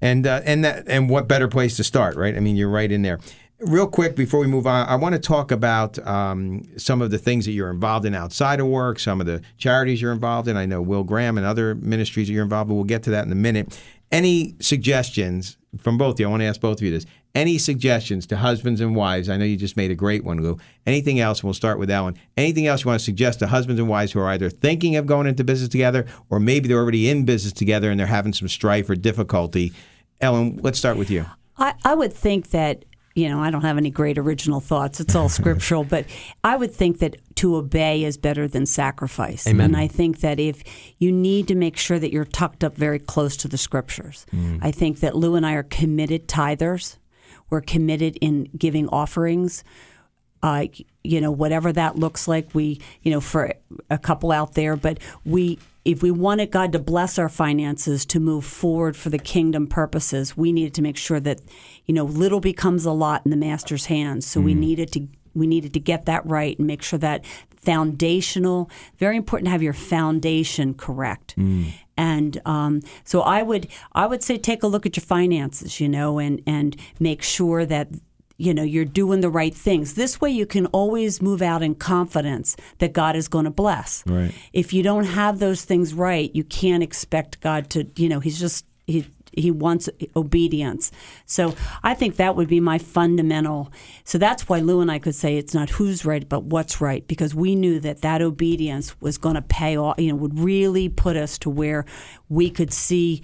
And 0.03 0.27
uh, 0.27 0.41
and 0.45 0.65
that 0.65 0.85
and 0.89 1.11
what 1.11 1.29
better 1.29 1.49
place 1.49 1.77
to 1.77 1.85
start, 1.85 2.17
right? 2.17 2.37
I 2.37 2.41
mean, 2.41 2.57
you're 2.57 2.71
right 2.71 2.91
in 2.91 3.03
there. 3.03 3.19
Real 3.61 3.87
quick 3.87 4.17
before 4.17 4.41
we 4.41 4.47
move 4.47 4.67
on, 4.67 4.89
I 4.89 4.95
want 4.95 5.15
to 5.15 5.19
talk 5.19 5.51
about 5.51 5.99
um, 6.07 6.63
some 6.79 7.03
of 7.03 7.11
the 7.11 7.19
things 7.19 7.45
that 7.45 7.53
you're 7.53 7.71
involved 7.71 8.07
in 8.07 8.15
outside 8.15 8.59
of 8.59 8.67
work, 8.67 8.99
some 8.99 9.21
of 9.21 9.27
the 9.27 9.43
charities 9.59 10.01
you're 10.01 10.13
involved 10.13 10.49
in. 10.49 10.57
I 10.57 10.65
know 10.65 10.81
Will 10.81 11.05
Graham 11.05 11.37
and 11.37 11.47
other 11.47 11.75
ministries 11.75 12.29
that 12.29 12.33
you're 12.33 12.43
involved 12.43 12.71
in. 12.71 12.77
We'll 12.77 12.85
get 12.85 13.03
to 13.03 13.11
that 13.11 13.27
in 13.27 13.33
a 13.33 13.37
minute. 13.37 13.79
Any 14.11 14.57
suggestions 14.61 15.59
from 15.79 15.99
both 15.99 16.15
of 16.15 16.21
you? 16.21 16.27
I 16.27 16.31
want 16.31 16.41
to 16.41 16.47
ask 16.47 16.61
both 16.61 16.79
of 16.79 16.83
you 16.83 16.91
this. 16.91 17.05
Any 17.35 17.59
suggestions 17.59 18.27
to 18.27 18.37
husbands 18.37 18.81
and 18.81 18.97
wives? 18.97 19.29
I 19.29 19.37
know 19.37 19.45
you 19.45 19.57
just 19.57 19.77
made 19.77 19.93
a 19.93 19.95
great 19.95 20.25
one, 20.25 20.43
Lou. 20.43 20.59
Anything 20.85 21.21
else? 21.21 21.45
We'll 21.45 21.55
start 21.55 21.79
with 21.79 21.89
Ellen. 21.89 22.17
Anything 22.37 22.67
else 22.67 22.83
you 22.83 22.89
want 22.89 22.99
to 22.99 23.05
suggest 23.05 23.39
to 23.39 23.47
husbands 23.47 23.79
and 23.79 23.89
wives 23.89 24.11
who 24.11 24.19
are 24.19 24.29
either 24.31 24.51
thinking 24.51 24.97
of 24.97 25.07
going 25.07 25.29
into 25.29 25.45
business 25.45 25.69
together 25.69 26.07
or 26.29 26.41
maybe 26.41 26.67
they're 26.67 26.79
already 26.79 27.09
in 27.09 27.25
business 27.25 27.53
together 27.53 27.89
and 27.91 28.01
they're 28.01 28.09
having 28.09 28.33
some 28.33 28.49
strife 28.49 28.91
or 28.91 28.97
difficulty? 28.97 29.73
Ellen, 30.21 30.61
let's 30.63 30.79
start 30.79 30.97
with 30.97 31.11
you. 31.11 31.27
I, 31.57 31.75
I 31.85 31.95
would 31.95 32.13
think 32.13 32.51
that, 32.51 32.85
you 33.15 33.29
know, 33.29 33.41
I 33.41 33.51
don't 33.51 33.63
have 33.63 33.77
any 33.77 33.91
great 33.91 34.19
original 34.19 34.61
thoughts. 34.61 35.01
It's 35.01 35.15
all 35.15 35.29
scriptural, 35.41 35.85
but 35.85 36.07
I 36.45 36.57
would 36.57 36.73
think 36.73 36.99
that 36.99 37.17
to 37.37 37.57
obey 37.57 38.05
is 38.05 38.17
better 38.19 38.47
than 38.47 38.67
sacrifice. 38.67 39.47
Amen. 39.47 39.67
And 39.67 39.77
I 39.77 39.87
think 39.87 40.21
that 40.21 40.39
if 40.39 40.63
you 40.99 41.11
need 41.11 41.49
to 41.49 41.55
make 41.55 41.77
sure 41.77 41.99
that 41.99 42.13
you're 42.13 42.25
tucked 42.25 42.65
up 42.65 42.77
very 42.77 42.99
close 42.99 43.37
to 43.39 43.49
the 43.49 43.59
scriptures, 43.59 44.27
I 44.63 44.71
think 44.71 45.01
that 45.01 45.17
Lou 45.17 45.35
and 45.37 45.47
I 45.47 45.55
are 45.55 45.63
committed 45.63 46.29
tithers. 46.29 46.97
We're 47.49 47.63
committed 47.63 48.17
in 48.21 48.49
giving 48.57 48.89
offerings. 48.89 49.65
Uh, 50.43 50.67
you 51.05 51.21
know, 51.21 51.31
whatever 51.31 51.73
that 51.73 51.97
looks 51.97 52.27
like, 52.27 52.55
we, 52.55 52.81
you 53.03 53.11
know, 53.11 53.21
for 53.21 53.53
a 53.91 53.99
couple 53.99 54.33
out 54.33 54.55
there, 54.55 54.75
but 54.75 54.99
we, 55.25 55.59
if 55.85 56.03
we 56.03 56.11
wanted 56.11 56.51
God 56.51 56.73
to 56.73 56.79
bless 56.79 57.19
our 57.19 57.29
finances 57.29 58.05
to 58.07 58.21
move 58.21 58.45
forward 58.45 58.97
for 58.97 59.09
the 59.09 59.19
kingdom 59.19 59.67
purposes, 59.67 60.37
we 60.37 60.53
needed 60.53 60.75
to 60.75 60.83
make 60.83 60.97
sure 60.97 61.21
that, 61.21 61.41
you 61.87 61.95
know, 61.95 62.05
little 62.05 62.41
becomes 62.41 62.85
a 62.85 62.93
lot 62.93 63.23
in 63.25 63.31
the 63.31 63.37
master's 63.37 63.87
hands. 63.87 64.27
So 64.27 64.41
we 64.41 64.55
needed 64.55 64.93
to 64.93 65.09
we 65.33 65.47
needed 65.47 65.73
to 65.75 65.81
get 65.81 66.07
that 66.07 66.27
right 66.27 66.59
and 66.59 66.67
make 66.67 66.83
sure 66.83 66.99
that 66.99 67.25
foundational 67.57 68.69
very 68.99 69.17
important 69.17 69.47
to 69.47 69.51
have 69.51 69.63
your 69.63 69.73
foundation 69.73 70.75
correct. 70.75 71.35
And 71.97 72.41
um, 72.47 72.81
so 73.05 73.21
i 73.21 73.43
would 73.43 73.69
i 73.93 74.07
would 74.07 74.23
say 74.23 74.39
take 74.39 74.63
a 74.63 74.67
look 74.67 74.87
at 74.87 74.97
your 74.97 75.05
finances 75.05 75.79
you 75.81 75.89
know 75.89 76.19
and 76.19 76.43
and 76.47 76.75
make 76.99 77.23
sure 77.23 77.67
that 77.67 77.89
you 78.41 78.55
know 78.55 78.63
you're 78.63 78.85
doing 78.85 79.21
the 79.21 79.31
right 79.31 79.55
things. 79.55 79.95
This 79.95 80.21
way 80.21 80.31
you 80.31 80.47
can 80.47 80.67
always 80.67 81.21
move 81.21 81.43
out 81.43 81.63
in 81.63 81.75
confidence 81.75 82.57
that 82.79 82.93
god 82.93 83.15
is 83.15 83.29
going 83.29 83.45
to 83.45 83.51
bless. 83.51 84.03
Right. 84.07 84.35
if 84.53 84.73
you 84.73 84.83
don't 84.83 85.05
have 85.05 85.39
those 85.39 85.65
things 85.65 85.95
right 85.95 86.31
you 86.35 86.45
can't 86.45 86.83
expect 86.83 87.41
god 87.41 87.71
to 87.71 87.87
you 87.97 88.09
know 88.09 88.21
he's 88.21 88.39
just 88.41 88.65
he 88.87 89.07
he 89.33 89.51
wants 89.51 89.89
obedience. 90.17 90.91
So 91.27 91.55
i 91.83 91.95
think 91.95 92.17
that 92.17 92.35
would 92.35 92.49
be 92.49 92.61
my 92.61 92.79
fundamental 92.79 93.73
so 94.05 94.19
that's 94.19 94.49
why 94.49 94.59
lou 94.61 94.81
and 94.81 94.91
i 94.91 94.99
could 94.99 95.15
say 95.15 95.37
it's 95.37 95.55
not 95.55 95.71
who's 95.71 96.05
right 96.05 96.29
but 96.29 96.45
what's 96.45 96.81
right 96.81 97.07
because 97.07 97.35
we 97.35 97.55
knew 97.55 97.79
that 97.81 98.01
that 98.03 98.23
obedience 98.23 99.01
was 99.01 99.19
going 99.19 99.35
to 99.35 99.43
pay 99.43 99.77
off 99.77 99.99
you 99.99 100.11
know 100.11 100.17
would 100.17 100.39
really 100.39 100.89
put 100.89 101.17
us 101.17 101.39
to 101.39 101.51
where 101.51 101.85
we 102.29 102.51
could 102.51 102.73
see 102.73 103.23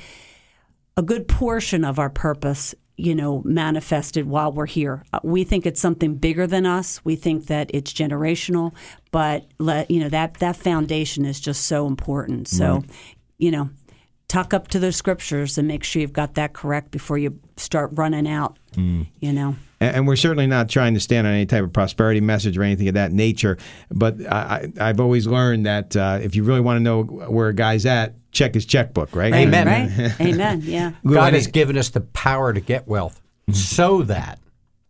a 0.96 1.02
good 1.02 1.28
portion 1.28 1.84
of 1.84 1.98
our 1.98 2.10
purpose 2.10 2.74
you 2.96 3.14
know 3.14 3.42
manifested 3.44 4.26
while 4.26 4.52
we're 4.52 4.66
here. 4.66 5.04
Uh, 5.12 5.20
we 5.22 5.44
think 5.44 5.66
it's 5.66 5.80
something 5.80 6.16
bigger 6.16 6.46
than 6.46 6.66
us. 6.66 7.04
We 7.04 7.16
think 7.16 7.46
that 7.46 7.70
it's 7.72 7.92
generational 7.92 8.72
but 9.10 9.46
let 9.58 9.90
you 9.90 10.00
know 10.00 10.08
that 10.10 10.34
that 10.34 10.56
foundation 10.56 11.24
is 11.24 11.40
just 11.40 11.64
so 11.64 11.86
important. 11.86 12.48
So 12.48 12.82
you 13.38 13.50
know 13.50 13.70
tuck 14.28 14.52
up 14.52 14.68
to 14.68 14.78
those 14.78 14.96
scriptures 14.96 15.56
and 15.56 15.68
make 15.68 15.84
sure 15.84 16.00
you've 16.02 16.12
got 16.12 16.34
that 16.34 16.52
correct 16.52 16.90
before 16.90 17.16
you 17.16 17.38
start 17.56 17.90
running 17.94 18.26
out 18.28 18.58
you 19.20 19.32
know 19.32 19.54
And 19.80 19.96
and 19.96 20.06
we're 20.06 20.16
certainly 20.16 20.46
not 20.46 20.68
trying 20.68 20.94
to 20.94 21.00
stand 21.00 21.26
on 21.26 21.32
any 21.32 21.46
type 21.46 21.64
of 21.64 21.72
prosperity 21.72 22.20
message 22.20 22.56
or 22.56 22.62
anything 22.62 22.88
of 22.88 22.94
that 22.94 23.12
nature. 23.12 23.58
But 23.90 24.24
I, 24.26 24.70
I, 24.78 24.88
I've 24.88 25.00
always 25.00 25.26
learned 25.26 25.66
that 25.66 25.96
uh, 25.96 26.18
if 26.22 26.34
you 26.34 26.44
really 26.44 26.60
want 26.60 26.78
to 26.78 26.82
know 26.82 27.02
where 27.02 27.48
a 27.48 27.54
guy's 27.54 27.86
at, 27.86 28.14
check 28.32 28.54
his 28.54 28.66
checkbook, 28.66 29.14
right? 29.14 29.32
Amen. 29.32 29.66
right 29.98 30.20
amen 30.20 30.60
yeah 30.62 30.92
Lou, 31.02 31.14
God 31.14 31.32
has 31.32 31.46
given 31.46 31.78
us 31.78 31.88
the 31.88 32.02
power 32.02 32.52
to 32.52 32.60
get 32.60 32.86
wealth 32.86 33.20
so 33.52 34.02
that 34.02 34.38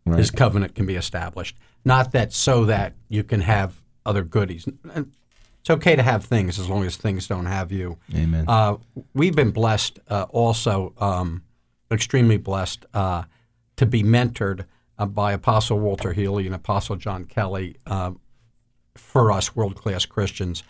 His 0.07 0.31
covenant 0.31 0.75
can 0.75 0.87
be 0.87 0.95
established, 0.95 1.57
not 1.85 2.13
that 2.13 2.33
so 2.33 2.65
that 2.65 2.95
you 3.09 3.23
can 3.23 3.41
have 3.41 3.81
other 4.05 4.23
goodies. 4.23 4.67
And 4.95 5.13
It's 5.61 5.71
okay 5.71 5.97
to 5.97 6.03
have 6.03 6.25
things 6.25 6.59
as 6.59 6.69
long 6.69 6.85
as 6.85 6.97
things 6.97 7.27
don't 7.27 7.47
have 7.47 7.73
you. 7.73 7.99
Amen. 8.15 8.45
Uh, 8.49 8.77
we've 9.15 9.35
been 9.35 9.51
blessed, 9.51 9.99
uh, 10.09 10.27
also 10.31 10.95
um, 10.99 11.43
extremely 11.91 12.37
blessed, 12.37 12.87
uh, 12.95 13.25
to 13.77 13.85
be 13.87 14.03
mentored 14.03 14.65
uh, 14.99 15.07
by 15.07 15.33
Apostle 15.33 15.79
Walter 15.79 16.13
Healy 16.13 16.47
and 16.47 16.55
Apostle 16.55 16.97
John 16.97 17.25
Kelly 17.25 17.77
uh, 17.87 18.13
for 18.95 19.31
us 19.31 19.55
world 19.55 19.77
class 19.77 20.07
Christians, 20.07 20.63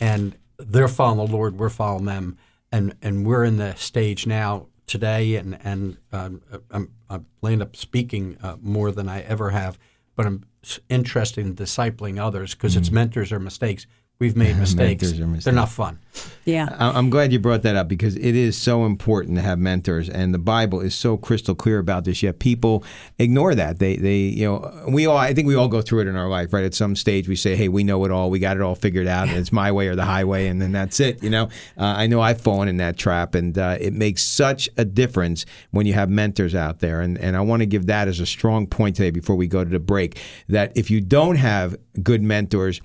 and 0.00 0.36
they're 0.58 0.88
following 0.88 1.26
the 1.26 1.32
Lord, 1.32 1.58
we're 1.58 1.70
following 1.70 2.04
them, 2.04 2.36
and 2.70 2.94
and 3.02 3.26
we're 3.26 3.44
in 3.44 3.56
the 3.56 3.74
stage 3.74 4.26
now 4.26 4.66
today, 4.86 5.36
and 5.36 5.58
and 5.64 5.96
um, 6.12 6.42
I'm, 6.70 6.90
I'm 7.10 7.26
I 7.42 7.52
end 7.52 7.62
up 7.62 7.76
speaking 7.76 8.36
uh, 8.42 8.56
more 8.60 8.90
than 8.92 9.08
I 9.08 9.22
ever 9.22 9.50
have, 9.50 9.78
but 10.14 10.26
I'm 10.26 10.44
interested 10.88 11.46
in 11.46 11.54
discipling 11.54 12.18
others 12.18 12.54
because 12.54 12.76
it's 12.76 12.90
mentors 12.90 13.32
or 13.32 13.40
mistakes. 13.40 13.86
We've 14.20 14.36
made 14.36 14.56
mistakes. 14.58 15.02
Mentors 15.02 15.18
or 15.20 15.26
mistakes. 15.26 15.44
They're 15.46 15.54
not 15.54 15.70
fun. 15.70 15.98
yeah 16.44 16.68
I- 16.78 16.90
I'm 16.98 17.08
glad 17.08 17.32
you 17.32 17.38
brought 17.38 17.62
that 17.62 17.74
up 17.74 17.88
because 17.88 18.16
it 18.16 18.36
is 18.36 18.54
so 18.54 18.84
important 18.84 19.36
to 19.36 19.42
have 19.42 19.58
mentors, 19.58 20.10
and 20.10 20.34
the 20.34 20.38
Bible 20.38 20.80
is 20.80 20.94
so 20.94 21.16
crystal 21.16 21.54
clear 21.54 21.78
about 21.78 22.04
this. 22.04 22.22
Yet 22.22 22.38
people 22.38 22.84
ignore 23.18 23.54
that. 23.54 23.78
They, 23.78 23.96
they, 23.96 24.18
you 24.18 24.44
know, 24.46 24.84
we 24.88 25.06
all. 25.06 25.16
I 25.16 25.32
think 25.32 25.48
we 25.48 25.54
all 25.54 25.68
go 25.68 25.80
through 25.80 26.00
it 26.00 26.06
in 26.08 26.16
our 26.16 26.28
life, 26.28 26.52
right? 26.52 26.64
At 26.64 26.74
some 26.74 26.96
stage, 26.96 27.28
we 27.28 27.36
say, 27.36 27.56
"Hey, 27.56 27.68
we 27.68 27.82
know 27.82 28.04
it 28.04 28.10
all. 28.10 28.28
We 28.28 28.38
got 28.40 28.58
it 28.58 28.62
all 28.62 28.74
figured 28.74 29.06
out, 29.06 29.28
and 29.28 29.38
it's 29.38 29.52
my 29.52 29.72
way 29.72 29.88
or 29.88 29.96
the 29.96 30.04
highway," 30.04 30.48
and 30.48 30.60
then 30.60 30.72
that's 30.72 31.00
it. 31.00 31.22
You 31.22 31.30
know, 31.30 31.44
uh, 31.78 31.84
I 31.84 32.06
know 32.06 32.20
I've 32.20 32.42
fallen 32.42 32.68
in 32.68 32.76
that 32.76 32.98
trap, 32.98 33.34
and 33.34 33.56
uh, 33.56 33.78
it 33.80 33.94
makes 33.94 34.22
such 34.22 34.68
a 34.76 34.84
difference 34.84 35.46
when 35.70 35.86
you 35.86 35.94
have 35.94 36.10
mentors 36.10 36.54
out 36.54 36.80
there. 36.80 37.00
And 37.00 37.16
and 37.16 37.38
I 37.38 37.40
want 37.40 37.60
to 37.60 37.66
give 37.66 37.86
that 37.86 38.06
as 38.06 38.20
a 38.20 38.26
strong 38.26 38.66
point 38.66 38.96
today 38.96 39.10
before 39.12 39.36
we 39.36 39.46
go 39.46 39.64
to 39.64 39.70
the 39.70 39.80
break. 39.80 40.20
That 40.46 40.72
if 40.76 40.90
you 40.90 41.00
don't 41.00 41.36
have 41.36 41.74
good 42.02 42.22
mentors 42.22 42.82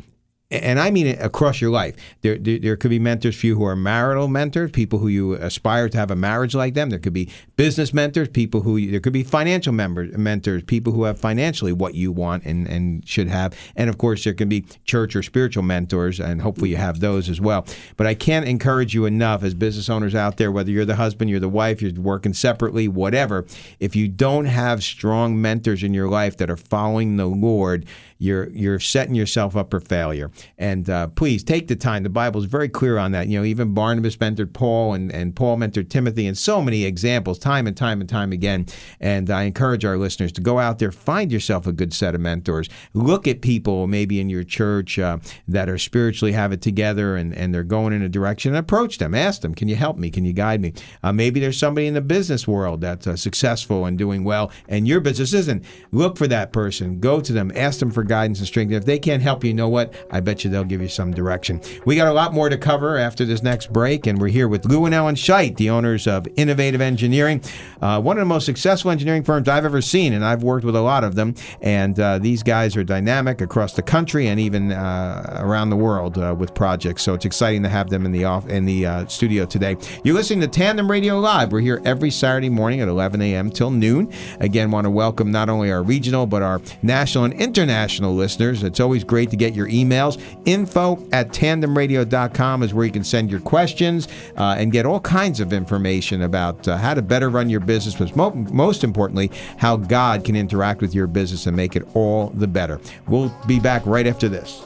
and 0.64 0.80
I 0.80 0.92
mean 0.92 1.08
across 1.20 1.62
your 1.62 1.72
life. 1.72 1.96
There, 2.22 2.38
there, 2.38 2.60
there 2.60 2.78
could 2.78 2.90
be 2.90 3.00
mentors 3.00 3.36
for 3.36 3.46
you 3.48 3.56
who 3.56 3.66
are 3.66 3.76
marital 3.76 4.28
mentors, 4.28 4.72
people 4.72 5.00
who 5.00 5.08
you 5.08 5.34
aspire 5.34 5.90
to 5.90 5.98
have 5.98 6.12
a 6.12 6.16
marriage 6.16 6.56
like 6.56 6.74
them. 6.74 6.90
There 6.90 7.00
could 7.00 7.14
be 7.14 7.30
business 7.56 7.94
mentors, 7.94 8.30
people 8.30 8.62
who 8.62 8.90
there 8.90 9.00
could 9.00 9.14
be 9.14 9.24
financial 9.24 9.74
members, 9.74 10.16
mentors, 10.18 10.64
people 10.64 10.94
who 10.94 11.04
have 11.04 11.20
financially 11.20 11.74
what 11.74 11.96
you 11.96 12.12
want 12.12 12.44
and, 12.46 12.68
and 12.68 13.08
should 13.08 13.28
have. 13.28 13.58
And 13.76 13.90
of 13.90 13.98
course, 13.98 14.24
there 14.24 14.34
can 14.34 14.50
be 14.50 14.66
church 14.86 15.16
or 15.16 15.24
spiritual 15.24 15.64
mentors, 15.64 16.20
and 16.20 16.42
hopefully 16.42 16.70
you 16.72 16.78
have 16.78 17.00
those 17.00 17.30
as 17.30 17.42
well. 17.42 17.66
But 17.98 18.08
I 18.08 18.14
can't 18.14 18.48
encourage 18.48 18.94
you 18.94 19.06
enough 19.06 19.44
as 19.44 19.54
business 19.54 19.90
owners 19.90 20.16
out 20.16 20.38
there, 20.38 20.52
whether 20.52 20.72
you're 20.72 20.86
the 20.86 20.96
husband, 20.96 21.30
you're 21.30 21.40
the 21.40 21.50
wife, 21.50 21.82
you're 21.82 21.94
working 21.94 22.34
separately, 22.34 22.88
whatever. 22.88 23.46
If 23.80 23.96
you 23.96 24.08
don't 24.08 24.46
have 24.46 24.84
strong 24.84 25.42
mentors 25.42 25.84
in 25.84 25.94
your 25.94 26.10
life 26.10 26.38
that 26.38 26.50
are 26.50 26.58
following 26.58 27.18
the 27.18 27.26
Lord, 27.26 27.86
you're 28.18 28.50
you're 28.50 28.80
setting 28.80 29.16
yourself 29.16 29.56
up 29.56 29.72
for 29.72 29.80
failure. 29.80 30.32
And 30.58 30.90
uh, 30.90 31.08
please 31.08 31.44
take 31.44 31.68
the 31.68 31.76
time. 31.76 32.04
The 32.04 32.10
Bible 32.10 32.40
is 32.42 32.46
very 32.46 32.70
clear 32.70 32.98
on 32.98 33.12
that. 33.12 33.28
You 33.28 33.40
know, 33.40 33.46
even 33.46 33.74
Barnabas 33.74 34.18
mentored 34.18 34.54
Paul, 34.54 34.94
and, 34.94 35.12
and 35.12 35.36
Paul 35.36 35.58
mentored 35.58 35.90
Timothy, 35.90 36.28
and 36.28 36.38
so 36.38 36.62
many 36.62 36.86
examples, 36.86 37.40
time 37.40 37.68
and 37.68 37.76
time 37.76 38.02
and 38.02 38.10
time 38.10 38.32
again. 38.32 38.66
And 39.00 39.30
I 39.30 39.44
encourage 39.44 39.86
our 39.86 39.98
listeners 39.98 40.32
to 40.34 40.42
go 40.42 40.60
out 40.60 40.80
there, 40.80 40.92
find 40.92 41.32
yourself 41.32 41.68
a 41.68 41.74
good 41.74 41.94
set 41.94 42.16
of 42.16 42.22
mentors. 42.22 42.70
Look 42.94 43.28
at 43.28 43.42
people 43.42 43.88
maybe 43.88 44.20
in 44.20 44.30
your 44.30 44.44
church 44.44 44.98
uh, 44.98 45.18
that 45.48 45.70
are 45.70 45.78
spiritually 45.78 46.32
have 46.32 46.52
it 46.52 46.62
together 46.62 47.16
and, 47.16 47.34
and 47.34 47.54
they're 47.54 47.64
going 47.64 47.94
in 47.94 48.02
a 48.02 48.10
direction. 48.10 48.52
And 48.52 48.58
approach 48.58 48.98
them, 48.98 49.14
ask 49.14 49.42
them, 49.42 49.54
"Can 49.54 49.68
you 49.68 49.76
help 49.76 49.98
me? 49.98 50.10
Can 50.10 50.26
you 50.26 50.34
guide 50.34 50.62
me?" 50.62 50.74
Uh, 51.04 51.12
maybe 51.12 51.40
there's 51.40 51.60
somebody 51.60 51.88
in 51.88 51.94
the 51.94 52.02
business 52.02 52.48
world 52.48 52.82
that's 52.82 53.08
uh, 53.08 53.16
successful 53.16 53.86
and 53.86 53.98
doing 53.98 54.24
well, 54.24 54.52
and 54.68 54.88
your 54.88 55.02
business 55.02 55.34
isn't. 55.34 55.66
Look 55.92 56.18
for 56.18 56.28
that 56.28 56.54
person. 56.54 57.00
Go 57.00 57.20
to 57.20 57.34
them. 57.34 57.52
Ask 57.56 57.80
them 57.80 57.92
for 57.92 58.05
guidance 58.06 58.40
and 58.40 58.48
strength. 58.48 58.72
If 58.72 58.86
they 58.86 59.00
can't 59.00 59.22
help 59.22 59.44
you, 59.44 59.50
you 59.50 59.54
know 59.54 59.70
what? 59.70 59.94
I 60.12 60.20
bet 60.20 60.44
you 60.44 60.50
they'll 60.50 60.64
give 60.64 60.82
you 60.82 60.88
some 60.88 61.12
direction. 61.12 61.62
We 61.86 61.96
got 61.96 62.08
a 62.08 62.14
lot 62.14 62.34
more 62.34 62.50
to 62.50 62.58
cover 62.58 62.98
after 62.98 63.26
this 63.26 63.44
next 63.44 63.72
break, 63.72 64.08
and 64.08 64.20
we're 64.20 64.28
here 64.28 64.48
with 64.48 64.66
Lou 64.66 64.86
and 64.86 64.94
Ellen 64.94 65.16
Scheit, 65.16 65.58
the 65.58 65.70
owners 65.70 66.08
of 66.08 66.28
Innovative 66.36 66.82
Engineering, 66.82 67.42
uh, 67.82 68.02
one 68.02 68.18
of 68.18 68.22
the 68.22 68.26
most 68.26 68.46
successful 68.46 68.92
engineering 68.92 69.24
firms 69.24 69.48
I've 69.48 69.66
ever 69.66 69.82
seen, 69.82 70.14
and 70.14 70.24
I've 70.24 70.44
worked 70.44 70.66
with 70.66 70.76
a 70.76 70.82
lot 70.82 71.04
of 71.04 71.16
them. 71.16 71.36
And 71.62 72.00
uh, 72.00 72.20
these 72.20 72.44
guys 72.44 72.76
are 72.76 72.84
dynamic 72.84 73.42
across 73.42 73.74
the 73.74 73.82
country 73.82 74.28
and 74.28 74.40
even 74.40 74.72
uh, 74.72 75.40
around 75.42 75.70
the 75.70 75.76
world 75.76 76.18
uh, 76.18 76.36
with 76.38 76.54
projects. 76.54 77.04
So 77.04 77.14
it's 77.14 77.26
exciting 77.26 77.64
to 77.64 77.70
have 77.70 77.90
them 77.90 78.06
in 78.06 78.12
the 78.12 78.26
off 78.26 78.48
in 78.48 78.66
the 78.66 78.86
uh, 78.86 79.06
studio 79.08 79.46
today. 79.46 79.78
You're 80.04 80.16
listening 80.16 80.42
to 80.42 80.48
Tandem 80.48 80.90
Radio 80.90 81.20
Live. 81.20 81.52
We're 81.52 81.62
here 81.62 81.82
every 81.86 82.12
Saturday 82.12 82.50
morning 82.50 82.82
at 82.82 82.88
11 82.88 83.22
a.m. 83.22 83.50
till 83.50 83.72
noon. 83.72 84.12
Again, 84.40 84.72
want 84.72 84.86
to 84.86 84.92
welcome 84.92 85.32
not 85.32 85.50
only 85.50 85.72
our 85.72 85.84
regional 85.84 86.26
but 86.26 86.42
our 86.42 86.62
national 86.82 87.26
and 87.26 87.34
international 87.34 87.95
listeners. 88.04 88.64
It's 88.64 88.80
always 88.80 89.04
great 89.04 89.30
to 89.32 89.36
get 89.36 89.54
your 89.54 89.68
emails. 89.68 90.22
Info 90.46 91.08
at 91.12 91.30
tandemradio.com 91.30 92.64
is 92.64 92.74
where 92.74 92.86
you 92.86 92.92
can 92.92 93.04
send 93.04 93.32
your 93.32 93.40
questions 93.40 94.08
uh, 94.38 94.56
and 94.58 94.72
get 94.72 94.86
all 94.86 95.00
kinds 95.00 95.40
of 95.40 95.54
information 95.54 96.24
about 96.24 96.68
uh, 96.68 96.78
how 96.78 96.94
to 96.94 97.02
better 97.02 97.30
run 97.30 97.50
your 97.50 97.60
business, 97.60 97.96
but 97.96 98.16
mo- 98.16 98.32
most 98.52 98.84
importantly, 98.84 99.32
how 99.58 99.78
God 99.78 100.24
can 100.24 100.36
interact 100.36 100.82
with 100.82 100.94
your 100.94 101.08
business 101.08 101.46
and 101.46 101.56
make 101.56 101.76
it 101.76 101.84
all 101.94 102.30
the 102.30 102.48
better. 102.48 102.80
We'll 103.08 103.36
be 103.48 103.60
back 103.60 103.86
right 103.86 104.08
after 104.08 104.30
this. 104.30 104.66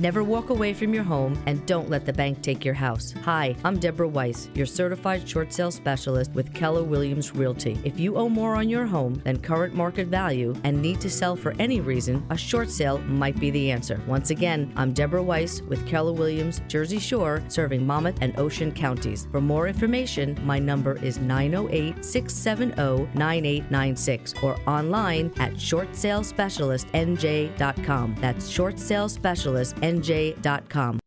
Never 0.00 0.24
walk 0.24 0.50
away 0.50 0.74
from 0.74 0.92
your 0.92 1.04
home 1.04 1.40
and 1.46 1.64
don't 1.66 1.88
let 1.88 2.04
the 2.04 2.12
bank 2.12 2.42
take 2.42 2.64
your 2.64 2.74
house. 2.74 3.14
Hi, 3.22 3.54
I'm 3.64 3.78
Deborah 3.78 4.08
Weiss, 4.08 4.48
your 4.52 4.66
certified 4.66 5.28
short 5.28 5.52
sale 5.52 5.70
specialist 5.70 6.32
with 6.32 6.52
Keller 6.52 6.82
Williams 6.82 7.32
Realty. 7.32 7.78
If 7.84 8.00
you 8.00 8.16
owe 8.16 8.28
more 8.28 8.56
on 8.56 8.68
your 8.68 8.86
home 8.86 9.14
than 9.22 9.38
current 9.38 9.72
market 9.72 10.08
value 10.08 10.52
and 10.64 10.82
need 10.82 11.00
to 11.00 11.08
sell 11.08 11.36
for 11.36 11.54
any 11.60 11.80
reason, 11.80 12.26
a 12.30 12.36
short 12.36 12.70
sale 12.70 12.98
might 13.02 13.38
be 13.38 13.50
the 13.50 13.70
answer. 13.70 14.00
Once 14.08 14.30
again, 14.30 14.72
I'm 14.74 14.92
Deborah 14.92 15.22
Weiss 15.22 15.62
with 15.62 15.86
Keller 15.86 16.12
Williams 16.12 16.60
Jersey 16.66 16.98
Shore, 16.98 17.40
serving 17.46 17.86
Monmouth 17.86 18.18
and 18.20 18.36
Ocean 18.36 18.72
counties. 18.72 19.28
For 19.30 19.40
more 19.40 19.68
information, 19.68 20.36
my 20.42 20.58
number 20.58 20.98
is 21.04 21.20
908 21.20 22.04
670 22.04 22.74
9896 23.16 24.34
or 24.42 24.58
online 24.66 25.32
at 25.38 25.52
shortsalespecialistnj.com. 25.52 28.16
That's 28.20 28.48
short 28.48 28.80
sale 28.80 29.08
specialist 29.08 29.76
nj.com. 29.84 30.98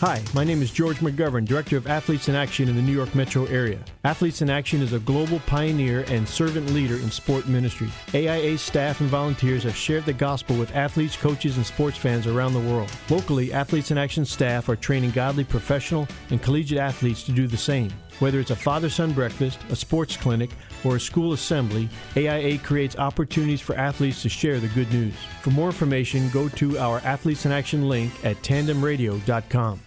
Hi, 0.00 0.22
my 0.32 0.44
name 0.44 0.62
is 0.62 0.70
George 0.70 0.98
McGovern, 0.98 1.44
Director 1.44 1.76
of 1.76 1.88
Athletes 1.88 2.28
in 2.28 2.36
Action 2.36 2.68
in 2.68 2.76
the 2.76 2.82
New 2.82 2.92
York 2.92 3.16
metro 3.16 3.46
area. 3.46 3.80
Athletes 4.04 4.42
in 4.42 4.48
Action 4.48 4.80
is 4.80 4.92
a 4.92 5.00
global 5.00 5.40
pioneer 5.40 6.04
and 6.06 6.28
servant 6.28 6.70
leader 6.70 6.94
in 6.94 7.10
sport 7.10 7.48
ministry. 7.48 7.88
AIA 8.14 8.58
staff 8.58 9.00
and 9.00 9.08
volunteers 9.08 9.64
have 9.64 9.74
shared 9.74 10.04
the 10.04 10.12
gospel 10.12 10.54
with 10.54 10.76
athletes, 10.76 11.16
coaches, 11.16 11.56
and 11.56 11.66
sports 11.66 11.98
fans 11.98 12.28
around 12.28 12.52
the 12.52 12.60
world. 12.60 12.92
Locally, 13.10 13.52
Athletes 13.52 13.90
in 13.90 13.98
Action 13.98 14.24
staff 14.24 14.68
are 14.68 14.76
training 14.76 15.10
godly 15.10 15.42
professional 15.42 16.06
and 16.30 16.40
collegiate 16.40 16.78
athletes 16.78 17.24
to 17.24 17.32
do 17.32 17.48
the 17.48 17.56
same. 17.56 17.90
Whether 18.18 18.40
it's 18.40 18.50
a 18.50 18.56
father 18.56 18.90
son 18.90 19.12
breakfast, 19.12 19.58
a 19.70 19.76
sports 19.76 20.16
clinic, 20.16 20.50
or 20.84 20.96
a 20.96 21.00
school 21.00 21.32
assembly, 21.32 21.88
AIA 22.16 22.58
creates 22.58 22.96
opportunities 22.96 23.60
for 23.60 23.76
athletes 23.76 24.22
to 24.22 24.28
share 24.28 24.58
the 24.58 24.68
good 24.68 24.92
news. 24.92 25.14
For 25.42 25.50
more 25.50 25.68
information, 25.68 26.28
go 26.30 26.48
to 26.48 26.78
our 26.78 26.98
Athletes 27.00 27.46
in 27.46 27.52
Action 27.52 27.88
link 27.88 28.12
at 28.24 28.36
tandemradio.com. 28.42 29.80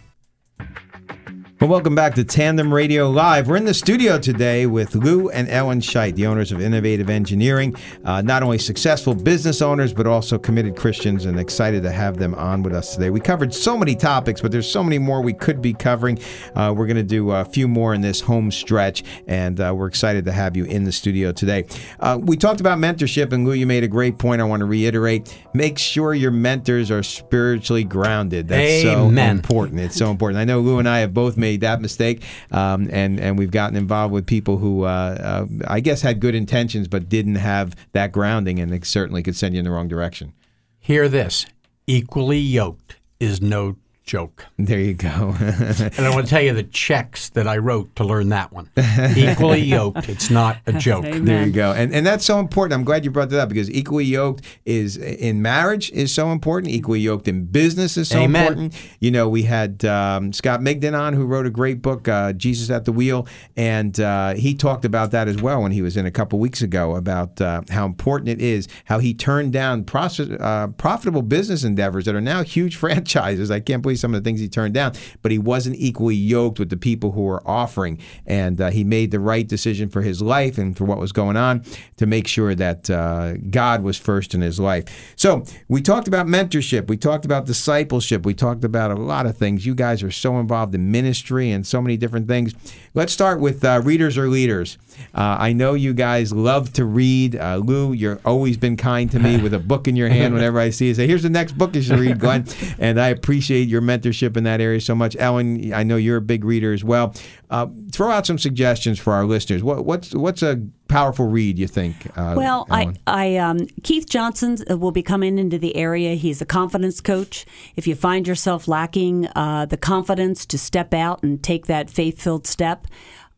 Well, 1.61 1.69
welcome 1.69 1.93
back 1.93 2.15
to 2.15 2.23
Tandem 2.23 2.73
Radio 2.73 3.07
Live. 3.11 3.47
We're 3.47 3.55
in 3.55 3.65
the 3.65 3.73
studio 3.75 4.17
today 4.17 4.65
with 4.65 4.95
Lou 4.95 5.29
and 5.29 5.47
Ellen 5.47 5.79
Scheit, 5.79 6.15
the 6.15 6.25
owners 6.25 6.51
of 6.51 6.59
Innovative 6.59 7.07
Engineering. 7.07 7.75
Uh, 8.03 8.19
not 8.23 8.41
only 8.41 8.57
successful 8.57 9.13
business 9.13 9.61
owners, 9.61 9.93
but 9.93 10.07
also 10.07 10.39
committed 10.39 10.75
Christians, 10.75 11.25
and 11.25 11.39
excited 11.39 11.83
to 11.83 11.91
have 11.91 12.17
them 12.17 12.33
on 12.33 12.63
with 12.63 12.73
us 12.73 12.95
today. 12.95 13.11
We 13.11 13.19
covered 13.19 13.53
so 13.53 13.77
many 13.77 13.95
topics, 13.95 14.41
but 14.41 14.51
there's 14.51 14.67
so 14.67 14.83
many 14.83 14.97
more 14.97 15.21
we 15.21 15.33
could 15.33 15.61
be 15.61 15.71
covering. 15.71 16.17
Uh, 16.55 16.73
we're 16.75 16.87
going 16.87 16.97
to 16.97 17.03
do 17.03 17.29
a 17.29 17.45
few 17.45 17.67
more 17.67 17.93
in 17.93 18.01
this 18.01 18.21
home 18.21 18.49
stretch, 18.49 19.03
and 19.27 19.59
uh, 19.61 19.71
we're 19.77 19.85
excited 19.85 20.25
to 20.25 20.31
have 20.31 20.57
you 20.57 20.65
in 20.65 20.83
the 20.83 20.91
studio 20.91 21.31
today. 21.31 21.65
Uh, 21.99 22.17
we 22.19 22.37
talked 22.37 22.59
about 22.59 22.79
mentorship, 22.79 23.33
and 23.33 23.45
Lou, 23.45 23.53
you 23.53 23.67
made 23.67 23.83
a 23.83 23.87
great 23.87 24.17
point. 24.17 24.41
I 24.41 24.45
want 24.45 24.61
to 24.61 24.65
reiterate: 24.65 25.39
make 25.53 25.77
sure 25.77 26.15
your 26.15 26.31
mentors 26.31 26.89
are 26.89 27.03
spiritually 27.03 27.83
grounded. 27.83 28.47
That's 28.47 28.83
Amen. 28.83 29.35
so 29.35 29.39
important. 29.39 29.79
It's 29.79 29.95
so 29.95 30.09
important. 30.09 30.39
I 30.39 30.43
know 30.43 30.59
Lou 30.59 30.79
and 30.79 30.89
I 30.89 31.01
have 31.01 31.13
both 31.13 31.37
made 31.37 31.50
that 31.57 31.81
mistake, 31.81 32.23
um, 32.51 32.89
and 32.91 33.19
and 33.19 33.37
we've 33.37 33.51
gotten 33.51 33.75
involved 33.75 34.13
with 34.13 34.25
people 34.25 34.57
who 34.57 34.83
uh, 34.83 34.87
uh, 34.87 35.45
I 35.67 35.79
guess 35.79 36.01
had 36.01 36.19
good 36.19 36.35
intentions 36.35 36.87
but 36.87 37.09
didn't 37.09 37.35
have 37.35 37.75
that 37.93 38.11
grounding, 38.11 38.59
and 38.59 38.73
it 38.73 38.85
certainly 38.85 39.23
could 39.23 39.35
send 39.35 39.53
you 39.53 39.59
in 39.59 39.65
the 39.65 39.71
wrong 39.71 39.87
direction. 39.87 40.33
Hear 40.79 41.07
this 41.07 41.45
equally 41.87 42.39
yoked 42.39 42.97
is 43.19 43.41
no 43.41 43.75
joke. 44.11 44.45
There 44.57 44.77
you 44.77 44.93
go. 44.93 45.33
and 45.39 45.99
I 46.05 46.09
want 46.09 46.25
to 46.25 46.29
tell 46.29 46.41
you 46.41 46.53
the 46.53 46.63
checks 46.63 47.29
that 47.29 47.47
I 47.47 47.59
wrote 47.59 47.95
to 47.95 48.03
learn 48.03 48.27
that 48.27 48.51
one. 48.51 48.69
Equally 49.15 49.61
yoked, 49.61 50.09
it's 50.09 50.29
not 50.29 50.57
a 50.67 50.73
joke. 50.73 51.05
There 51.05 51.45
you 51.45 51.53
go. 51.53 51.71
And 51.71 51.93
and 51.93 52.05
that's 52.05 52.25
so 52.25 52.37
important. 52.37 52.77
I'm 52.77 52.83
glad 52.83 53.05
you 53.05 53.11
brought 53.11 53.29
that 53.29 53.39
up 53.39 53.47
because 53.47 53.71
equally 53.71 54.03
yoked 54.03 54.43
is 54.65 54.97
in 54.97 55.41
marriage 55.41 55.91
is 55.91 56.13
so 56.13 56.33
important. 56.33 56.73
Equally 56.73 56.99
yoked 56.99 57.29
in 57.29 57.45
business 57.45 57.95
is 57.95 58.09
so 58.09 58.19
Amen. 58.19 58.41
important. 58.41 58.73
You 58.99 59.11
know, 59.11 59.29
we 59.29 59.43
had 59.43 59.85
um, 59.85 60.33
Scott 60.33 60.59
Migden 60.59 60.93
on 60.93 61.13
who 61.13 61.25
wrote 61.25 61.45
a 61.45 61.49
great 61.49 61.81
book, 61.81 62.09
uh, 62.09 62.33
Jesus 62.33 62.69
at 62.69 62.83
the 62.83 62.91
Wheel, 62.91 63.25
and 63.55 63.97
uh, 63.97 64.33
he 64.33 64.53
talked 64.53 64.83
about 64.83 65.11
that 65.11 65.29
as 65.29 65.41
well 65.41 65.61
when 65.61 65.71
he 65.71 65.81
was 65.81 65.95
in 65.95 66.05
a 66.05 66.11
couple 66.11 66.37
weeks 66.37 66.61
ago 66.61 66.97
about 66.97 67.39
uh, 67.39 67.61
how 67.69 67.85
important 67.85 68.27
it 68.27 68.41
is, 68.41 68.67
how 68.83 68.99
he 68.99 69.13
turned 69.13 69.53
down 69.53 69.85
pros- 69.85 70.19
uh, 70.19 70.67
profitable 70.75 71.21
business 71.21 71.63
endeavors 71.63 72.03
that 72.03 72.13
are 72.13 72.19
now 72.19 72.43
huge 72.43 72.75
franchises. 72.81 73.49
I 73.49 73.61
can't 73.61 73.81
believe 73.81 74.00
some 74.01 74.13
of 74.13 74.21
the 74.21 74.27
things 74.27 74.39
he 74.39 74.49
turned 74.49 74.73
down, 74.73 74.93
but 75.21 75.31
he 75.31 75.37
wasn't 75.37 75.75
equally 75.77 76.15
yoked 76.15 76.59
with 76.59 76.69
the 76.69 76.77
people 76.77 77.11
who 77.11 77.21
were 77.21 77.41
offering, 77.47 77.99
and 78.25 78.59
uh, 78.59 78.69
he 78.69 78.83
made 78.83 79.11
the 79.11 79.19
right 79.19 79.47
decision 79.47 79.87
for 79.89 80.01
his 80.01 80.21
life 80.21 80.57
and 80.57 80.75
for 80.75 80.85
what 80.85 80.97
was 80.97 81.11
going 81.11 81.37
on 81.37 81.63
to 81.97 82.05
make 82.05 82.27
sure 82.27 82.55
that 82.55 82.89
uh, 82.89 83.33
God 83.49 83.83
was 83.83 83.97
first 83.97 84.33
in 84.33 84.41
his 84.41 84.59
life. 84.59 85.13
So 85.15 85.45
we 85.67 85.81
talked 85.81 86.07
about 86.07 86.27
mentorship, 86.27 86.87
we 86.87 86.97
talked 86.97 87.25
about 87.25 87.45
discipleship, 87.45 88.25
we 88.25 88.33
talked 88.33 88.63
about 88.63 88.91
a 88.91 88.95
lot 88.95 89.25
of 89.25 89.37
things. 89.37 89.65
You 89.65 89.75
guys 89.75 90.03
are 90.03 90.11
so 90.11 90.39
involved 90.39 90.75
in 90.75 90.91
ministry 90.91 91.51
and 91.51 91.65
so 91.65 91.81
many 91.81 91.97
different 91.97 92.27
things. 92.27 92.53
Let's 92.93 93.13
start 93.13 93.39
with 93.39 93.63
uh, 93.63 93.81
readers 93.83 94.17
or 94.17 94.27
leaders. 94.27 94.77
Uh, 95.13 95.37
I 95.39 95.53
know 95.53 95.73
you 95.73 95.93
guys 95.93 96.31
love 96.31 96.73
to 96.73 96.85
read. 96.85 97.35
Uh, 97.35 97.57
Lou, 97.57 97.93
you've 97.93 98.25
always 98.25 98.57
been 98.57 98.77
kind 98.77 99.09
to 99.11 99.19
me 99.19 99.41
with 99.41 99.53
a 99.53 99.59
book 99.59 99.87
in 99.87 99.95
your 99.95 100.09
hand 100.09 100.33
whenever 100.33 100.59
I 100.59 100.69
see 100.69 100.87
you. 100.87 100.93
Say, 100.93 101.07
here's 101.07 101.23
the 101.23 101.29
next 101.29 101.57
book 101.57 101.75
you 101.75 101.81
should 101.81 101.99
read, 101.99 102.19
Glenn. 102.19 102.45
and 102.79 102.99
I 102.99 103.09
appreciate 103.09 103.67
your 103.67 103.81
mentorship 103.81 104.37
in 104.37 104.43
that 104.45 104.61
area 104.61 104.81
so 104.81 104.95
much. 104.95 105.15
Ellen, 105.19 105.73
I 105.73 105.83
know 105.83 105.97
you're 105.97 106.17
a 106.17 106.21
big 106.21 106.43
reader 106.43 106.73
as 106.73 106.83
well. 106.83 107.13
Uh, 107.49 107.67
throw 107.91 108.09
out 108.09 108.25
some 108.25 108.37
suggestions 108.37 108.99
for 108.99 109.13
our 109.13 109.25
listeners. 109.25 109.61
What, 109.61 109.83
what's 109.83 110.15
what's 110.15 110.41
a 110.41 110.61
powerful 110.87 111.27
read 111.27 111.57
you 111.57 111.67
think? 111.67 111.95
Uh, 112.17 112.35
Well, 112.37 112.67
I, 112.69 112.93
I 113.07 113.37
um, 113.37 113.67
Keith 113.83 114.07
Johnson 114.09 114.57
will 114.69 114.91
be 114.91 115.01
coming 115.01 115.37
into 115.37 115.57
the 115.57 115.75
area. 115.75 116.15
He's 116.15 116.41
a 116.41 116.45
confidence 116.45 117.01
coach. 117.01 117.45
If 117.75 117.87
you 117.87 117.95
find 117.95 118.27
yourself 118.27 118.67
lacking 118.67 119.27
uh, 119.35 119.65
the 119.65 119.77
confidence 119.77 120.45
to 120.47 120.57
step 120.57 120.93
out 120.93 121.23
and 121.23 121.41
take 121.41 121.65
that 121.65 121.89
faith-filled 121.89 122.45
step, 122.45 122.87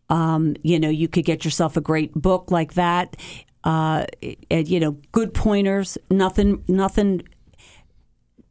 um, 0.09 0.55
you 0.63 0.79
know 0.79 0.89
you 0.89 1.07
could 1.07 1.25
get 1.25 1.43
yourself 1.45 1.75
a 1.77 1.81
great 1.81 2.13
book 2.13 2.51
like 2.51 2.73
that. 2.73 3.15
uh, 3.65 4.05
and, 4.51 4.67
you 4.67 4.77
know, 4.77 4.97
good 5.13 5.33
pointers. 5.33 5.97
Nothing, 6.11 6.61
nothing 6.67 7.21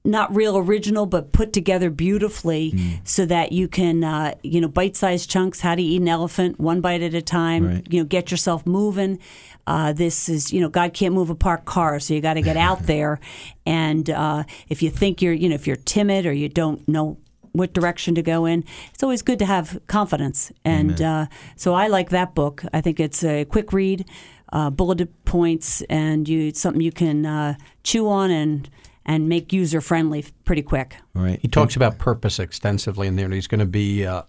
not 0.05 0.35
real 0.35 0.57
original, 0.57 1.07
but 1.07 1.33
put 1.33 1.53
together 1.53 1.89
beautifully 1.89 2.73
Mm. 2.73 3.01
so 3.05 3.25
that 3.27 3.53
you 3.53 3.69
can, 3.69 4.03
uh, 4.03 4.35
you 4.43 4.61
know, 4.61 4.67
bite 4.69 4.97
sized 4.97 5.31
chunks, 5.31 5.61
how 5.61 5.75
to 5.77 5.83
eat 5.83 6.01
an 6.01 6.09
elephant, 6.09 6.59
one 6.59 6.81
bite 6.81 7.03
at 7.03 7.15
a 7.15 7.23
time, 7.23 7.67
Right. 7.69 7.87
you 7.89 8.01
know, 8.01 8.05
get 8.07 8.31
yourself 8.33 8.67
moving. 8.67 9.19
Uh, 9.67 9.93
this 9.93 10.29
is, 10.29 10.53
you 10.53 10.61
know, 10.61 10.69
God 10.69 10.93
can't 10.93 11.15
move 11.15 11.31
a 11.31 11.37
parked 11.37 11.67
car, 11.67 12.01
so 12.01 12.15
you 12.15 12.21
got 12.21 12.35
to 12.35 12.43
get 12.43 12.57
out 12.57 12.83
there. 12.87 13.21
And 13.65 14.11
uh, 14.11 14.43
if 14.69 14.83
you 14.83 14.91
think 14.91 15.23
you're, 15.23 15.35
you 15.35 15.49
know, 15.51 15.55
if 15.55 15.69
you're 15.69 15.77
timid 15.77 16.27
or 16.27 16.33
you 16.33 16.49
don't 16.49 16.87
know 16.89 17.19
what 17.53 17.73
direction 17.73 18.15
to 18.15 18.23
go 18.23 18.47
in, 18.47 18.65
it's 18.93 19.03
always 19.03 19.23
good 19.23 19.39
to 19.39 19.47
have 19.47 19.81
confidence. 19.87 20.53
And 20.65 21.01
uh, 21.01 21.27
so 21.57 21.75
I 21.75 21.87
like 21.89 22.11
that 22.11 22.35
book. 22.35 22.65
I 22.73 22.81
think 22.81 22.99
it's 22.99 23.23
a 23.25 23.45
quick 23.45 23.73
read, 23.73 24.09
uh, 24.53 24.71
bulleted 24.71 25.25
points, 25.25 25.83
and 25.83 26.29
you 26.29 26.49
it's 26.49 26.61
something 26.61 26.83
you 26.83 26.93
can 26.93 27.27
uh, 27.27 27.55
chew 27.83 28.09
on 28.09 28.31
and 28.31 28.69
and 29.05 29.29
make 29.29 29.53
user 29.53 29.81
friendly 29.81 30.25
pretty 30.45 30.63
quick. 30.63 30.97
Right. 31.15 31.39
He 31.43 31.49
talks 31.49 31.77
about 31.77 31.99
purpose 31.99 32.39
extensively 32.39 33.07
in 33.07 33.17
there, 33.17 33.25
and 33.27 33.35
he's 33.35 33.49
going 33.49 33.61
to 33.61 33.67
be. 33.67 34.07
Uh, 34.07 34.23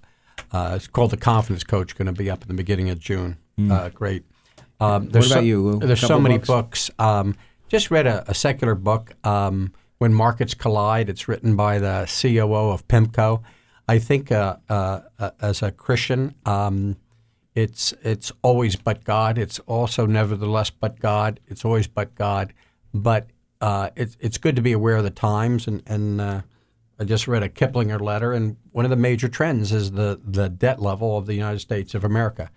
uh, 0.52 0.74
it's 0.76 0.88
called 0.88 1.12
the 1.12 1.18
Confidence 1.18 1.64
Coach. 1.64 1.96
Going 1.96 2.08
to 2.08 2.12
be 2.12 2.30
up 2.30 2.42
in 2.42 2.48
the 2.48 2.54
beginning 2.56 2.90
of 2.90 3.00
June. 3.00 3.38
Uh, 3.70 3.90
great. 3.90 4.24
Um, 4.80 5.10
there's 5.10 5.28
about 5.28 5.42
so, 5.42 5.46
you, 5.46 5.62
Lou? 5.62 5.80
There's 5.80 6.02
so 6.02 6.20
many 6.20 6.38
books? 6.38 6.90
books. 6.90 6.92
Um, 7.00 7.36
just 7.70 7.92
read 7.92 8.08
a, 8.08 8.30
a 8.30 8.34
secular 8.34 8.76
book. 8.76 9.14
Um, 9.26 9.74
when 9.98 10.14
markets 10.14 10.54
collide, 10.54 11.10
it's 11.10 11.28
written 11.28 11.56
by 11.56 11.80
the 11.80 12.10
COO 12.22 12.72
of 12.72 12.88
PIMCO. 12.88 13.42
I 13.88 14.00
think 14.00 14.32
uh, 14.32 14.58
uh, 14.70 15.02
uh, 15.20 15.32
as 15.42 15.62
a 15.62 15.72
Christian, 15.72 16.36
um, 16.46 16.98
it's 17.56 17.94
it's 18.02 18.32
always 18.42 18.76
but 18.76 19.04
God. 19.04 19.38
It's 19.38 19.60
also 19.60 20.06
nevertheless 20.06 20.70
but 20.70 21.00
God. 21.00 21.40
It's 21.48 21.64
always 21.66 21.88
but 21.88 22.16
God. 22.16 22.54
But 22.94 23.28
uh, 23.62 23.90
it's 23.96 24.18
it's 24.20 24.38
good 24.38 24.56
to 24.56 24.62
be 24.62 24.72
aware 24.72 24.98
of 24.98 25.04
the 25.04 25.10
times. 25.10 25.68
And 25.68 25.84
and 25.86 26.22
uh, 26.22 26.42
I 27.00 27.04
just 27.04 27.28
read 27.28 27.44
a 27.44 27.50
Kiplinger 27.50 28.00
letter, 28.00 28.34
and 28.34 28.58
one 28.72 28.86
of 28.86 28.90
the 28.90 28.98
major 28.98 29.28
trends 29.28 29.72
is 29.72 29.92
the 29.92 30.20
the 30.24 30.50
debt 30.50 30.82
level 30.82 31.18
of 31.18 31.26
the 31.26 31.34
United 31.34 31.60
States 31.60 31.94
of 31.94 32.04
America. 32.04 32.50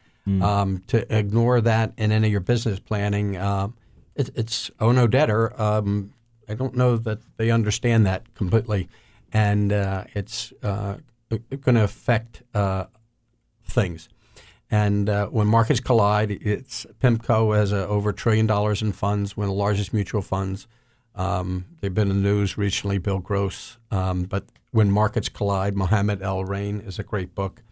Um, 0.43 0.82
to 0.89 1.16
ignore 1.16 1.61
that 1.61 1.93
in 1.97 2.11
any 2.11 2.26
of 2.26 2.32
your 2.32 2.41
business 2.41 2.80
planning, 2.80 3.37
uh, 3.37 3.68
it, 4.16 4.30
it's 4.34 4.72
oh 4.80 4.91
no 4.91 5.07
debtor. 5.07 5.61
Um, 5.61 6.14
I 6.49 6.55
don't 6.55 6.76
know 6.76 6.97
that 6.97 7.18
they 7.36 7.51
understand 7.51 8.07
that 8.07 8.34
completely, 8.34 8.88
and 9.32 9.72
uh, 9.72 10.05
it's 10.14 10.53
uh, 10.62 10.97
going 11.30 11.74
to 11.76 11.84
affect 11.84 12.42
uh, 12.55 12.84
things. 13.64 14.09
And 14.70 15.09
uh, 15.09 15.26
when 15.28 15.47
markets 15.47 15.80
collide, 15.80 16.30
it's 16.32 16.86
PIMCO 17.01 17.57
has 17.57 17.72
uh, 17.72 17.86
over 17.86 18.11
a 18.11 18.14
trillion 18.14 18.47
dollars 18.47 18.82
in 18.82 18.92
funds, 18.92 19.36
one 19.36 19.44
of 19.44 19.51
the 19.51 19.57
largest 19.57 19.92
mutual 19.94 20.22
funds. 20.22 20.66
Um, 21.14 21.66
they've 21.80 21.94
been 21.94 22.11
in 22.11 22.22
the 22.22 22.28
news 22.28 22.59
recently, 22.59 22.99
Bill 22.99 23.20
Gross. 23.20 23.78
Um, 23.90 24.24
but 24.24 24.44
when 24.72 24.90
markets 24.90 25.28
collide, 25.28 25.74
Mohamed 25.76 26.20
El-Erian 26.20 26.86
is 26.86 26.99
a 26.99 27.03
great 27.05 27.34
book. 27.34 27.62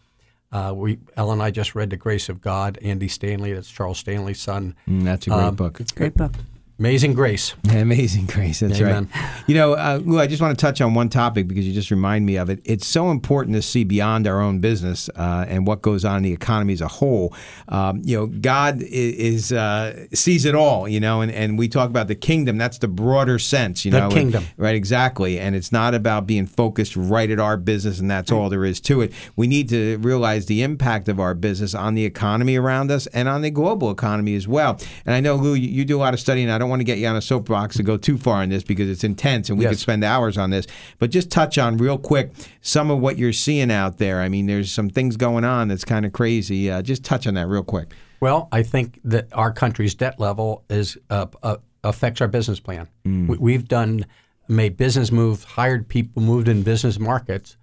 Uh, 0.52 0.72
we, 0.74 0.98
Ellen 1.16 1.34
and 1.40 1.42
I 1.42 1.50
just 1.50 1.74
read 1.74 1.90
The 1.90 1.96
Grace 1.96 2.28
of 2.28 2.40
God, 2.40 2.78
Andy 2.80 3.08
Stanley. 3.08 3.52
That's 3.52 3.68
Charles 3.70 3.98
Stanley's 3.98 4.40
son. 4.40 4.76
Mm, 4.88 5.02
that's 5.02 5.26
a 5.26 5.30
great 5.30 5.42
Um, 5.42 5.56
book. 5.56 5.80
It's 5.80 5.90
a 5.90 5.96
great 5.96 6.14
book. 6.14 6.32
Amazing 6.80 7.14
Grace. 7.14 7.54
Amazing 7.70 8.26
grace. 8.26 8.58
That's 8.58 8.80
Amen. 8.80 9.08
right. 9.14 9.42
You 9.46 9.54
know, 9.54 9.74
uh, 9.74 10.00
Lou, 10.04 10.18
I 10.18 10.26
just 10.26 10.42
want 10.42 10.58
to 10.58 10.60
touch 10.60 10.80
on 10.80 10.92
one 10.92 11.08
topic 11.08 11.46
because 11.46 11.64
you 11.64 11.72
just 11.72 11.92
remind 11.92 12.26
me 12.26 12.36
of 12.36 12.50
it. 12.50 12.60
It's 12.64 12.86
so 12.86 13.12
important 13.12 13.54
to 13.54 13.62
see 13.62 13.84
beyond 13.84 14.26
our 14.26 14.40
own 14.40 14.58
business 14.58 15.08
uh, 15.14 15.44
and 15.46 15.68
what 15.68 15.82
goes 15.82 16.04
on 16.04 16.16
in 16.18 16.22
the 16.24 16.32
economy 16.32 16.72
as 16.72 16.80
a 16.80 16.88
whole. 16.88 17.32
Um, 17.68 18.00
you 18.04 18.16
know, 18.16 18.26
God 18.26 18.82
is 18.82 19.52
uh, 19.52 20.06
sees 20.12 20.44
it 20.44 20.56
all. 20.56 20.88
You 20.88 20.98
know, 20.98 21.20
and, 21.20 21.30
and 21.30 21.56
we 21.56 21.68
talk 21.68 21.90
about 21.90 22.08
the 22.08 22.16
kingdom. 22.16 22.58
That's 22.58 22.78
the 22.78 22.88
broader 22.88 23.38
sense. 23.38 23.84
You 23.84 23.92
The 23.92 24.00
know, 24.00 24.08
kingdom. 24.10 24.44
right? 24.56 24.74
Exactly. 24.74 25.38
And 25.38 25.54
it's 25.54 25.70
not 25.70 25.94
about 25.94 26.26
being 26.26 26.46
focused 26.46 26.96
right 26.96 27.30
at 27.30 27.38
our 27.38 27.56
business 27.56 28.00
and 28.00 28.10
that's 28.10 28.32
all 28.32 28.48
there 28.48 28.64
is 28.64 28.80
to 28.82 29.00
it. 29.00 29.12
We 29.36 29.46
need 29.46 29.68
to 29.68 29.98
realize 29.98 30.46
the 30.46 30.62
impact 30.62 31.08
of 31.08 31.20
our 31.20 31.34
business 31.34 31.72
on 31.72 31.94
the 31.94 32.04
economy 32.04 32.56
around 32.56 32.90
us 32.90 33.06
and 33.08 33.28
on 33.28 33.42
the 33.42 33.50
global 33.50 33.92
economy 33.92 34.34
as 34.34 34.48
well. 34.48 34.80
And 35.06 35.14
I 35.14 35.20
know, 35.20 35.36
Lou, 35.36 35.54
you, 35.54 35.68
you 35.68 35.84
do 35.84 35.96
a 35.98 36.00
lot 36.00 36.14
of 36.14 36.20
studying. 36.20 36.50
I 36.50 36.63
don't 36.64 36.70
want 36.70 36.80
to 36.80 36.84
get 36.84 36.98
you 36.98 37.06
on 37.06 37.14
a 37.16 37.22
soapbox 37.22 37.76
to 37.76 37.82
go 37.82 37.96
too 37.96 38.16
far 38.16 38.42
in 38.42 38.48
this 38.48 38.64
because 38.64 38.88
it's 38.88 39.04
intense 39.04 39.50
and 39.50 39.58
we 39.58 39.64
Yes. 39.64 39.72
could 39.72 39.78
spend 39.80 40.02
hours 40.04 40.36
on 40.38 40.50
this. 40.50 40.66
But 40.98 41.10
just 41.10 41.30
touch 41.30 41.58
on 41.58 41.76
real 41.76 41.98
quick 41.98 42.32
some 42.62 42.90
of 42.90 42.98
what 43.00 43.18
you're 43.18 43.32
seeing 43.34 43.70
out 43.70 43.98
there. 43.98 44.20
I 44.22 44.28
mean, 44.28 44.46
there's 44.46 44.72
some 44.72 44.88
things 44.90 45.16
going 45.16 45.44
on 45.44 45.68
that's 45.68 45.84
kind 45.84 46.04
of 46.06 46.12
crazy. 46.12 46.70
Uh, 46.70 46.82
just 46.82 47.04
touch 47.04 47.26
on 47.26 47.34
that 47.34 47.46
real 47.48 47.62
quick. 47.62 47.92
Well, 48.20 48.48
I 48.50 48.62
think 48.62 48.98
that 49.04 49.28
our 49.32 49.52
country's 49.52 49.94
debt 49.94 50.18
level 50.18 50.64
is 50.70 50.96
uh, 51.10 51.26
uh, 51.42 51.56
affects 51.82 52.20
our 52.22 52.28
business 52.28 52.58
plan. 52.60 52.88
We, 53.04 53.36
we've 53.36 53.68
done 53.68 54.06
made 54.48 54.76
business 54.78 55.12
moves, 55.12 55.44
hired 55.44 55.86
people, 55.88 56.22
moved 56.22 56.48
in 56.48 56.62
business 56.62 56.98
markets, 56.98 57.56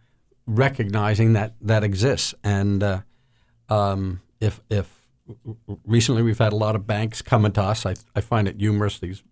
recognizing 0.46 1.34
that 1.34 1.56
that 1.62 1.84
exists. 1.84 2.36
And 2.44 2.84
uh, 2.84 3.02
um, 3.70 4.22
if 4.40 4.62
if 4.70 5.01
recently 5.86 6.22
we've 6.22 6.40
had 6.40 6.54
a 6.54 6.56
lot 6.56 6.76
of 6.76 6.88
banks 6.88 7.22
coming 7.22 7.52
to 7.54 7.62
us, 7.62 7.86
I, 7.86 7.96
I 8.16 8.22
find 8.22 8.48
it 8.48 8.58
humorous 8.58 9.00
these 9.00 9.24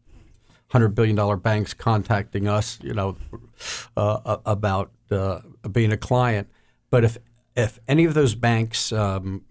hundred 0.68 0.90
billion 0.90 1.16
dollar 1.16 1.36
banks 1.36 1.74
contacting 1.74 2.48
us, 2.48 2.80
you 2.82 2.94
know, 2.94 3.18
uh, 3.98 4.38
about 4.46 4.92
uh, 5.12 5.40
being 5.72 5.92
a 5.92 5.98
client. 5.98 6.48
But 6.90 7.04
if 7.04 7.18
if 7.56 7.80
any 7.88 8.06
of 8.06 8.14
those 8.14 8.36
banks, 8.36 8.92
um, 8.92 9.44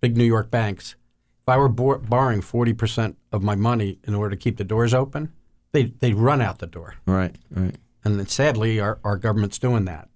big 0.00 0.16
New 0.16 0.24
York 0.24 0.50
banks, 0.50 0.96
if 1.42 1.48
I 1.48 1.56
were 1.56 1.68
bor- 1.68 1.98
borrowing 1.98 2.40
forty 2.40 2.72
percent 2.72 3.16
of 3.32 3.42
my 3.42 3.54
money 3.54 3.98
in 4.04 4.14
order 4.14 4.30
to 4.30 4.36
keep 4.36 4.56
the 4.56 4.64
doors 4.64 4.92
open, 4.92 5.32
they 5.72 5.84
they 5.84 6.12
run 6.12 6.40
out 6.40 6.58
the 6.58 6.66
door. 6.66 6.94
Right, 7.06 7.36
right. 7.50 7.76
And 8.04 8.30
sadly, 8.30 8.78
our, 8.78 9.00
our 9.02 9.16
government's 9.16 9.58
doing 9.58 9.84
that. 9.86 10.08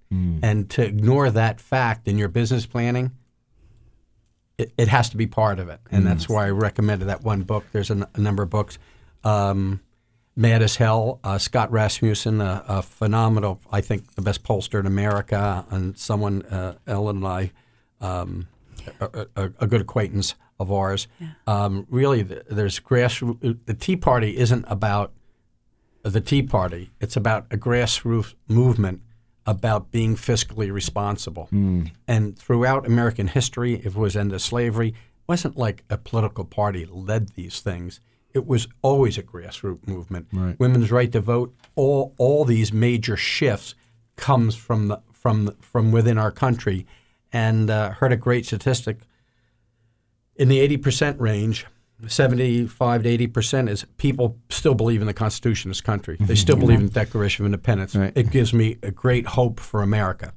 And 0.43 0.69
to 0.71 0.85
ignore 0.85 1.31
that 1.31 1.61
fact 1.61 2.09
in 2.09 2.19
your 2.19 2.29
business 2.29 2.67
planning, 2.67 3.13
it, 4.61 4.73
it 4.77 4.89
has 4.89 5.09
to 5.11 5.17
be 5.17 5.27
part 5.27 5.59
of 5.59 5.69
it. 5.69 5.81
And 5.91 6.07
that's 6.07 6.29
why 6.29 6.47
I 6.47 6.51
recommended 6.51 7.07
that 7.09 7.23
one 7.23 7.43
book. 7.43 7.65
There's 7.73 7.91
a, 7.91 7.95
n- 7.95 8.07
a 8.15 8.21
number 8.21 8.43
of 8.43 8.51
books. 8.51 8.79
Um, 9.25 9.81
Mad 10.37 10.63
as 10.63 10.77
Hell, 10.77 11.19
uh, 11.25 11.39
Scott 11.39 11.71
Rasmussen, 11.73 12.41
a, 12.41 12.65
a 12.69 12.83
phenomenal, 12.83 13.61
I 13.71 13.81
think, 13.81 14.15
the 14.15 14.23
best 14.23 14.43
pollster 14.43 14.79
in 14.81 14.87
America, 14.87 15.67
and 15.71 15.99
someone, 15.99 16.43
uh, 16.43 16.75
Ellen 16.87 17.17
and 17.17 17.27
I, 17.27 17.53
um, 18.01 18.47
a, 19.01 19.27
a, 19.37 19.45
a 19.61 19.67
good 19.67 19.81
acquaintance 19.81 20.35
of 20.59 20.71
ours. 20.73 21.09
Um, 21.47 21.87
really, 21.91 22.25
th- 22.25 22.43
there's 22.51 22.79
grassroots. 22.81 23.59
The 23.67 23.75
Tea 23.75 23.97
Party 23.97 24.37
isn't 24.39 24.65
about 24.69 25.13
the 26.03 26.21
Tea 26.21 26.43
Party. 26.43 26.91
It's 27.01 27.17
about 27.17 27.47
a 27.51 27.57
grassroots 27.59 28.35
movement 28.49 29.03
about 29.47 29.91
being 29.91 30.17
fiscally 30.17 30.73
responsible. 30.73 31.49
And 32.07 32.39
throughout 32.39 32.87
American 32.87 33.29
history, 33.29 33.75
if 33.75 33.87
it 33.87 33.97
was 33.97 34.17
end 34.17 34.33
of 34.33 34.43
slavery, 34.43 34.89
it 34.89 34.95
wasn't 35.27 35.57
like 35.57 35.85
a 35.89 35.97
political 35.97 36.45
party 36.45 36.87
led 36.91 37.31
these 37.31 37.61
things. 37.61 38.01
It 38.33 38.47
was 38.47 38.69
always 38.83 39.19
a 39.19 39.23
grassroots 39.23 39.87
movement. 39.89 40.29
Women's 40.59 40.93
right 40.93 41.11
to 41.13 41.21
vote, 41.21 41.55
all 41.75 42.15
all 42.17 42.45
these 42.45 42.73
major 42.73 43.17
shifts 43.17 43.75
comes 44.17 44.55
from 44.55 44.89
the 44.89 45.01
from 45.13 45.47
the, 45.47 45.57
from 45.61 45.91
within 45.93 46.19
our 46.19 46.31
country. 46.31 46.87
And 47.33 47.71
uh, 47.71 47.91
heard 47.93 48.13
a 48.13 48.17
great 48.17 48.45
statistic 48.47 48.99
in 50.37 50.49
the 50.49 50.77
80% 50.79 51.21
range, 51.21 51.67
75 52.07 53.03
to 53.03 53.19
80% 53.19 53.69
is 53.69 53.85
people 53.97 54.37
still 54.49 54.75
believe 54.75 55.01
in 55.01 55.07
the 55.07 55.15
Constitution 55.15 55.71
of 55.71 55.77
this 55.77 55.81
country. 55.81 56.17
They 56.21 56.35
still 56.35 56.57
believe 56.57 56.81
in 56.81 56.87
the 56.87 56.93
Declaration 56.93 57.45
of 57.45 57.47
Independence. 57.47 57.95
Right. 57.95 58.13
It 58.15 58.31
gives 58.31 58.53
me 58.53 58.77
a 58.83 58.91
great 58.91 59.27
hope 59.27 59.61
for 59.61 59.83
America. 59.83 60.33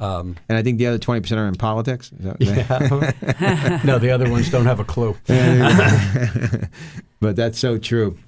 Um, 0.00 0.36
And 0.48 0.58
I 0.58 0.62
think 0.62 0.78
the 0.78 0.86
other 0.88 0.98
20% 0.98 1.36
are 1.36 1.46
in 1.46 1.54
politics. 1.54 2.10
Is 2.18 2.24
that, 2.24 3.82
no, 3.84 3.98
the 3.98 4.10
other 4.10 4.28
ones 4.28 4.50
don't 4.50 4.66
have 4.66 4.80
a 4.80 4.84
clue. 4.84 5.16
but 7.20 7.36
that's 7.36 7.58
so 7.58 7.78
true. 7.78 8.18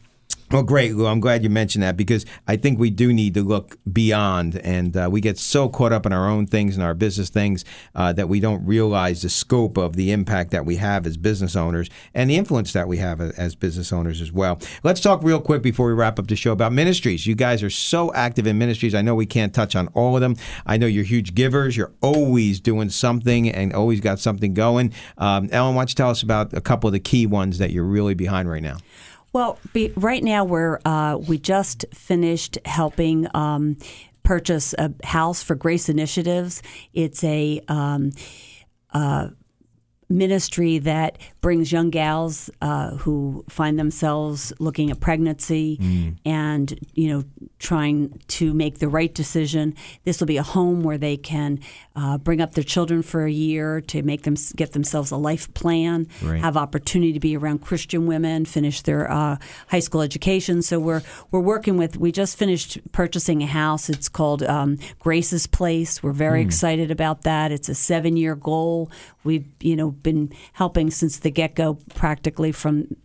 Well, 0.48 0.62
great, 0.62 0.94
Lou. 0.94 1.06
I'm 1.06 1.18
glad 1.18 1.42
you 1.42 1.50
mentioned 1.50 1.82
that 1.82 1.96
because 1.96 2.24
I 2.46 2.56
think 2.56 2.78
we 2.78 2.88
do 2.88 3.12
need 3.12 3.34
to 3.34 3.42
look 3.42 3.78
beyond, 3.92 4.56
and 4.58 4.96
uh, 4.96 5.08
we 5.10 5.20
get 5.20 5.38
so 5.38 5.68
caught 5.68 5.92
up 5.92 6.06
in 6.06 6.12
our 6.12 6.28
own 6.28 6.46
things 6.46 6.76
and 6.76 6.84
our 6.84 6.94
business 6.94 7.30
things 7.30 7.64
uh, 7.96 8.12
that 8.12 8.28
we 8.28 8.38
don't 8.38 8.64
realize 8.64 9.22
the 9.22 9.28
scope 9.28 9.76
of 9.76 9.96
the 9.96 10.12
impact 10.12 10.52
that 10.52 10.64
we 10.64 10.76
have 10.76 11.04
as 11.04 11.16
business 11.16 11.56
owners 11.56 11.90
and 12.14 12.30
the 12.30 12.36
influence 12.36 12.72
that 12.74 12.86
we 12.86 12.98
have 12.98 13.20
as 13.20 13.56
business 13.56 13.92
owners 13.92 14.20
as 14.20 14.30
well. 14.30 14.60
Let's 14.84 15.00
talk 15.00 15.20
real 15.24 15.40
quick 15.40 15.62
before 15.62 15.88
we 15.88 15.94
wrap 15.94 16.20
up 16.20 16.28
the 16.28 16.36
show 16.36 16.52
about 16.52 16.72
ministries. 16.72 17.26
You 17.26 17.34
guys 17.34 17.60
are 17.64 17.70
so 17.70 18.14
active 18.14 18.46
in 18.46 18.56
ministries. 18.56 18.94
I 18.94 19.02
know 19.02 19.16
we 19.16 19.26
can't 19.26 19.52
touch 19.52 19.74
on 19.74 19.88
all 19.94 20.14
of 20.14 20.20
them. 20.20 20.36
I 20.64 20.76
know 20.76 20.86
you're 20.86 21.02
huge 21.02 21.34
givers. 21.34 21.76
You're 21.76 21.92
always 22.02 22.60
doing 22.60 22.90
something 22.90 23.50
and 23.50 23.72
always 23.72 24.00
got 24.00 24.20
something 24.20 24.54
going. 24.54 24.92
Um, 25.18 25.48
Ellen, 25.50 25.74
why 25.74 25.80
don't 25.80 25.90
you 25.90 25.96
tell 25.96 26.10
us 26.10 26.22
about 26.22 26.54
a 26.54 26.60
couple 26.60 26.86
of 26.86 26.92
the 26.92 27.00
key 27.00 27.26
ones 27.26 27.58
that 27.58 27.72
you're 27.72 27.82
really 27.82 28.14
behind 28.14 28.48
right 28.48 28.62
now? 28.62 28.76
Well, 29.36 29.58
be, 29.74 29.92
right 29.96 30.24
now 30.24 30.44
we're 30.46 30.80
uh, 30.86 31.18
we 31.18 31.36
just 31.36 31.84
finished 31.92 32.56
helping 32.64 33.26
um, 33.36 33.76
purchase 34.22 34.72
a 34.78 34.94
house 35.04 35.42
for 35.42 35.54
Grace 35.54 35.90
Initiatives. 35.90 36.62
It's 36.94 37.22
a 37.22 37.60
um, 37.68 38.12
uh, 38.94 39.28
ministry 40.08 40.78
that 40.78 41.18
brings 41.40 41.72
young 41.72 41.90
gals 41.90 42.48
uh, 42.62 42.90
who 42.98 43.44
find 43.48 43.78
themselves 43.78 44.52
looking 44.58 44.90
at 44.90 45.00
pregnancy 45.00 45.78
Mm. 45.80 46.16
and 46.24 46.78
you 46.94 47.08
know 47.08 47.24
trying 47.58 48.20
to 48.28 48.52
make 48.54 48.78
the 48.78 48.88
right 48.88 49.14
decision. 49.14 49.74
This 50.04 50.20
will 50.20 50.26
be 50.26 50.36
a 50.36 50.42
home 50.42 50.82
where 50.82 50.98
they 50.98 51.16
can 51.16 51.58
uh, 51.96 52.18
bring 52.18 52.40
up 52.40 52.52
their 52.52 52.62
children 52.64 53.02
for 53.02 53.24
a 53.24 53.30
year 53.30 53.80
to 53.80 54.02
make 54.02 54.22
them 54.22 54.36
get 54.54 54.72
themselves 54.72 55.10
a 55.10 55.16
life 55.16 55.52
plan, 55.54 56.06
Right. 56.22 56.40
have 56.40 56.56
opportunity 56.56 57.12
to 57.14 57.20
be 57.20 57.36
around 57.36 57.60
Christian 57.62 58.06
women, 58.06 58.44
finish 58.44 58.82
their 58.82 59.10
uh, 59.10 59.36
high 59.68 59.80
school 59.80 60.02
education. 60.02 60.62
So 60.62 60.78
we're 60.78 61.02
we're 61.30 61.40
working 61.40 61.76
with. 61.78 61.96
We 61.96 62.12
just 62.12 62.36
finished 62.36 62.78
purchasing 62.92 63.42
a 63.42 63.46
house. 63.46 63.88
It's 63.88 64.08
called 64.08 64.42
um, 64.42 64.78
Grace's 64.98 65.46
Place. 65.46 66.02
We're 66.02 66.12
very 66.12 66.42
Hmm. 66.42 66.48
excited 66.48 66.90
about 66.90 67.22
that. 67.22 67.50
It's 67.52 67.68
a 67.68 67.74
seven 67.74 68.16
year 68.16 68.34
goal. 68.36 68.90
We've 69.24 69.46
you 69.60 69.74
know 69.76 69.90
been 70.02 70.32
helping 70.54 70.90
since 70.90 71.18
the 71.18 71.30
get 71.30 71.54
go, 71.54 71.78
practically 71.94 72.52
from 72.52 72.96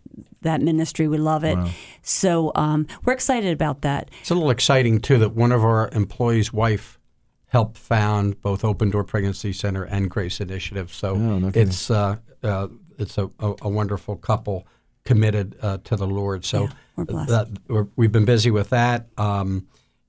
that 0.42 0.60
ministry. 0.60 1.06
We 1.08 1.18
love 1.18 1.44
it. 1.44 1.56
So 2.02 2.50
um, 2.54 2.86
we're 3.04 3.12
excited 3.12 3.52
about 3.52 3.82
that. 3.82 4.10
It's 4.20 4.30
a 4.30 4.34
little 4.34 4.50
exciting 4.50 5.00
too 5.00 5.18
that 5.18 5.34
one 5.34 5.52
of 5.52 5.62
our 5.64 5.88
employees' 5.92 6.52
wife 6.52 6.98
helped 7.46 7.78
found 7.78 8.40
both 8.40 8.64
Open 8.64 8.90
Door 8.90 9.04
Pregnancy 9.04 9.52
Center 9.52 9.84
and 9.84 10.10
Grace 10.10 10.40
Initiative. 10.40 10.92
So 10.92 11.10
Oh, 11.10 11.38
no 11.38 11.50
it's 11.54 11.90
uh, 11.90 12.16
uh, 12.42 12.68
it's 12.98 13.18
a, 13.18 13.30
a, 13.38 13.54
a 13.62 13.68
wonderful 13.68 14.16
couple 14.16 14.66
committed 15.04 15.56
uh, 15.62 15.78
to 15.84 15.96
the 15.96 16.06
Lord. 16.06 16.44
So 16.44 16.62
Yeah, 16.64 16.68
we're 16.96 17.04
blessed. 17.04 17.30
that, 17.30 17.48
we're, 17.68 17.86
we've 17.96 18.12
been 18.12 18.24
busy 18.24 18.50
with 18.50 18.70
that, 18.70 19.08
um, 19.18 19.66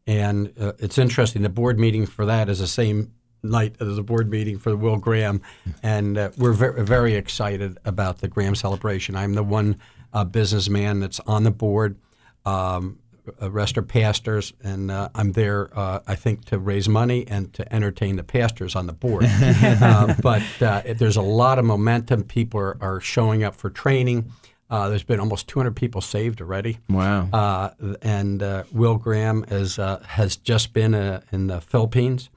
and 0.08 0.54
uh, 0.60 0.74
it's 0.80 0.98
interesting. 0.98 1.42
The 1.42 1.50
board 1.50 1.80
meeting 1.80 2.06
for 2.06 2.26
that 2.26 2.50
is 2.50 2.60
the 2.60 2.68
same 2.68 3.12
night 3.44 3.76
as 3.80 3.96
the 3.96 4.04
board 4.04 4.30
meeting 4.30 4.58
for 4.58 4.76
Will 4.76 4.98
Graham, 4.98 5.42
and 5.82 6.18
uh, 6.18 6.32
we're 6.38 6.54
very, 6.54 6.84
very 6.84 7.14
excited 7.16 7.78
about 7.86 8.20
the 8.20 8.28
Graham 8.28 8.56
celebration. 8.56 9.16
I'm 9.16 9.34
the 9.34 9.44
one 9.44 9.78
uh, 10.14 10.24
businessman 10.24 11.00
that's 11.00 11.20
on 11.22 11.44
the 11.44 11.52
board. 11.52 11.98
Um, 12.46 13.00
uh, 13.42 13.50
rest 13.50 13.78
are 13.78 13.84
pastors, 13.84 14.52
and 14.64 14.92
uh, 14.92 15.10
I'm 15.16 15.32
there, 15.32 15.70
uh, 15.78 16.00
I 16.06 16.16
think, 16.16 16.44
to 16.46 16.60
raise 16.60 16.90
money 16.90 17.26
and 17.28 17.54
to 17.54 17.74
entertain 17.74 18.18
the 18.18 18.24
pastors 18.24 18.76
on 18.76 18.86
the 18.86 18.94
board. 18.94 19.26
uh, 19.30 20.14
but 20.22 20.44
uh, 20.62 20.82
there's 20.96 21.16
a 21.16 21.22
lot 21.22 21.58
of 21.58 21.64
momentum. 21.64 22.24
People 22.24 22.60
are, 22.60 22.78
are 22.82 23.00
showing 23.00 23.44
up 23.44 23.56
for 23.56 23.70
training. 23.70 24.32
Uh, 24.74 24.90
there's 24.90 25.04
been 25.04 25.20
almost 25.20 25.48
200 25.50 25.76
people 25.76 26.02
saved 26.02 26.42
already. 26.42 26.80
Wow. 26.90 27.30
Uh, 27.32 27.70
and 28.02 28.42
uh, 28.42 28.64
Will 28.72 28.98
Graham 28.98 29.46
is, 29.50 29.78
uh, 29.78 30.04
has 30.08 30.36
just 30.36 30.74
been 30.74 30.96
uh, 30.96 31.22
in 31.32 31.46
the 31.46 31.62
Philippines, 31.62 32.32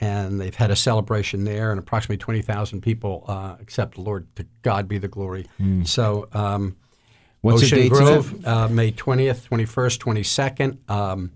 and 0.00 0.40
they've 0.40 0.54
had 0.54 0.70
a 0.70 0.76
celebration 0.76 1.44
there, 1.44 1.70
and 1.70 1.78
approximately 1.78 2.16
20,000 2.16 2.80
people 2.80 3.24
uh, 3.28 3.56
accept 3.60 3.96
the 3.96 4.00
Lord. 4.00 4.26
To 4.36 4.46
God 4.62 4.88
be 4.88 4.98
the 4.98 5.08
glory. 5.08 5.46
So, 5.84 6.28
um, 6.32 6.76
What's 7.42 7.62
Ocean 7.62 7.88
Grove, 7.88 8.46
uh, 8.46 8.68
May 8.68 8.92
20th, 8.92 9.48
21st, 9.48 9.98
22nd, 9.98 10.90
um, 10.90 11.32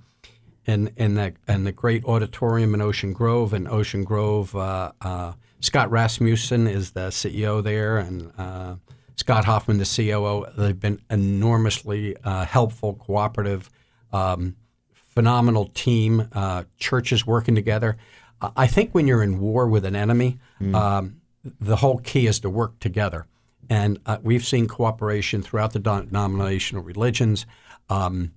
in, 0.66 0.90
in, 0.96 1.14
the, 1.14 1.32
in 1.48 1.64
the 1.64 1.72
great 1.72 2.04
auditorium 2.04 2.74
in 2.74 2.82
Ocean 2.82 3.14
Grove. 3.14 3.54
In 3.54 3.66
Ocean 3.66 4.04
Grove, 4.04 4.54
uh, 4.54 4.92
uh, 5.00 5.32
Scott 5.60 5.90
Rasmussen 5.90 6.66
is 6.66 6.90
the 6.90 7.08
CEO 7.08 7.62
there, 7.62 7.96
and 7.96 8.32
uh, 8.36 8.76
Scott 9.16 9.46
Hoffman, 9.46 9.78
the 9.78 9.84
COO. 9.84 10.44
They've 10.58 10.78
been 10.78 11.00
enormously 11.08 12.16
uh, 12.22 12.44
helpful, 12.44 12.94
cooperative, 12.94 13.70
um, 14.12 14.56
phenomenal 14.92 15.70
team. 15.72 16.28
Uh, 16.32 16.64
churches 16.76 17.26
working 17.26 17.54
together. 17.54 17.96
Uh, 18.44 18.50
I 18.56 18.66
think 18.66 18.94
when 18.94 19.06
you're 19.06 19.22
in 19.22 19.40
war 19.40 19.66
with 19.66 19.84
an 19.84 19.96
enemy, 19.96 20.38
um, 20.74 21.20
the 21.60 21.76
whole 21.76 21.98
key 21.98 22.26
is 22.26 22.40
to 22.40 22.50
work 22.50 22.78
together. 22.78 23.26
And 23.70 23.98
uh, 24.04 24.18
we've 24.22 24.44
seen 24.44 24.68
cooperation 24.68 25.42
throughout 25.42 25.72
the 25.72 25.78
denominational 25.78 26.82
religions, 26.82 27.46
um, 27.88 28.32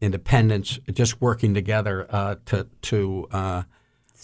independents, 0.00 0.80
just 0.92 1.20
working 1.20 1.54
together 1.54 2.06
uh, 2.10 2.36
to 2.46 2.66
to 2.82 3.28
uh, 3.30 3.62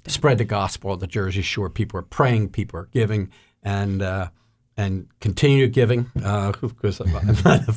spread 0.06 0.38
the 0.38 0.44
gospel 0.44 0.92
of 0.92 1.00
the 1.00 1.06
Jersey 1.06 1.42
Shore. 1.42 1.70
People 1.70 2.00
are 2.00 2.08
praying, 2.18 2.48
people 2.48 2.80
are 2.80 2.88
giving, 2.92 3.30
and 3.62 4.02
uh, 4.02 4.30
and 4.76 5.06
continue 5.20 5.68
giving 5.68 6.10
uh, 6.24 6.52
because 6.60 7.00
I'm 7.00 7.14
on 7.14 7.26
the 7.26 7.32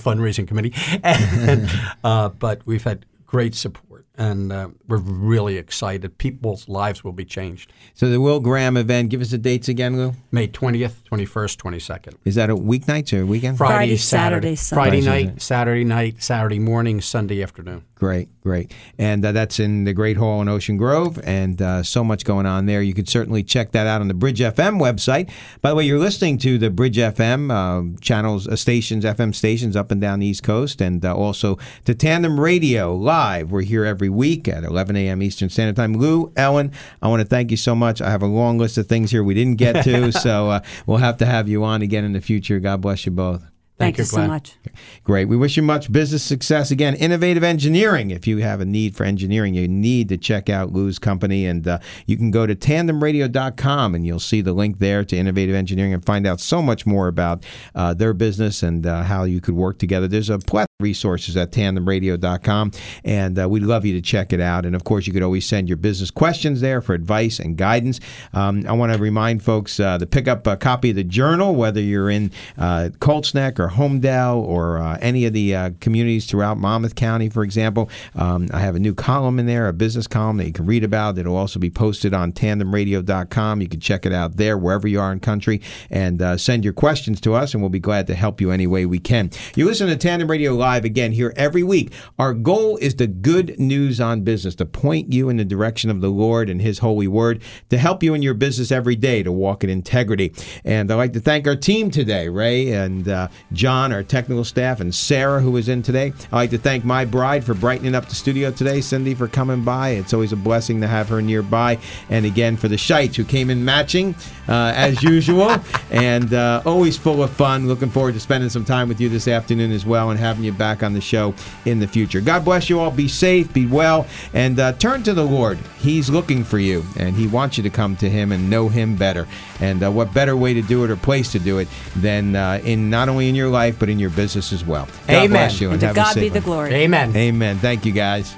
fundraising 0.05 0.47
committee. 0.47 0.74
And, 1.03 1.70
uh, 2.03 2.30
but 2.30 2.66
we've 2.66 2.84
had 2.84 3.05
great 3.26 3.53
support, 3.55 3.90
and 4.22 4.53
uh, 4.53 4.69
we're 4.88 4.97
really 4.97 5.57
excited. 5.57 6.17
People's 6.19 6.69
lives 6.69 7.03
will 7.03 7.11
be 7.11 7.26
changed. 7.26 7.74
So 7.95 8.07
the 8.07 8.22
Will 8.22 8.39
Graham 8.39 8.78
event. 8.78 9.09
Give 9.09 9.19
us 9.19 9.32
the 9.32 9.39
dates 9.39 9.67
again, 9.67 9.97
Lou. 9.97 10.13
May 10.32 10.47
twentieth, 10.47 11.03
twenty 11.03 11.26
first, 11.26 11.57
twenty 11.57 11.80
second. 11.80 12.17
Is 12.24 12.36
that 12.36 12.49
a 12.51 12.55
weeknight 12.55 13.11
or 13.17 13.24
a 13.24 13.26
weekend? 13.26 13.57
Friday, 13.57 13.74
Friday, 13.74 13.97
Saturday, 13.97 14.55
Saturday, 14.55 14.55
Sunday. 14.55 14.82
Friday 14.82 15.01
Friday, 15.01 15.26
night, 15.26 15.41
Saturday 15.41 15.84
night, 15.84 16.24
Saturday 16.24 16.59
morning, 16.59 17.01
Sunday 17.01 17.41
afternoon. 17.41 17.84
Great, 18.01 18.30
great. 18.41 18.74
And 18.97 19.24
uh, 19.24 19.32
that's 19.32 19.59
in 19.59 19.84
the 19.84 19.93
Great 19.93 20.17
Hall 20.17 20.41
in 20.41 20.49
Ocean 20.49 20.76
Grove, 20.76 21.19
and 21.24 21.61
uh, 21.61 21.84
so 21.84 22.03
much 22.03 22.26
going 22.26 22.47
on 22.47 22.65
there. 22.65 22.82
You 22.82 22.95
can 22.95 23.05
certainly 23.05 23.43
check 23.43 23.74
that 23.74 23.86
out 23.86 24.01
on 24.01 24.07
the 24.07 24.15
Bridge 24.15 24.39
FM 24.39 24.82
website. 24.82 25.30
By 25.61 25.69
the 25.69 25.76
way, 25.76 25.84
you're 25.84 25.99
listening 25.99 26.39
to 26.39 26.57
the 26.57 26.72
Bridge 26.72 26.97
FM 26.97 27.51
uh, 27.51 27.95
channels, 28.01 28.47
uh, 28.47 28.55
stations, 28.55 29.05
FM 29.05 29.36
stations 29.36 29.76
up 29.76 29.91
and 29.91 30.01
down 30.01 30.17
the 30.17 30.26
East 30.26 30.41
Coast, 30.41 30.82
and 30.82 31.05
uh, 31.05 31.15
also 31.15 31.59
to 31.86 31.93
Tandem 31.93 32.39
Radio 32.39 32.95
Live. 32.95 33.51
We're 33.51 33.61
here 33.61 33.86
every 33.86 34.09
week 34.12 34.47
at 34.47 34.64
11 34.64 34.95
a.m. 34.95 35.22
Eastern 35.22 35.49
Standard 35.49 35.76
Time. 35.76 35.93
Lou, 35.93 36.32
Ellen, 36.36 36.72
I 37.01 37.07
want 37.07 37.22
to 37.22 37.28
thank 37.28 37.51
you 37.51 37.57
so 37.57 37.76
much. 37.76 38.01
I 38.01 38.09
have 38.09 38.22
a 38.22 38.28
long 38.28 38.57
list 38.57 38.78
of 38.78 38.88
things 38.88 39.12
here 39.12 39.24
we 39.24 39.34
didn't 39.34 39.57
get 39.57 39.84
to, 39.84 40.12
so 40.22 40.49
uh, 40.49 40.62
we'll 40.86 40.97
have 40.97 41.18
to 41.18 41.26
have 41.26 41.47
you 41.47 41.64
on 41.64 41.82
again 41.82 42.03
in 42.03 42.14
the 42.14 42.22
future. 42.22 42.59
God 42.59 42.82
bless 42.82 43.05
you 43.05 43.12
both. 43.12 43.43
Thank, 43.82 43.97
you, 43.97 44.03
you 44.03 44.05
so 44.05 44.28
much. 44.28 44.57
Great. 45.03 45.26
We 45.26 45.36
wish 45.36 45.57
you 45.57 45.64
much 45.64 45.91
business 45.91 46.24
success. 46.24 46.72
Again, 46.72 46.95
Innovative 46.95 47.43
Engineering. 47.43 48.12
If 48.12 48.28
you 48.28 48.38
have 48.38 48.62
a 48.62 48.66
need 48.66 48.95
for 48.95 49.03
engineering, 49.03 49.55
you 49.55 49.68
need 49.68 50.09
to 50.09 50.18
check 50.18 50.49
out 50.49 50.72
Lou's 50.72 50.99
company. 50.99 51.45
And 51.47 51.68
uh, 51.68 51.80
you 52.05 52.16
can 52.16 52.30
go 52.32 52.45
to 52.45 52.55
tandemradio.com 52.55 53.95
and 53.95 54.05
you'll 54.05 54.20
see 54.20 54.41
the 54.41 54.53
link 54.53 54.78
there 54.80 55.03
to 55.05 55.18
Innovative 55.18 55.55
Engineering 55.55 55.93
and 55.93 56.05
find 56.05 56.28
out 56.28 56.39
so 56.39 56.62
much 56.62 56.86
more 56.86 57.07
about 57.07 57.43
uh, 57.74 57.93
their 57.93 58.14
business 58.14 58.62
and 58.62 58.86
uh, 58.86 59.03
how 59.03 59.24
you 59.24 59.41
could 59.41 59.55
work 59.55 59.80
together. 59.80 60.07
There's 60.07 60.30
a 60.30 60.38
plethora 60.38 60.66
of 60.66 60.70
resources 60.82 61.38
at 61.38 61.51
tandemradio.com. 61.51 62.71
And 63.03 63.39
uh, 63.39 63.47
we'd 63.49 63.63
love 63.63 63.86
you 63.86 63.93
to 63.93 64.01
check 64.01 64.34
it 64.34 64.41
out. 64.41 64.65
And 64.65 64.75
of 64.75 64.84
course, 64.84 65.07
you 65.07 65.13
could 65.13 65.23
always 65.23 65.45
send 65.45 65.69
your 65.69 65.77
business 65.77 66.11
questions 66.11 66.61
there 66.61 66.82
for 66.82 66.93
advice 66.93 67.39
and 67.39 67.57
guidance. 67.57 67.99
Um, 68.34 68.65
I 68.67 68.73
want 68.73 68.93
to 68.93 68.99
remind 68.99 69.43
folks 69.43 69.79
uh, 69.79 69.97
to 69.97 70.05
pick 70.05 70.27
up 70.27 70.47
a 70.47 70.57
copy 70.57 70.91
of 70.91 70.95
the 70.95 71.03
journal, 71.03 71.55
whether 71.55 71.82
you're 71.82 72.09
in 72.09 72.32
uh, 72.57 72.89
Colts 72.99 73.34
Neck 73.34 73.59
or 73.59 73.69
Holmdel 73.69 74.38
or 74.38 74.77
uh, 74.77 74.97
any 75.01 75.25
of 75.25 75.34
the 75.34 75.55
uh, 75.55 75.69
communities 75.79 76.25
throughout 76.25 76.57
Monmouth 76.57 76.95
County, 76.95 77.29
for 77.29 77.43
example. 77.43 77.89
Um, 78.15 78.49
I 78.53 78.59
have 78.59 78.75
a 78.75 78.79
new 78.79 78.93
column 78.93 79.39
in 79.39 79.45
there, 79.45 79.67
a 79.67 79.73
business 79.73 80.07
column 80.07 80.38
that 80.38 80.47
you 80.47 80.53
can 80.53 80.65
read 80.65 80.84
about. 80.84 81.17
It'll 81.17 81.36
also 81.36 81.59
be 81.59 81.69
posted 81.69 82.13
on 82.13 82.32
tandemradio.com. 82.32 83.61
You 83.61 83.67
can 83.67 83.79
check 83.79 84.05
it 84.05 84.13
out 84.13 84.38
there 84.38 84.57
wherever 84.57 84.88
you 84.88 84.99
are 84.99 85.11
in 85.11 85.19
country 85.19 85.61
and 85.89 86.21
uh, 86.21 86.38
send 86.38 86.63
your 86.63 86.73
questions 86.73 87.21
to 87.21 87.34
us, 87.34 87.53
and 87.53 87.61
we'll 87.61 87.69
be 87.69 87.79
glad 87.79 88.07
to 88.07 88.15
help 88.15 88.41
you 88.41 88.51
any 88.51 88.67
way 88.67 88.86
we 88.86 88.99
can. 88.99 89.29
You 89.55 89.65
listen 89.65 89.88
to 89.88 89.95
Tandem 89.95 90.29
Radio 90.29 90.53
Live 90.53 90.70
again 90.78 91.11
here 91.11 91.34
every 91.36 91.63
week. 91.63 91.91
Our 92.17 92.34
goal 92.34 92.78
is 92.78 92.95
the 92.95 93.07
good 93.07 93.59
news 93.59 93.99
on 93.99 94.22
business, 94.22 94.55
to 94.55 94.65
point 94.65 95.11
you 95.13 95.30
in 95.30 95.38
the 95.38 95.45
direction 95.45 95.89
of 95.89 96.01
the 96.01 96.09
Lord 96.09 96.49
and 96.49 96.61
His 96.61 96.80
holy 96.80 97.07
word, 97.07 97.41
to 97.69 97.78
help 97.78 98.03
you 98.03 98.13
in 98.13 98.22
your 98.22 98.34
business 98.34 98.72
every 98.72 98.95
day 98.95 99.24
to 99.24 99.32
walk 99.32 99.63
in 99.63 99.69
integrity. 99.69 100.34
And 100.63 100.91
I'd 100.91 100.95
like 100.95 101.13
to 101.13 101.19
thank 101.19 101.47
our 101.47 101.55
team 101.55 101.91
today, 101.91 102.30
Ray 102.30 102.72
and 102.72 103.07
uh, 103.07 103.28
John, 103.53 103.91
our 103.91 104.03
technical 104.03 104.43
staff, 104.43 104.80
and 104.80 104.93
Sarah, 104.93 105.41
who 105.41 105.51
was 105.51 105.69
in 105.69 105.82
today. 105.82 106.13
I'd 106.32 106.36
like 106.36 106.49
to 106.51 106.57
thank 106.57 106.86
my 106.86 107.05
bride 107.05 107.43
for 107.43 107.53
brightening 107.53 107.95
up 107.95 108.07
the 108.07 108.15
studio 108.15 108.51
today, 108.51 108.82
Cindy, 108.82 109.13
for 109.13 109.28
coming 109.28 109.63
by. 109.63 109.89
It's 109.89 110.13
always 110.13 110.34
a 110.34 110.38
blessing 110.38 110.82
to 110.82 110.88
have 110.88 111.09
her 111.09 111.22
nearby. 111.22 111.78
And 112.09 112.26
again, 112.26 112.57
for 112.57 112.67
the 112.67 112.78
Scheits, 112.78 113.15
who 113.15 113.24
came 113.24 113.49
in 113.49 113.63
matching 113.63 114.15
uh, 114.47 114.74
as 114.76 115.03
usual, 115.03 115.57
and 115.91 116.34
uh, 116.34 116.61
always 116.65 116.97
full 116.97 117.24
of 117.24 117.30
fun. 117.32 117.67
Looking 117.67 117.89
forward 117.89 118.13
to 118.13 118.19
spending 118.19 118.49
some 118.49 118.65
time 118.65 118.88
with 118.88 118.99
you 118.99 119.09
this 119.09 119.28
afternoon 119.28 119.72
as 119.72 119.86
well 119.86 120.09
and 120.09 120.19
having 120.19 120.43
you 120.43 120.51
back 120.51 120.61
on 120.62 120.93
the 120.93 121.01
show 121.01 121.34
in 121.66 121.80
the 121.80 121.88
future. 121.88 122.22
God 122.22 122.45
bless 122.45 122.70
you 122.70 122.80
all. 122.80 122.91
Be 122.91 123.07
safe, 123.07 123.51
be 123.53 123.66
well, 123.66 124.05
and 124.34 124.59
uh, 124.59 124.74
turn 124.74 125.03
to 125.03 125.14
the 125.14 125.26
Lord. 125.26 125.57
He's 125.80 126.09
looking 126.09 126.43
for 126.43 126.59
you, 126.59 126.84
and 126.97 127.16
He 127.16 127.28
wants 127.28 127.57
you 127.57 127.64
to 127.64 127.70
come 127.70 127.95
to 127.97 128.09
Him 128.09 128.32
and 128.32 128.49
know 128.49 128.70
Him 128.70 128.95
better. 128.95 129.28
And 129.59 129.84
uh, 129.84 129.91
what 129.91 130.14
better 130.14 130.38
way 130.38 130.53
to 130.53 130.62
do 130.62 130.84
it 130.84 130.91
or 130.91 130.95
place 130.95 131.32
to 131.34 131.39
do 131.39 131.57
it 131.59 131.68
than 131.95 132.36
uh, 132.36 132.62
in 132.64 132.89
not 132.89 133.09
only 133.09 133.28
in 133.30 133.36
your 133.36 133.49
life 133.49 133.78
but 133.80 133.89
in 133.89 133.99
your 133.99 134.09
business 134.12 134.53
as 134.53 134.64
well. 134.64 134.86
God 135.07 135.16
Amen. 135.16 135.30
bless 135.30 135.59
you 135.59 135.72
And 135.72 135.80
to 135.80 135.88
have 135.88 135.95
a 135.95 135.99
God 135.99 136.16
be 136.16 136.30
the 136.30 136.39
one. 136.39 136.43
glory. 136.43 136.74
Amen. 136.74 137.16
Amen. 137.16 137.57
Thank 137.57 137.86
you, 137.86 137.91
guys. 137.91 138.36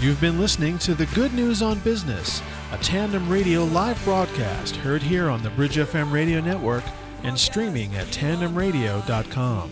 You've 0.00 0.20
been 0.20 0.40
listening 0.40 0.78
to 0.78 0.94
The 0.94 1.04
Good 1.06 1.34
News 1.34 1.60
on 1.60 1.78
Business, 1.80 2.40
a 2.72 2.78
tandem 2.78 3.28
radio 3.28 3.64
live 3.64 4.02
broadcast 4.04 4.76
heard 4.76 5.02
here 5.02 5.28
on 5.28 5.42
the 5.42 5.50
Bridge 5.50 5.76
FM 5.76 6.10
radio 6.10 6.40
network 6.40 6.84
and 7.22 7.38
streaming 7.38 7.94
at 7.96 8.06
tandemradio.com. 8.08 9.70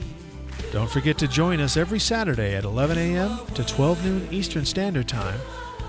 Don't 0.72 0.90
forget 0.90 1.16
to 1.18 1.28
join 1.28 1.60
us 1.60 1.76
every 1.76 1.98
Saturday 1.98 2.54
at 2.54 2.64
11 2.64 2.98
a.m. 2.98 3.38
to 3.54 3.64
12 3.64 4.04
noon 4.04 4.28
Eastern 4.30 4.64
Standard 4.64 5.08
Time 5.08 5.40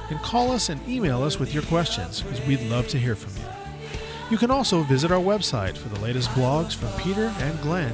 and 0.10 0.20
call 0.22 0.52
us 0.52 0.70
and 0.70 0.88
email 0.88 1.24
us 1.24 1.40
with 1.40 1.54
your 1.54 1.64
questions 1.64 2.22
because 2.22 2.46
we'd 2.48 2.62
love 2.70 2.88
to 2.88 2.98
hear 2.98 3.16
from 3.16 3.36
you. 3.42 3.50
You 4.32 4.38
can 4.38 4.52
also 4.52 4.84
visit 4.84 5.12
our 5.12 5.20
website 5.20 5.76
for 5.76 5.90
the 5.90 6.00
latest 6.00 6.30
blogs 6.32 6.76
from 6.76 6.92
Peter 7.02 7.34
and 7.40 7.60
Glenn, 7.62 7.94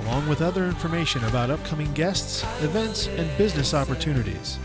along 0.00 0.28
with 0.28 0.42
other 0.42 0.66
information 0.66 1.24
about 1.24 1.50
upcoming 1.50 1.92
guests, 1.92 2.42
events, 2.62 3.06
and 3.06 3.38
business 3.38 3.72
opportunities. 3.72 4.58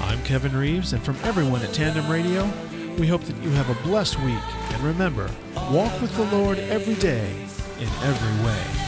I'm 0.00 0.22
Kevin 0.22 0.56
Reeves, 0.56 0.92
and 0.92 1.02
from 1.02 1.16
everyone 1.22 1.62
at 1.62 1.74
Tandem 1.74 2.08
Radio, 2.08 2.44
we 2.98 3.06
hope 3.06 3.22
that 3.22 3.36
you 3.42 3.50
have 3.50 3.68
a 3.70 3.82
blessed 3.82 4.18
week. 4.20 4.34
And 4.72 4.82
remember, 4.82 5.30
walk 5.70 6.00
with 6.00 6.14
the 6.16 6.24
Lord 6.36 6.58
every 6.58 6.94
day 6.94 7.30
in 7.78 7.88
every 8.02 8.46
way. 8.46 8.85